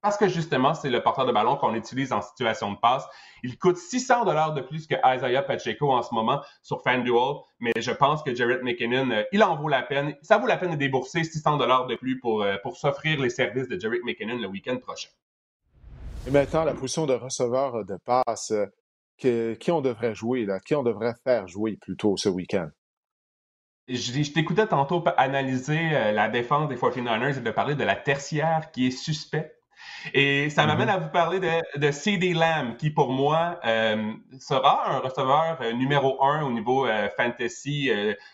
parce 0.00 0.18
que 0.18 0.28
justement, 0.28 0.74
c'est 0.74 0.90
le 0.90 1.02
porteur 1.02 1.24
de 1.24 1.32
ballon 1.32 1.56
qu'on 1.56 1.74
utilise 1.74 2.12
en 2.12 2.20
situation 2.20 2.70
de 2.70 2.76
passe. 2.76 3.06
Il 3.42 3.58
coûte 3.58 3.78
600 3.78 4.26
dollars 4.26 4.52
de 4.52 4.60
plus 4.60 4.86
que 4.86 4.94
Isaiah 5.02 5.40
Pacheco 5.40 5.90
en 5.90 6.02
ce 6.02 6.12
moment 6.12 6.42
sur 6.60 6.82
FanDuel, 6.82 7.36
mais 7.58 7.72
je 7.78 7.90
pense 7.90 8.22
que 8.22 8.34
Jared 8.34 8.62
McKinnon, 8.62 9.10
euh, 9.10 9.22
il 9.32 9.42
en 9.42 9.56
vaut 9.56 9.68
la 9.68 9.80
peine. 9.80 10.14
Ça 10.20 10.36
vaut 10.36 10.46
la 10.46 10.58
peine 10.58 10.72
de 10.72 10.76
débourser 10.76 11.24
600 11.24 11.56
dollars 11.56 11.86
de 11.86 11.94
plus 11.94 12.20
pour, 12.20 12.42
euh, 12.42 12.56
pour 12.62 12.76
s'offrir 12.76 13.18
les 13.18 13.30
services 13.30 13.66
de 13.66 13.80
Jared 13.80 14.02
McKinnon 14.04 14.36
le 14.36 14.46
week-end 14.46 14.76
prochain. 14.76 15.08
Et 16.26 16.30
maintenant, 16.30 16.64
la 16.64 16.74
position 16.74 17.06
de 17.06 17.14
receveur 17.14 17.86
de 17.86 17.96
passe 18.04 18.52
qui 19.18 19.70
on 19.70 19.80
devrait 19.80 20.14
jouer, 20.14 20.44
là, 20.44 20.60
qui 20.60 20.74
on 20.74 20.82
devrait 20.82 21.14
faire 21.24 21.46
jouer 21.48 21.76
plutôt 21.80 22.16
ce 22.16 22.28
week-end? 22.28 22.68
Je, 23.86 24.32
t'écoutais 24.32 24.66
tantôt 24.66 25.04
analyser 25.18 25.78
euh, 25.92 26.12
la 26.12 26.28
défense 26.28 26.68
des 26.68 26.76
49ers 26.76 27.36
et 27.36 27.40
de 27.40 27.50
parler 27.50 27.74
de 27.74 27.84
la 27.84 27.96
tertiaire 27.96 28.70
qui 28.72 28.86
est 28.86 28.90
suspecte. 28.90 29.54
Et 30.14 30.48
ça 30.48 30.66
m'amène 30.66 30.88
mm-hmm. 30.88 30.92
à 30.92 30.98
vous 30.98 31.10
parler 31.10 31.40
de, 31.40 31.78
de 31.78 31.90
CD 31.90 32.32
Lamb, 32.32 32.76
qui 32.76 32.90
pour 32.90 33.12
moi 33.12 33.60
euh, 33.66 34.12
sera 34.40 34.90
un 34.90 35.00
receveur 35.00 35.58
euh, 35.60 35.72
numéro 35.72 36.22
un 36.24 36.44
au 36.44 36.52
niveau 36.52 36.86
fantasy 37.16 37.90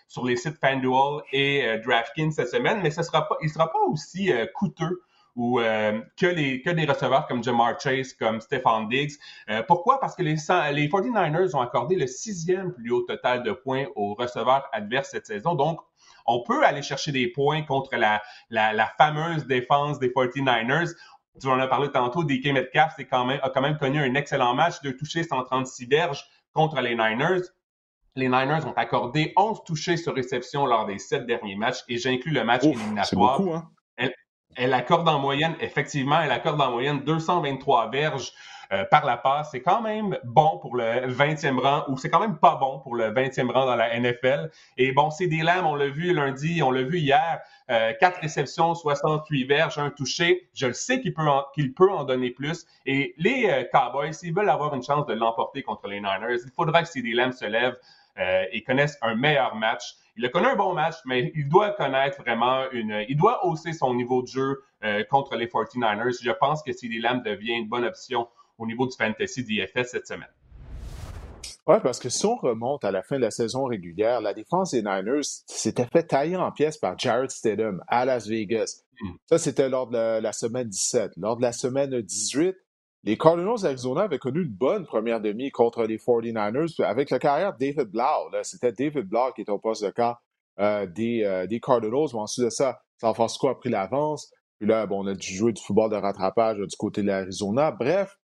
sur 0.07 0.25
les 0.25 0.37
sites 0.37 0.59
FanDuel 0.61 1.23
et 1.33 1.79
DraftKings 1.85 2.33
cette 2.33 2.49
semaine, 2.49 2.81
mais 2.83 2.91
ce 2.91 3.03
sera 3.03 3.27
pas, 3.27 3.37
il 3.41 3.47
ne 3.47 3.53
sera 3.53 3.73
pas 3.73 3.81
aussi 3.89 4.33
coûteux 4.55 5.03
ou 5.37 5.61
euh, 5.61 6.01
que, 6.19 6.27
les, 6.27 6.61
que 6.63 6.71
des 6.71 6.85
receveurs 6.85 7.27
comme 7.27 7.43
Jamar 7.43 7.81
Chase, 7.81 8.13
comme 8.15 8.41
Stephon 8.41 8.85
Diggs. 8.85 9.13
Euh, 9.49 9.63
pourquoi? 9.63 10.01
Parce 10.01 10.15
que 10.15 10.23
les, 10.23 10.37
les 10.73 10.89
49ers 10.89 11.55
ont 11.55 11.61
accordé 11.61 11.97
le 11.97 12.07
sixième 12.07 12.73
plus 12.73 12.91
haut 12.91 13.03
total 13.03 13.43
de 13.43 13.53
points 13.53 13.87
aux 13.95 14.15
receveurs 14.15 14.69
adverses 14.73 15.11
cette 15.11 15.27
saison. 15.27 15.55
Donc, 15.55 15.81
on 16.27 16.43
peut 16.43 16.65
aller 16.65 16.83
chercher 16.83 17.13
des 17.13 17.29
points 17.29 17.63
contre 17.63 17.97
la, 17.97 18.23
la, 18.51 18.73
la 18.73 18.87
fameuse 18.99 19.47
défense 19.47 19.99
des 19.99 20.09
49ers. 20.09 20.95
Tu 21.41 21.47
en 21.47 21.59
as 21.59 21.69
parlé 21.69 21.91
tantôt, 21.91 22.25
DK 22.25 22.53
Metcalf 22.53 22.95
quand 23.11 23.25
même, 23.25 23.41
a 23.43 23.51
quand 23.51 23.63
même 23.63 23.79
connu 23.79 24.01
un 24.01 24.15
excellent 24.15 24.55
match, 24.55 24.81
de 24.83 24.91
toucher 24.91 25.23
136 25.23 25.87
verges 25.87 26.25
contre 26.53 26.81
les 26.81 26.91
Niners. 26.95 27.43
Les 28.17 28.27
Niners 28.27 28.67
ont 28.67 28.73
accordé 28.73 29.33
11 29.37 29.63
touchés 29.65 29.97
sur 29.97 30.15
réception 30.15 30.67
lors 30.67 30.87
des 30.87 30.99
sept 30.99 31.27
derniers 31.27 31.55
matchs 31.55 31.85
et 31.89 31.97
j'inclus 31.97 32.33
le 32.33 32.45
match 32.45 32.65
éliminatoire. 32.65 33.39
Beaucoup, 33.39 33.55
hein? 33.55 33.71
Elle 34.57 34.75
accorde 34.75 35.09
en 35.09 35.19
moyenne, 35.19 35.55
effectivement, 35.61 36.21
elle 36.21 36.33
accorde 36.33 36.61
en 36.61 36.73
moyenne 36.73 37.01
223 37.01 37.91
verges 37.91 38.33
euh, 38.73 38.85
par 38.85 39.05
la 39.05 39.17
passe. 39.17 39.51
C'est 39.51 39.63
quand 39.63 39.81
même 39.81 40.17
bon 40.25 40.59
pour 40.59 40.77
le 40.77 41.09
20e 41.09 41.59
rang, 41.59 41.85
ou 41.89 41.97
c'est 41.97 42.09
quand 42.09 42.21
même 42.21 42.37
pas 42.37 42.55
bon 42.55 42.79
pour 42.79 42.95
le 42.95 43.11
20e 43.11 43.51
rang 43.51 43.67
dans 43.67 43.75
la 43.75 43.99
NFL. 43.99 44.51
Et 44.77 44.93
bon, 44.93 45.11
c'est 45.11 45.27
des 45.27 45.43
lames, 45.43 45.67
on 45.67 45.75
l'a 45.75 45.89
vu 45.89 46.13
lundi, 46.15 46.63
on 46.63 46.71
l'a 46.71 46.83
vu 46.83 46.99
hier, 46.99 47.41
euh, 47.71 47.93
4 47.99 48.21
réceptions, 48.21 48.75
68 48.75 49.45
verges, 49.45 49.79
un 49.79 49.91
touché. 49.91 50.49
Je 50.55 50.67
le 50.67 50.73
sais 50.73 51.01
qu'il 51.01 51.15
peut, 51.15 51.27
en, 51.27 51.47
qu'il 51.55 51.75
peut 51.75 51.91
en 51.91 52.05
donner 52.05 52.31
plus. 52.31 52.65
Et 52.87 53.15
les 53.19 53.49
euh, 53.49 53.65
Cowboys, 53.73 54.13
s'ils 54.13 54.35
veulent 54.35 54.51
avoir 54.51 54.73
une 54.75 54.83
chance 54.83 55.07
de 55.07 55.15
l'emporter 55.15 55.63
contre 55.63 55.89
les 55.89 55.97
Niners, 55.97 56.39
il 56.45 56.51
faudra 56.55 56.83
que 56.83 56.89
CD 56.89 57.13
Lamb 57.13 57.33
se 57.33 57.47
lève 57.47 57.77
euh, 58.19 58.45
et 58.53 58.63
connaisse 58.63 58.99
un 59.03 59.15
meilleur 59.15 59.55
match. 59.55 59.97
Il 60.17 60.25
a 60.27 60.29
connu 60.29 60.47
un 60.47 60.57
bon 60.57 60.75
match, 60.75 60.97
mais 61.07 61.33
il 61.35 61.49
doit 61.49 61.71
connaître 61.71 62.21
vraiment 62.23 62.71
une. 62.73 63.05
Il 63.09 63.17
doit 63.17 63.47
hausser 63.47 63.73
son 63.73 63.95
niveau 63.95 64.23
de 64.23 64.27
jeu 64.27 64.63
euh, 64.85 65.05
contre 65.05 65.37
les 65.37 65.47
49ers. 65.47 66.23
Je 66.23 66.31
pense 66.31 66.63
que 66.63 66.73
CD 66.73 66.99
Lamb 66.99 67.23
devient 67.23 67.53
une 67.53 67.69
bonne 67.69 67.85
option 67.85 68.29
au 68.59 68.67
niveau 68.67 68.87
du 68.87 68.97
fantasy 68.97 69.45
d'IFS 69.45 69.91
cette 69.91 70.07
semaine. 70.07 70.29
Oui, 71.67 71.77
parce 71.83 71.99
que 71.99 72.09
si 72.09 72.27
on 72.27 72.37
remonte 72.37 72.85
à 72.85 72.91
la 72.91 73.03
fin 73.03 73.17
de 73.17 73.23
la 73.23 73.31
saison 73.31 73.65
régulière, 73.65 74.21
la 74.21 74.35
défense 74.35 74.73
des 74.73 74.83
Niners 74.83 75.23
s'était 75.47 75.87
fait 75.87 76.03
tailler 76.03 76.37
en 76.37 76.51
pièces 76.51 76.79
par 76.79 76.99
Jared 76.99 77.31
Stidham 77.31 77.83
à 77.87 78.05
Las 78.05 78.27
Vegas. 78.27 78.83
Mm. 79.01 79.11
Ça, 79.27 79.39
c'était 79.39 79.69
lors 79.69 79.87
de 79.87 80.21
la, 80.21 80.33
semaine 80.33 80.69
17. 80.69 81.13
Lors 81.17 81.37
de 81.37 81.43
la 81.43 81.53
semaine 81.53 82.01
18, 82.01 82.57
les 83.05 83.17
Cardinals 83.17 83.61
d'Arizona 83.63 84.03
avaient 84.03 84.19
connu 84.19 84.43
une 84.43 84.53
bonne 84.53 84.85
première 84.85 85.21
demi 85.21 85.51
contre 85.51 85.85
les 85.85 85.97
49ers 85.97 86.83
avec 86.83 87.11
la 87.11 87.19
carrière 87.19 87.57
David 87.59 87.91
Blau. 87.91 88.31
C'était 88.43 88.73
David 88.73 89.09
Blau 89.09 89.33
qui 89.35 89.43
était 89.43 89.51
au 89.51 89.59
poste 89.59 89.85
de 89.85 89.91
cas 89.91 90.19
euh, 90.59 90.87
des, 90.87 91.25
euh, 91.25 91.47
des, 91.47 91.61
Cardinals. 91.61 92.09
Mais 92.13 92.21
ensuite 92.21 92.45
de 92.45 92.51
ça, 92.51 92.83
San 92.99 93.15
Francisco 93.15 93.49
a 93.49 93.59
pris 93.59 93.71
l'avance. 93.71 94.31
Puis 94.59 94.69
là, 94.69 94.87
bon, 94.87 95.05
on 95.05 95.07
a 95.07 95.15
dû 95.15 95.35
jouer 95.35 95.53
du 95.53 95.63
football 95.63 95.91
de 95.91 95.97
rattrapage 95.97 96.59
du 96.59 96.77
côté 96.77 97.01
de 97.01 97.07
l'Arizona. 97.07 97.71
Bref, 97.71 98.19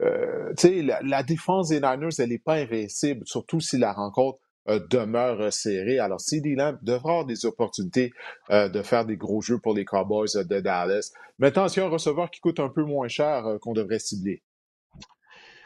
euh, 0.00 0.52
la, 0.62 1.00
la, 1.02 1.22
défense 1.24 1.68
des 1.68 1.80
Niners, 1.80 2.10
elle 2.18 2.28
n'est 2.28 2.38
pas 2.38 2.54
invincible, 2.54 3.22
surtout 3.26 3.60
si 3.60 3.76
la 3.76 3.92
rencontre 3.92 4.38
euh, 4.38 4.49
demeure 4.66 5.52
serrée. 5.52 5.98
Alors, 5.98 6.20
CD 6.20 6.54
Lamb 6.54 6.78
devra 6.82 7.10
avoir 7.10 7.24
des 7.24 7.46
opportunités 7.46 8.12
euh, 8.50 8.68
de 8.68 8.82
faire 8.82 9.04
des 9.04 9.16
gros 9.16 9.40
jeux 9.40 9.58
pour 9.58 9.74
les 9.74 9.84
Cowboys 9.84 10.34
de 10.34 10.60
Dallas. 10.60 11.10
Maintenant, 11.38 11.68
c'est 11.68 11.80
un 11.80 11.88
receveur 11.88 12.30
qui 12.30 12.40
coûte 12.40 12.60
un 12.60 12.68
peu 12.68 12.84
moins 12.84 13.08
cher 13.08 13.58
qu'on 13.60 13.72
devrait 13.72 13.98
cibler. 13.98 14.42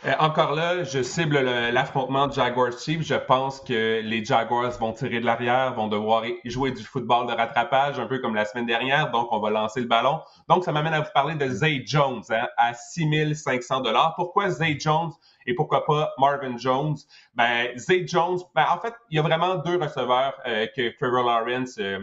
Euh, 0.07 0.12
encore 0.18 0.55
là, 0.55 0.84
je 0.84 1.02
cible 1.02 1.38
l'affrontement 1.40 2.30
Jaguars-Chiefs. 2.30 3.02
Je 3.02 3.14
pense 3.14 3.61
que 3.61 4.02
les 4.02 4.22
Jaguars 4.22 4.70
vont 4.78 4.92
tirer 4.92 5.18
de 5.18 5.24
l'arrière, 5.24 5.72
vont 5.72 5.88
devoir 5.88 6.24
jouer 6.44 6.72
du 6.72 6.82
football 6.82 7.26
de 7.26 7.32
rattrapage, 7.32 7.98
un 7.98 8.07
peu 8.07 8.18
comme 8.18 8.34
la 8.34 8.44
semaine 8.44 8.66
dernière. 8.66 9.11
Donc, 9.12 9.28
on 9.30 9.40
va 9.40 9.48
lancer 9.48 9.80
le 9.80 9.86
ballon. 9.86 10.20
Donc, 10.46 10.64
ça 10.64 10.72
m'amène 10.72 10.92
à 10.92 11.00
vous 11.00 11.11
parler 11.14 11.36
de 11.36 11.48
Zay 11.48 11.84
Jones 11.86 12.22
hein, 12.28 12.46
à 12.59 12.74
6500 12.74 13.80
dollars. 13.80 14.14
Pourquoi 14.16 14.50
Zay 14.50 14.78
Jones 14.78 15.11
et 15.46 15.55
pourquoi 15.55 15.86
pas 15.86 16.12
Marvin 16.18 16.59
Jones? 16.59 16.96
Ben, 17.34 17.68
Zay 17.78 18.07
Jones, 18.07 18.40
ben, 18.55 18.66
en 18.70 18.78
fait, 18.78 18.92
il 19.09 19.16
y 19.16 19.18
a 19.18 19.22
vraiment 19.22 19.55
deux 19.57 19.78
receveurs 19.78 20.34
euh, 20.46 20.66
que 20.76 20.94
Trevor 20.98 21.24
Lawrence, 21.24 21.78
euh, 21.78 22.00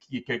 qui, 0.00 0.24
que 0.24 0.40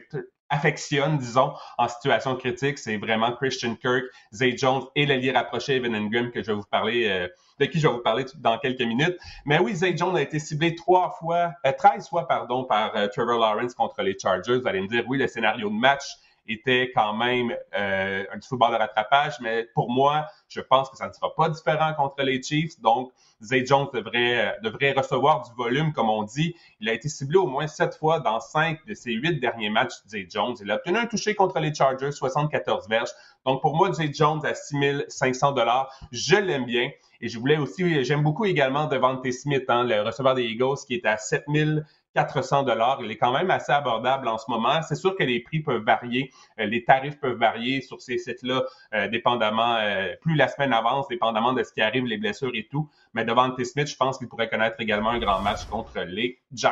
affectionne, 0.50 1.18
disons, 1.18 1.52
en 1.78 1.88
situation 1.88 2.36
critique, 2.36 2.78
c'est 2.78 2.96
vraiment 2.96 3.32
Christian 3.32 3.74
Kirk, 3.76 4.04
Zay 4.32 4.56
Jones 4.56 4.84
et 4.94 5.06
l'allié 5.06 5.32
rapproché 5.32 5.76
Evan 5.76 5.94
Ingram 5.94 6.30
que 6.30 6.42
je 6.42 6.48
vais 6.48 6.54
vous 6.54 6.62
parler, 6.70 7.08
euh, 7.08 7.28
de 7.58 7.66
qui 7.66 7.80
je 7.80 7.88
vais 7.88 7.94
vous 7.94 8.02
parler 8.02 8.24
dans 8.36 8.58
quelques 8.58 8.82
minutes. 8.82 9.16
Mais 9.46 9.58
oui, 9.58 9.74
Zay 9.74 9.96
Jones 9.96 10.16
a 10.16 10.22
été 10.22 10.38
ciblé 10.38 10.74
trois 10.74 11.10
fois, 11.18 11.52
euh, 11.66 11.72
13 11.72 12.08
fois, 12.08 12.28
pardon, 12.28 12.64
par 12.64 12.96
euh, 12.96 13.08
Trevor 13.08 13.38
Lawrence 13.38 13.74
contre 13.74 14.02
les 14.02 14.16
Chargers. 14.18 14.58
Vous 14.60 14.68
allez 14.68 14.80
me 14.80 14.88
dire, 14.88 15.04
oui, 15.08 15.18
le 15.18 15.26
scénario 15.26 15.68
de 15.68 15.74
match 15.74 16.04
était 16.46 16.90
quand 16.94 17.14
même 17.14 17.54
euh, 17.76 18.24
un 18.32 18.40
football 18.40 18.72
de 18.72 18.76
rattrapage, 18.76 19.40
mais 19.40 19.66
pour 19.74 19.90
moi, 19.90 20.26
je 20.48 20.60
pense 20.60 20.90
que 20.90 20.96
ça 20.96 21.08
ne 21.08 21.12
sera 21.12 21.34
pas 21.34 21.48
différent 21.48 21.94
contre 21.94 22.22
les 22.22 22.42
Chiefs. 22.42 22.80
Donc, 22.80 23.12
Zay 23.42 23.64
Jones 23.64 23.88
devrait, 23.92 24.46
euh, 24.46 24.52
devrait 24.62 24.92
recevoir 24.92 25.42
du 25.42 25.54
volume, 25.54 25.92
comme 25.92 26.10
on 26.10 26.22
dit. 26.22 26.54
Il 26.80 26.88
a 26.88 26.92
été 26.92 27.08
ciblé 27.08 27.36
au 27.36 27.46
moins 27.46 27.66
sept 27.66 27.94
fois 27.96 28.20
dans 28.20 28.40
cinq 28.40 28.84
de 28.86 28.94
ses 28.94 29.12
huit 29.12 29.40
derniers 29.40 29.70
matchs, 29.70 29.94
Zay 30.06 30.26
Jones. 30.30 30.54
Il 30.60 30.70
a 30.70 30.76
obtenu 30.76 30.98
un 30.98 31.06
touché 31.06 31.34
contre 31.34 31.58
les 31.60 31.72
Chargers, 31.74 32.12
74 32.12 32.88
verges. 32.88 33.10
Donc, 33.46 33.60
pour 33.60 33.76
moi, 33.76 33.92
Zay 33.92 34.10
Jones 34.12 34.44
à 34.44 34.54
6500 34.54 35.52
dollars, 35.52 35.94
je 36.12 36.36
l'aime 36.36 36.66
bien. 36.66 36.90
Et 37.20 37.28
je 37.28 37.38
voulais 37.38 37.56
aussi, 37.56 38.04
j'aime 38.04 38.22
beaucoup 38.22 38.44
également 38.44 38.86
Devante 38.86 39.30
Smith, 39.32 39.64
hein, 39.68 39.84
le 39.84 40.02
receveur 40.02 40.34
des 40.34 40.44
Eagles, 40.44 40.76
qui 40.86 40.94
est 40.94 41.06
à 41.06 41.16
7000 41.16 41.84
400 42.14 42.62
dollars. 42.62 43.00
Il 43.02 43.10
est 43.10 43.16
quand 43.16 43.32
même 43.32 43.50
assez 43.50 43.72
abordable 43.72 44.28
en 44.28 44.38
ce 44.38 44.44
moment. 44.48 44.80
C'est 44.82 44.94
sûr 44.94 45.16
que 45.16 45.22
les 45.22 45.40
prix 45.40 45.60
peuvent 45.60 45.82
varier, 45.82 46.32
euh, 46.60 46.66
les 46.66 46.84
tarifs 46.84 47.18
peuvent 47.20 47.36
varier 47.36 47.80
sur 47.80 48.00
ces 48.00 48.18
sites-là, 48.18 48.64
euh, 48.94 49.08
dépendamment, 49.08 49.76
euh, 49.76 50.14
plus 50.20 50.36
la 50.36 50.48
semaine 50.48 50.72
avance, 50.72 51.08
dépendamment 51.08 51.52
de 51.52 51.62
ce 51.62 51.72
qui 51.72 51.82
arrive, 51.82 52.04
les 52.04 52.18
blessures 52.18 52.52
et 52.54 52.66
tout. 52.70 52.88
Mais 53.12 53.24
devant 53.24 53.50
T. 53.50 53.64
Smith, 53.64 53.88
je 53.88 53.96
pense 53.96 54.18
qu'il 54.18 54.28
pourrait 54.28 54.48
connaître 54.48 54.76
également 54.78 55.10
un 55.10 55.18
grand 55.18 55.40
match 55.40 55.64
contre 55.66 56.00
les 56.00 56.40
Giants. 56.52 56.70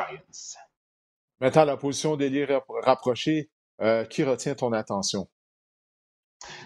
Maintenant, 1.39 1.65
la 1.65 1.77
position 1.77 2.15
d'ailier 2.15 2.47
rapproché, 2.83 3.49
qui 4.09 4.23
retient 4.23 4.55
ton 4.55 4.71
attention? 4.71 5.27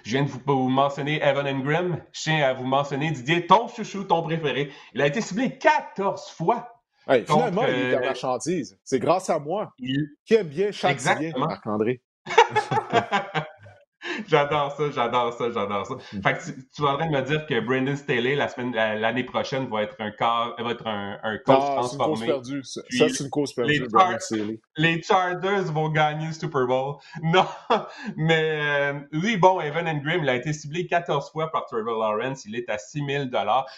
Je 0.04 0.12
viens 0.12 0.24
de 0.24 0.30
vous, 0.30 0.70
mentionner 0.70 1.22
Evan 1.22 1.48
Ingram. 1.48 2.02
Je 2.12 2.22
tiens 2.24 2.44
à 2.44 2.54
vous 2.54 2.66
mentionner 2.66 3.12
Didier, 3.12 3.48
ton 3.48 3.68
chouchou, 3.68 4.04
ton 4.04 4.22
préféré. 4.22 4.72
Il 4.94 5.02
a 5.02 5.08
été 5.08 5.22
ciblé 5.22 5.58
14 5.58 6.30
fois 6.30 6.77
finalement, 7.08 7.64
il 7.68 7.74
est 7.74 7.92
la 7.92 7.98
euh, 7.98 8.06
marchandise. 8.06 8.78
C'est 8.84 9.00
grâce 9.00 9.30
à 9.30 9.40
moi. 9.40 9.74
Qui 10.26 10.34
aime 10.34 10.48
bien 10.48 10.72
chaque 10.72 11.02
bien, 11.20 11.32
Marc-André. 11.38 12.02
J'adore 14.28 14.72
ça, 14.72 14.84
j'adore 14.92 15.34
ça, 15.34 15.52
j'adore 15.52 15.86
ça. 15.86 15.96
Mm. 15.96 16.22
Fait 16.22 16.34
que 16.34 16.46
tu, 16.46 16.68
tu 16.76 16.82
vas 16.82 16.90
en 16.90 16.98
train 16.98 17.08
de 17.08 17.16
me 17.16 17.22
dire 17.22 17.46
que 17.46 17.60
Brandon 17.60 17.96
Staley, 17.96 18.36
la 18.36 18.48
semaine, 18.48 18.74
l'année 18.74 19.24
prochaine, 19.24 19.68
va 19.68 19.84
être 19.84 19.96
un 20.00 20.12
corps, 20.12 20.56
va 20.58 20.72
être 20.72 20.88
un, 20.88 21.20
un 21.24 21.38
coach 21.38 21.60
ah, 21.62 21.76
transformé. 21.78 22.18
C'est 22.18 22.26
une 22.26 22.32
cause 22.32 22.50
perdue. 22.52 22.64
Ça, 22.64 23.10
c'est 23.10 23.24
une 23.24 23.30
cause 23.30 23.54
perdue, 23.54 23.80
les, 23.80 24.20
Staley. 24.20 24.60
les 24.78 25.02
Chargers 25.02 25.72
vont 25.72 25.90
gagner 25.90 26.28
le 26.28 26.34
Super 26.34 26.66
Bowl. 26.66 26.96
Non, 27.24 27.46
mais 28.16 28.60
euh, 28.62 28.94
oui, 29.12 29.38
bon, 29.38 29.60
Evan 29.60 29.88
Ingram, 29.88 30.20
il 30.24 30.30
a 30.30 30.36
été 30.36 30.54
ciblé 30.54 30.88
14 30.88 31.32
fois 31.32 31.52
par 31.52 31.66
Trevor 31.66 32.00
Lawrence. 32.00 32.46
Il 32.46 32.56
est 32.56 32.70
à 32.70 32.78
6 32.78 33.04
000 33.06 33.26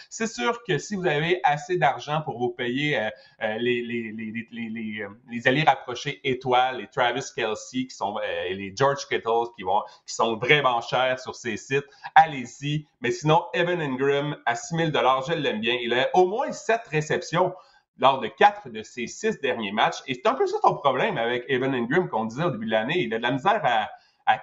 C'est 0.08 0.26
sûr 0.26 0.62
que 0.62 0.78
si 0.78 0.94
vous 0.94 1.06
avez 1.06 1.40
assez 1.42 1.78
d'argent 1.78 2.22
pour 2.22 2.38
vous 2.38 2.50
payer 2.50 2.98
euh, 2.98 3.10
euh, 3.42 3.56
les, 3.58 3.82
les, 3.82 4.12
les, 4.12 4.32
les, 4.52 4.68
les, 4.68 5.06
les 5.30 5.48
alliés 5.48 5.64
rapprochés 5.64 6.20
étoiles, 6.22 6.78
les 6.78 6.86
Travis 6.88 7.24
Kelsey, 7.34 7.86
qui 7.86 7.96
sont, 7.96 8.16
les 8.50 8.72
George 8.76 9.06
Kittle, 9.08 9.50
qui 9.56 9.62
vont, 9.64 9.82
qui 10.06 10.14
sont 10.14 10.29
vraiment 10.36 10.80
chers 10.80 11.18
sur 11.18 11.34
ces 11.34 11.56
sites. 11.56 11.86
Allez-y. 12.14 12.86
Mais 13.00 13.10
sinon, 13.10 13.44
Evan 13.54 13.80
Ingram 13.80 14.36
à 14.46 14.54
6 14.54 14.76
000 14.76 14.90
je 14.92 15.32
l'aime 15.34 15.60
bien. 15.60 15.76
Il 15.80 15.94
a 15.94 16.08
au 16.14 16.26
moins 16.26 16.52
7 16.52 16.80
réceptions 16.88 17.54
lors 18.00 18.18
de 18.18 18.28
quatre 18.28 18.68
de 18.68 18.82
ses 18.82 19.06
six 19.06 19.40
derniers 19.40 19.72
matchs. 19.72 19.98
Et 20.06 20.14
c'est 20.14 20.26
un 20.26 20.34
peu 20.34 20.46
ça 20.46 20.56
ton 20.62 20.74
problème 20.74 21.18
avec 21.18 21.44
Evan 21.48 21.74
Ingram 21.74 22.08
qu'on 22.08 22.24
disait 22.24 22.44
au 22.44 22.50
début 22.50 22.66
de 22.66 22.70
l'année. 22.70 22.98
Il 22.98 23.14
a 23.14 23.18
de 23.18 23.22
la 23.22 23.30
misère 23.30 23.60
à, 23.64 23.88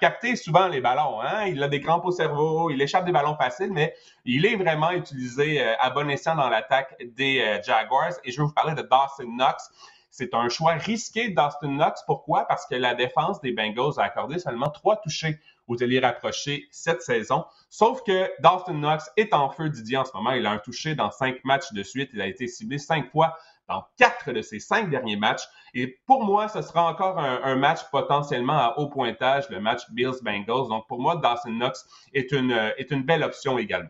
capter 0.02 0.36
souvent 0.36 0.68
les 0.68 0.82
ballons. 0.82 1.22
Hein? 1.22 1.46
Il 1.46 1.64
a 1.64 1.70
des 1.70 1.80
crampes 1.80 2.04
au 2.04 2.12
cerveau, 2.12 2.70
il 2.70 2.82
échappe 2.82 3.06
des 3.06 3.14
ballons 3.14 3.38
faciles, 3.38 3.72
mais 3.72 3.96
il 4.26 4.46
est 4.46 4.58
vraiment 4.58 4.92
utilisé 4.92 5.64
euh, 5.64 5.76
à 5.80 5.92
bon 5.92 6.10
escient 6.10 6.36
dans 6.36 6.50
l'attaque 6.50 6.94
des 7.16 7.40
euh, 7.40 7.62
Jaguars. 7.64 8.12
Et 8.26 8.32
je 8.32 8.42
vais 8.42 8.48
vous 8.48 8.54
parler 8.54 8.76
de 8.76 8.82
Dawson 8.82 9.24
Knox. 9.24 9.70
C'est 10.12 10.34
un 10.34 10.50
choix 10.50 10.74
risqué 10.74 11.30
d'Austin 11.30 11.70
Knox. 11.70 12.04
Pourquoi? 12.06 12.46
Parce 12.48 12.66
que 12.66 12.76
la 12.76 12.96
défense 12.96 13.40
des 13.40 13.54
Bengals 13.54 13.98
a 13.98 14.04
accordé 14.04 14.40
seulement 14.40 14.70
trois 14.70 14.98
touchés 14.98 15.40
aux 15.68 15.82
alliés 15.84 15.99
rapprochés 15.99 16.68
cette 16.72 17.01
saison. 17.01 17.45
Sauf 17.70 18.01
que 18.03 18.30
Dawson 18.41 18.74
Knox 18.74 19.09
est 19.18 19.34
en 19.34 19.49
feu 19.49 19.70
Didier 19.70 19.97
en 19.97 20.05
ce 20.05 20.11
moment. 20.15 20.32
Il 20.32 20.45
a 20.45 20.51
un 20.51 20.57
touché 20.57 20.95
dans 20.95 21.11
cinq 21.11 21.43
matchs 21.43 21.74
de 21.74 21.84
suite. 21.84 22.09
Il 22.13 22.22
a 22.22 22.28
été 22.28 22.47
ciblé 22.47 22.78
cinq 22.78 23.11
fois 23.11 23.36
dans 23.68 23.86
quatre 23.97 24.32
de 24.32 24.41
ses 24.41 24.59
cinq 24.59 24.89
derniers 24.89 25.18
matchs. 25.18 25.43
Et 25.74 25.99
pour 26.05 26.24
moi, 26.24 26.47
ce 26.47 26.61
sera 26.61 26.89
encore 26.89 27.20
un, 27.20 27.55
match 27.55 27.82
potentiellement 27.91 28.53
à 28.53 28.76
haut 28.78 28.88
pointage, 28.88 29.49
le 29.49 29.59
match 29.59 29.82
Bills-Bengals. 29.91 30.70
Donc 30.70 30.88
pour 30.88 31.01
moi, 31.01 31.18
Dawson 31.18 31.51
Knox 31.51 31.86
est 32.13 32.32
une, 32.32 32.51
est 32.78 32.91
une 32.91 33.03
belle 33.03 33.24
option 33.24 33.57
également. 33.57 33.89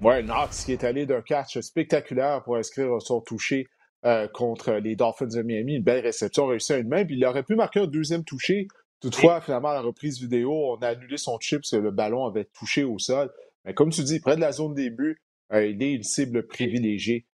Ouais, 0.00 0.22
Knox 0.22 0.64
qui 0.64 0.72
est 0.72 0.84
allé 0.84 1.06
d'un 1.06 1.22
catch 1.22 1.58
spectaculaire 1.60 2.42
pour 2.42 2.56
inscrire 2.56 3.00
son 3.00 3.20
touché 3.20 3.68
euh, 4.04 4.28
contre 4.28 4.72
les 4.72 4.94
Dolphins 4.94 5.26
de 5.26 5.42
Miami. 5.42 5.76
Une 5.76 5.82
belle 5.82 6.04
réception 6.04 6.46
réussie 6.46 6.74
à 6.74 6.78
une 6.78 6.88
main. 6.88 7.04
Puis 7.04 7.16
il 7.16 7.24
aurait 7.24 7.44
pu 7.44 7.54
marquer 7.54 7.80
un 7.80 7.86
deuxième 7.86 8.24
touché 8.24 8.68
Toutefois, 9.10 9.40
finalement, 9.40 9.68
à 9.68 9.74
la 9.74 9.80
reprise 9.80 10.20
vidéo, 10.20 10.52
on 10.52 10.76
a 10.76 10.88
annulé 10.88 11.16
son 11.16 11.38
chip 11.38 11.60
parce 11.60 11.70
que 11.70 11.76
le 11.76 11.90
ballon 11.90 12.26
avait 12.26 12.44
touché 12.44 12.84
au 12.84 12.98
sol. 12.98 13.30
Mais 13.64 13.74
comme 13.74 13.90
tu 13.90 14.02
dis, 14.02 14.20
près 14.20 14.36
de 14.36 14.40
la 14.40 14.52
zone 14.52 14.74
début, 14.74 15.22
il 15.52 15.82
est 15.82 15.92
une 15.92 16.02
cible 16.02 16.46
privilégiée 16.46 17.26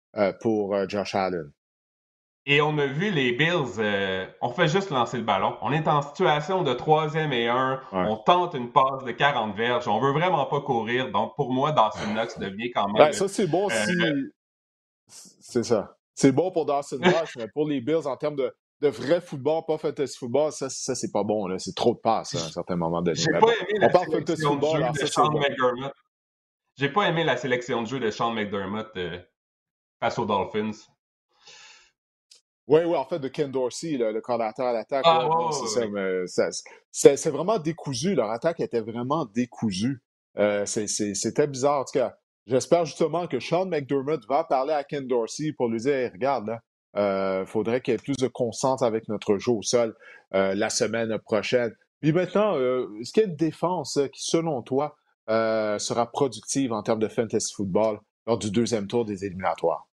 pour 0.40 0.88
Josh 0.88 1.14
Allen. 1.14 1.52
Et 2.46 2.60
on 2.60 2.76
a 2.78 2.86
vu 2.86 3.10
les 3.10 3.32
Bills, 3.32 3.78
euh, 3.78 4.26
on 4.40 4.50
fait 4.50 4.66
juste 4.66 4.90
lancer 4.90 5.18
le 5.18 5.24
ballon. 5.24 5.56
On 5.60 5.72
est 5.72 5.86
en 5.86 6.00
situation 6.00 6.62
de 6.62 6.72
troisième 6.72 7.32
et 7.32 7.48
un. 7.48 7.80
On 7.92 8.16
tente 8.16 8.54
une 8.54 8.72
passe 8.72 9.04
de 9.04 9.12
40 9.12 9.54
verges. 9.56 9.86
On 9.88 10.00
veut 10.00 10.12
vraiment 10.12 10.46
pas 10.46 10.60
courir. 10.60 11.12
Donc, 11.12 11.36
pour 11.36 11.52
moi, 11.52 11.72
Dawson 11.72 12.12
Knox 12.14 12.38
devient 12.40 12.70
quand 12.70 12.86
même. 12.88 12.96
Ben, 12.96 13.12
ça, 13.12 13.28
c'est 13.28 13.46
bon 13.46 13.68
si. 13.68 13.92
Euh, 13.92 14.32
c'est 15.06 15.64
ça. 15.64 15.96
C'est 16.14 16.32
bon 16.32 16.50
pour 16.50 16.64
Dawson 16.64 16.98
Knox, 16.98 17.36
mais 17.36 17.48
pour 17.48 17.68
les 17.68 17.80
Bills, 17.80 18.06
en 18.06 18.16
termes 18.16 18.36
de, 18.36 18.52
de 18.80 18.88
vrai 18.88 19.20
football, 19.20 19.62
pas 19.66 19.78
fantasy 19.78 20.16
football, 20.16 20.52
ça, 20.52 20.70
ça 20.70 20.94
c'est 20.94 21.12
pas 21.12 21.22
bon. 21.22 21.46
C'est 21.58 21.74
trop 21.74 21.94
de 21.94 22.00
passes 22.00 22.34
à 22.34 22.38
un 22.46 22.50
certain 22.50 22.76
moment 22.76 23.02
donné. 23.02 23.16
J'ai 23.18 23.30
pas 23.38 23.52
aimé 23.60 23.78
la 23.78 23.92
sélection 23.92 24.56
de 24.56 24.64
jeu 24.66 24.92
de 24.92 25.06
Sean 25.06 25.30
McDermott. 25.32 25.92
J'ai 26.76 26.88
pas 26.88 27.08
aimé 27.08 27.24
la 27.24 27.36
sélection 27.36 27.82
de 27.82 27.86
jeu 27.86 28.00
de 28.00 28.10
Sean 28.10 28.32
McDermott 28.32 28.88
euh, 28.96 29.18
face 30.00 30.18
aux 30.18 30.24
Dolphins. 30.24 30.70
Oui, 32.66 32.82
oui, 32.86 32.96
en 32.96 33.04
fait, 33.04 33.18
de 33.18 33.28
Ken 33.28 33.50
Dorsey, 33.50 33.96
le, 33.98 34.12
le 34.12 34.20
coordinateur 34.20 34.68
à 34.68 34.72
l'attaque. 34.72 35.04
Ah, 35.04 35.28
c'est 36.92 37.30
vraiment 37.30 37.58
décousu. 37.58 38.14
Leur 38.14 38.30
attaque 38.30 38.60
était 38.60 38.80
vraiment 38.80 39.26
décousue. 39.26 40.00
Euh, 40.38 40.64
C'était 40.64 41.48
bizarre. 41.48 41.80
En 41.80 41.84
tout 41.84 41.98
cas, 41.98 42.16
j'espère 42.46 42.84
justement 42.84 43.26
que 43.26 43.40
Sean 43.40 43.66
McDermott 43.66 44.24
va 44.28 44.44
parler 44.44 44.72
à 44.72 44.84
Ken 44.84 45.06
Dorsey 45.06 45.52
pour 45.52 45.68
lui 45.68 45.80
dire 45.80 46.10
regarde, 46.12 46.46
là, 46.46 46.60
euh, 46.96 47.46
faudrait 47.46 47.80
qu'il 47.80 47.92
y 47.92 47.94
ait 47.94 47.98
plus 47.98 48.16
de 48.16 48.28
constance 48.28 48.82
avec 48.82 49.08
notre 49.08 49.38
jeu 49.38 49.52
au 49.52 49.62
sol 49.62 49.94
euh, 50.34 50.54
la 50.54 50.70
semaine 50.70 51.18
prochaine. 51.18 51.74
Puis 52.00 52.12
maintenant, 52.12 52.56
euh, 52.56 52.88
est-ce 53.00 53.12
qu'il 53.12 53.22
y 53.22 53.26
a 53.26 53.28
une 53.28 53.36
défense 53.36 53.98
qui, 54.12 54.22
selon 54.22 54.62
toi, 54.62 54.96
euh, 55.28 55.78
sera 55.78 56.10
productive 56.10 56.72
en 56.72 56.82
termes 56.82 56.98
de 56.98 57.08
fantasy 57.08 57.52
football 57.54 58.00
lors 58.26 58.38
du 58.38 58.50
deuxième 58.50 58.86
tour 58.86 59.04
des 59.04 59.24
éliminatoires? 59.24 59.89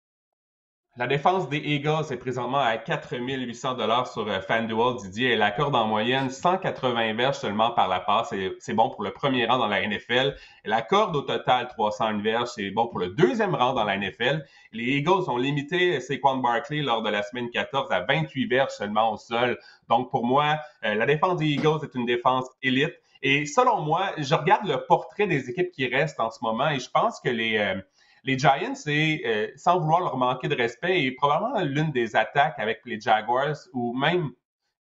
La 0.97 1.07
défense 1.07 1.49
des 1.49 1.57
Eagles 1.57 2.05
est 2.09 2.15
présentement 2.15 2.61
à 2.61 2.77
4800 2.77 3.73
dollars 3.73 4.07
sur 4.07 4.29
euh, 4.29 4.39
FanDuel. 4.39 4.95
Didier, 4.95 5.33
elle 5.33 5.41
accorde 5.41 5.75
en 5.75 5.87
moyenne 5.87 6.29
180 6.29 7.15
verges 7.15 7.35
seulement 7.35 7.71
par 7.71 7.89
la 7.89 7.99
passe. 7.99 8.33
C'est 8.59 8.73
bon 8.73 8.89
pour 8.89 9.03
le 9.03 9.11
premier 9.11 9.45
rang 9.45 9.57
dans 9.57 9.67
la 9.67 9.85
NFL. 9.85 10.37
Elle 10.63 10.71
accorde 10.71 11.13
au 11.13 11.21
total 11.21 11.67
301 11.67 12.21
verges. 12.21 12.47
C'est 12.55 12.71
bon 12.71 12.87
pour 12.87 12.99
le 12.99 13.09
deuxième 13.09 13.55
rang 13.55 13.73
dans 13.73 13.83
la 13.83 13.97
NFL. 13.97 14.45
Les 14.71 14.85
Eagles 14.99 15.29
ont 15.29 15.35
limité 15.35 15.99
Saquon 15.99 16.37
Barkley 16.37 16.81
lors 16.81 17.01
de 17.01 17.09
la 17.09 17.23
semaine 17.23 17.49
14 17.49 17.91
à 17.91 17.99
28 18.05 18.45
verges 18.45 18.71
seulement 18.71 19.11
au 19.11 19.17
sol. 19.17 19.59
Donc 19.89 20.09
pour 20.09 20.25
moi, 20.25 20.59
euh, 20.85 20.95
la 20.95 21.05
défense 21.05 21.35
des 21.35 21.47
Eagles 21.47 21.79
est 21.83 21.93
une 21.93 22.05
défense 22.05 22.45
élite. 22.63 22.93
Et 23.21 23.45
selon 23.45 23.81
moi, 23.81 24.11
je 24.17 24.33
regarde 24.33 24.65
le 24.65 24.85
portrait 24.85 25.27
des 25.27 25.49
équipes 25.49 25.71
qui 25.71 25.93
restent 25.93 26.21
en 26.21 26.31
ce 26.31 26.39
moment 26.41 26.69
et 26.69 26.79
je 26.79 26.89
pense 26.89 27.19
que 27.19 27.27
les... 27.27 27.81
Euh, 28.25 28.31
les 28.31 28.37
Giants, 28.37 28.75
c'est, 28.75 29.21
euh, 29.25 29.47
sans 29.55 29.79
vouloir 29.79 30.01
leur 30.01 30.17
manquer 30.17 30.47
de 30.47 30.55
respect, 30.55 31.03
et 31.03 31.11
probablement 31.11 31.61
l'une 31.61 31.91
des 31.91 32.15
attaques 32.15 32.59
avec 32.59 32.81
les 32.85 32.99
Jaguars, 32.99 33.55
ou 33.73 33.93
même, 33.93 34.31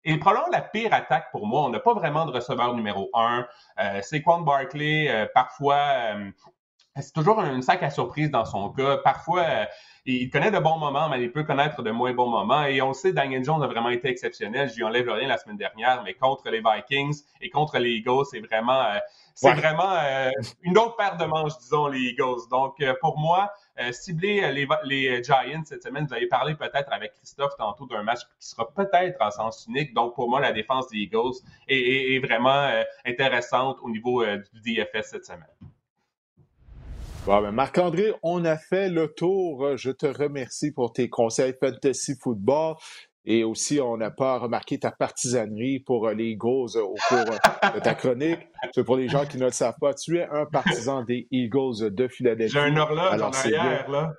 et 0.04 0.18
probablement 0.18 0.50
la 0.52 0.60
pire 0.60 0.92
attaque 0.92 1.30
pour 1.30 1.46
moi. 1.46 1.64
On 1.64 1.70
n'a 1.70 1.80
pas 1.80 1.94
vraiment 1.94 2.26
de 2.26 2.32
receveur 2.32 2.74
numéro 2.74 3.10
un. 3.14 3.46
Euh, 3.80 4.00
Saquon 4.02 4.40
Barkley, 4.42 5.08
euh, 5.08 5.26
parfois, 5.32 5.76
euh, 6.16 6.30
c'est 7.00 7.12
toujours 7.12 7.40
un 7.40 7.60
sac 7.62 7.82
à 7.82 7.90
surprise 7.90 8.30
dans 8.30 8.44
son 8.44 8.70
cas. 8.70 8.98
Parfois, 8.98 9.66
il 10.04 10.30
connaît 10.30 10.52
de 10.52 10.58
bons 10.58 10.78
moments, 10.78 11.08
mais 11.08 11.22
il 11.22 11.32
peut 11.32 11.42
connaître 11.42 11.82
de 11.82 11.90
moins 11.90 12.12
bons 12.12 12.28
moments. 12.28 12.64
Et 12.64 12.80
on 12.82 12.88
le 12.88 12.94
sait, 12.94 13.12
Daniel 13.12 13.42
Jones 13.42 13.62
a 13.62 13.66
vraiment 13.66 13.88
été 13.88 14.08
exceptionnel. 14.08 14.68
Je 14.68 14.76
lui 14.76 14.84
enlève 14.84 15.08
rien 15.08 15.26
la 15.26 15.38
semaine 15.38 15.56
dernière, 15.56 16.02
mais 16.04 16.14
contre 16.14 16.50
les 16.50 16.60
Vikings 16.60 17.22
et 17.40 17.50
contre 17.50 17.78
les 17.78 17.94
Eagles, 17.94 18.26
c'est 18.30 18.38
vraiment 18.38 18.84
c'est 19.34 19.52
vraiment 19.54 19.92
euh, 19.92 20.30
une 20.62 20.78
autre 20.78 20.96
paire 20.96 21.16
de 21.16 21.24
manches, 21.24 21.58
disons, 21.58 21.88
les 21.88 21.98
Eagles. 21.98 22.48
Donc, 22.50 22.80
euh, 22.80 22.94
pour 23.00 23.18
moi, 23.18 23.52
euh, 23.80 23.90
cibler 23.90 24.52
les, 24.52 24.66
les, 24.84 25.24
Giants 25.24 25.64
cette 25.64 25.82
semaine, 25.82 26.06
vous 26.06 26.14
avez 26.14 26.28
parlé 26.28 26.54
peut-être 26.54 26.92
avec 26.92 27.14
Christophe 27.14 27.56
tantôt 27.58 27.86
d'un 27.86 28.04
match 28.04 28.20
qui 28.38 28.48
sera 28.48 28.72
peut-être 28.72 29.20
en 29.20 29.32
sens 29.32 29.66
unique. 29.68 29.92
Donc, 29.92 30.14
pour 30.14 30.30
moi, 30.30 30.40
la 30.40 30.52
défense 30.52 30.88
des 30.88 30.98
Eagles 30.98 31.34
est, 31.66 32.14
est, 32.14 32.18
vraiment 32.20 32.70
intéressante 33.04 33.78
au 33.82 33.90
niveau 33.90 34.24
du 34.24 34.74
DFS 34.74 35.08
cette 35.10 35.26
semaine. 35.26 35.42
Bon, 37.26 37.40
ben 37.40 37.52
Marc-André, 37.52 38.12
on 38.22 38.44
a 38.44 38.56
fait 38.56 38.88
le 38.88 39.08
tour. 39.08 39.76
Je 39.76 39.90
te 39.90 40.06
remercie 40.06 40.70
pour 40.72 40.92
tes 40.92 41.08
conseils 41.08 41.54
fantasy 41.58 42.14
football. 42.20 42.76
Et 43.26 43.42
aussi, 43.42 43.80
on 43.80 43.96
n'a 43.96 44.10
pas 44.10 44.38
remarqué 44.38 44.78
ta 44.78 44.90
partisanerie 44.90 45.80
pour 45.80 46.06
euh, 46.06 46.14
les 46.14 46.30
Eagles 46.30 46.76
euh, 46.76 46.82
au 46.82 46.94
cours 47.08 47.18
euh, 47.18 47.70
de 47.74 47.80
ta 47.80 47.94
chronique. 47.94 48.40
C'est 48.74 48.84
pour 48.84 48.96
les 48.96 49.08
gens 49.08 49.24
qui 49.24 49.38
ne 49.38 49.46
le 49.46 49.50
savent 49.50 49.78
pas. 49.80 49.94
Tu 49.94 50.18
es 50.18 50.28
un 50.30 50.44
partisan 50.44 51.02
des 51.04 51.26
Eagles 51.30 51.90
de 51.90 52.08
Philadelphie. 52.08 52.52
J'ai 52.52 52.60
un 52.60 52.76
horloge 52.76 53.22
en 53.22 53.30
arrière, 53.30 53.90
là. 53.90 54.12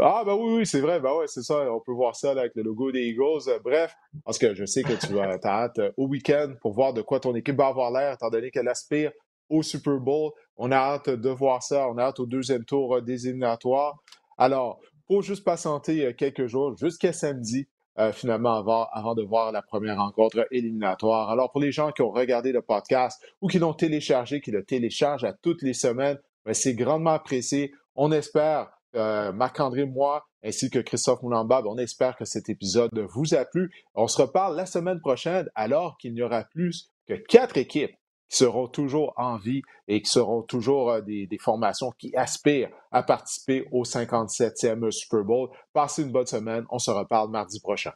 Ah, 0.00 0.24
ben 0.26 0.34
oui, 0.34 0.56
oui, 0.56 0.66
c'est 0.66 0.80
vrai. 0.80 0.98
Ben 0.98 1.14
ouais, 1.14 1.28
c'est 1.28 1.42
ça. 1.42 1.72
On 1.72 1.78
peut 1.78 1.92
voir 1.92 2.16
ça 2.16 2.32
avec 2.32 2.56
le 2.56 2.64
logo 2.64 2.90
des 2.90 3.02
Eagles. 3.02 3.60
Bref, 3.62 3.94
parce 4.24 4.36
que 4.36 4.52
je 4.52 4.64
sais 4.64 4.82
que 4.82 4.94
tu 4.94 5.16
as, 5.20 5.38
hâte 5.44 5.80
au 5.96 6.08
week-end 6.08 6.54
pour 6.60 6.72
voir 6.72 6.92
de 6.92 7.02
quoi 7.02 7.20
ton 7.20 7.36
équipe 7.36 7.56
va 7.56 7.68
avoir 7.68 7.92
l'air, 7.92 8.14
étant 8.14 8.30
donné 8.30 8.50
qu'elle 8.50 8.66
aspire 8.66 9.12
au 9.48 9.62
Super 9.62 10.00
Bowl. 10.00 10.32
On 10.56 10.72
a 10.72 10.76
hâte 10.76 11.08
de 11.08 11.30
voir 11.30 11.62
ça. 11.62 11.88
On 11.88 11.98
a 11.98 12.02
hâte 12.02 12.18
au 12.18 12.26
deuxième 12.26 12.64
tour 12.64 13.00
des 13.00 13.28
éliminatoires. 13.28 13.94
Alors, 14.38 14.80
faut 15.06 15.22
juste 15.22 15.44
patienter 15.44 16.12
quelques 16.16 16.48
jours 16.48 16.76
jusqu'à 16.76 17.12
samedi 17.12 17.68
euh, 17.98 18.12
finalement 18.12 18.54
avant, 18.56 19.14
de 19.14 19.22
voir 19.22 19.52
la 19.52 19.62
première 19.62 19.98
rencontre 19.98 20.46
éliminatoire. 20.50 21.30
Alors 21.30 21.52
pour 21.52 21.60
les 21.60 21.72
gens 21.72 21.92
qui 21.92 22.02
ont 22.02 22.10
regardé 22.10 22.52
le 22.52 22.62
podcast 22.62 23.22
ou 23.40 23.48
qui 23.48 23.58
l'ont 23.58 23.74
téléchargé, 23.74 24.40
qui 24.40 24.50
le 24.50 24.64
téléchargent 24.64 25.24
à 25.24 25.32
toutes 25.32 25.62
les 25.62 25.74
semaines, 25.74 26.18
ben, 26.44 26.54
c'est 26.54 26.74
grandement 26.74 27.12
apprécié. 27.12 27.72
On 27.94 28.10
espère, 28.12 28.68
euh, 28.96 29.32
Marc-André, 29.32 29.84
moi, 29.84 30.26
ainsi 30.44 30.70
que 30.70 30.78
Christophe 30.78 31.22
Moulambab, 31.22 31.66
on 31.66 31.78
espère 31.78 32.16
que 32.16 32.24
cet 32.24 32.48
épisode 32.48 32.90
vous 33.14 33.34
a 33.34 33.44
plu. 33.44 33.70
On 33.94 34.08
se 34.08 34.20
reparle 34.20 34.56
la 34.56 34.66
semaine 34.66 35.00
prochaine 35.00 35.48
alors 35.54 35.96
qu'il 35.96 36.14
n'y 36.14 36.22
aura 36.22 36.44
plus 36.44 36.90
que 37.06 37.14
quatre 37.14 37.56
équipes 37.56 37.94
qui 38.28 38.36
seront 38.36 38.68
toujours 38.68 39.12
en 39.16 39.36
vie 39.36 39.62
et 39.88 40.02
qui 40.02 40.10
seront 40.10 40.42
toujours 40.42 40.90
euh, 40.90 41.00
des, 41.00 41.26
des, 41.26 41.38
formations 41.38 41.92
qui 41.92 42.14
aspirent 42.16 42.70
à 42.90 43.02
participer 43.02 43.66
au 43.72 43.84
57e 43.84 44.90
Super 44.90 45.24
Bowl. 45.24 45.50
Passez 45.72 46.02
une 46.02 46.12
bonne 46.12 46.26
semaine. 46.26 46.64
On 46.70 46.78
se 46.78 46.90
reparle 46.90 47.30
mardi 47.30 47.60
prochain. 47.60 47.92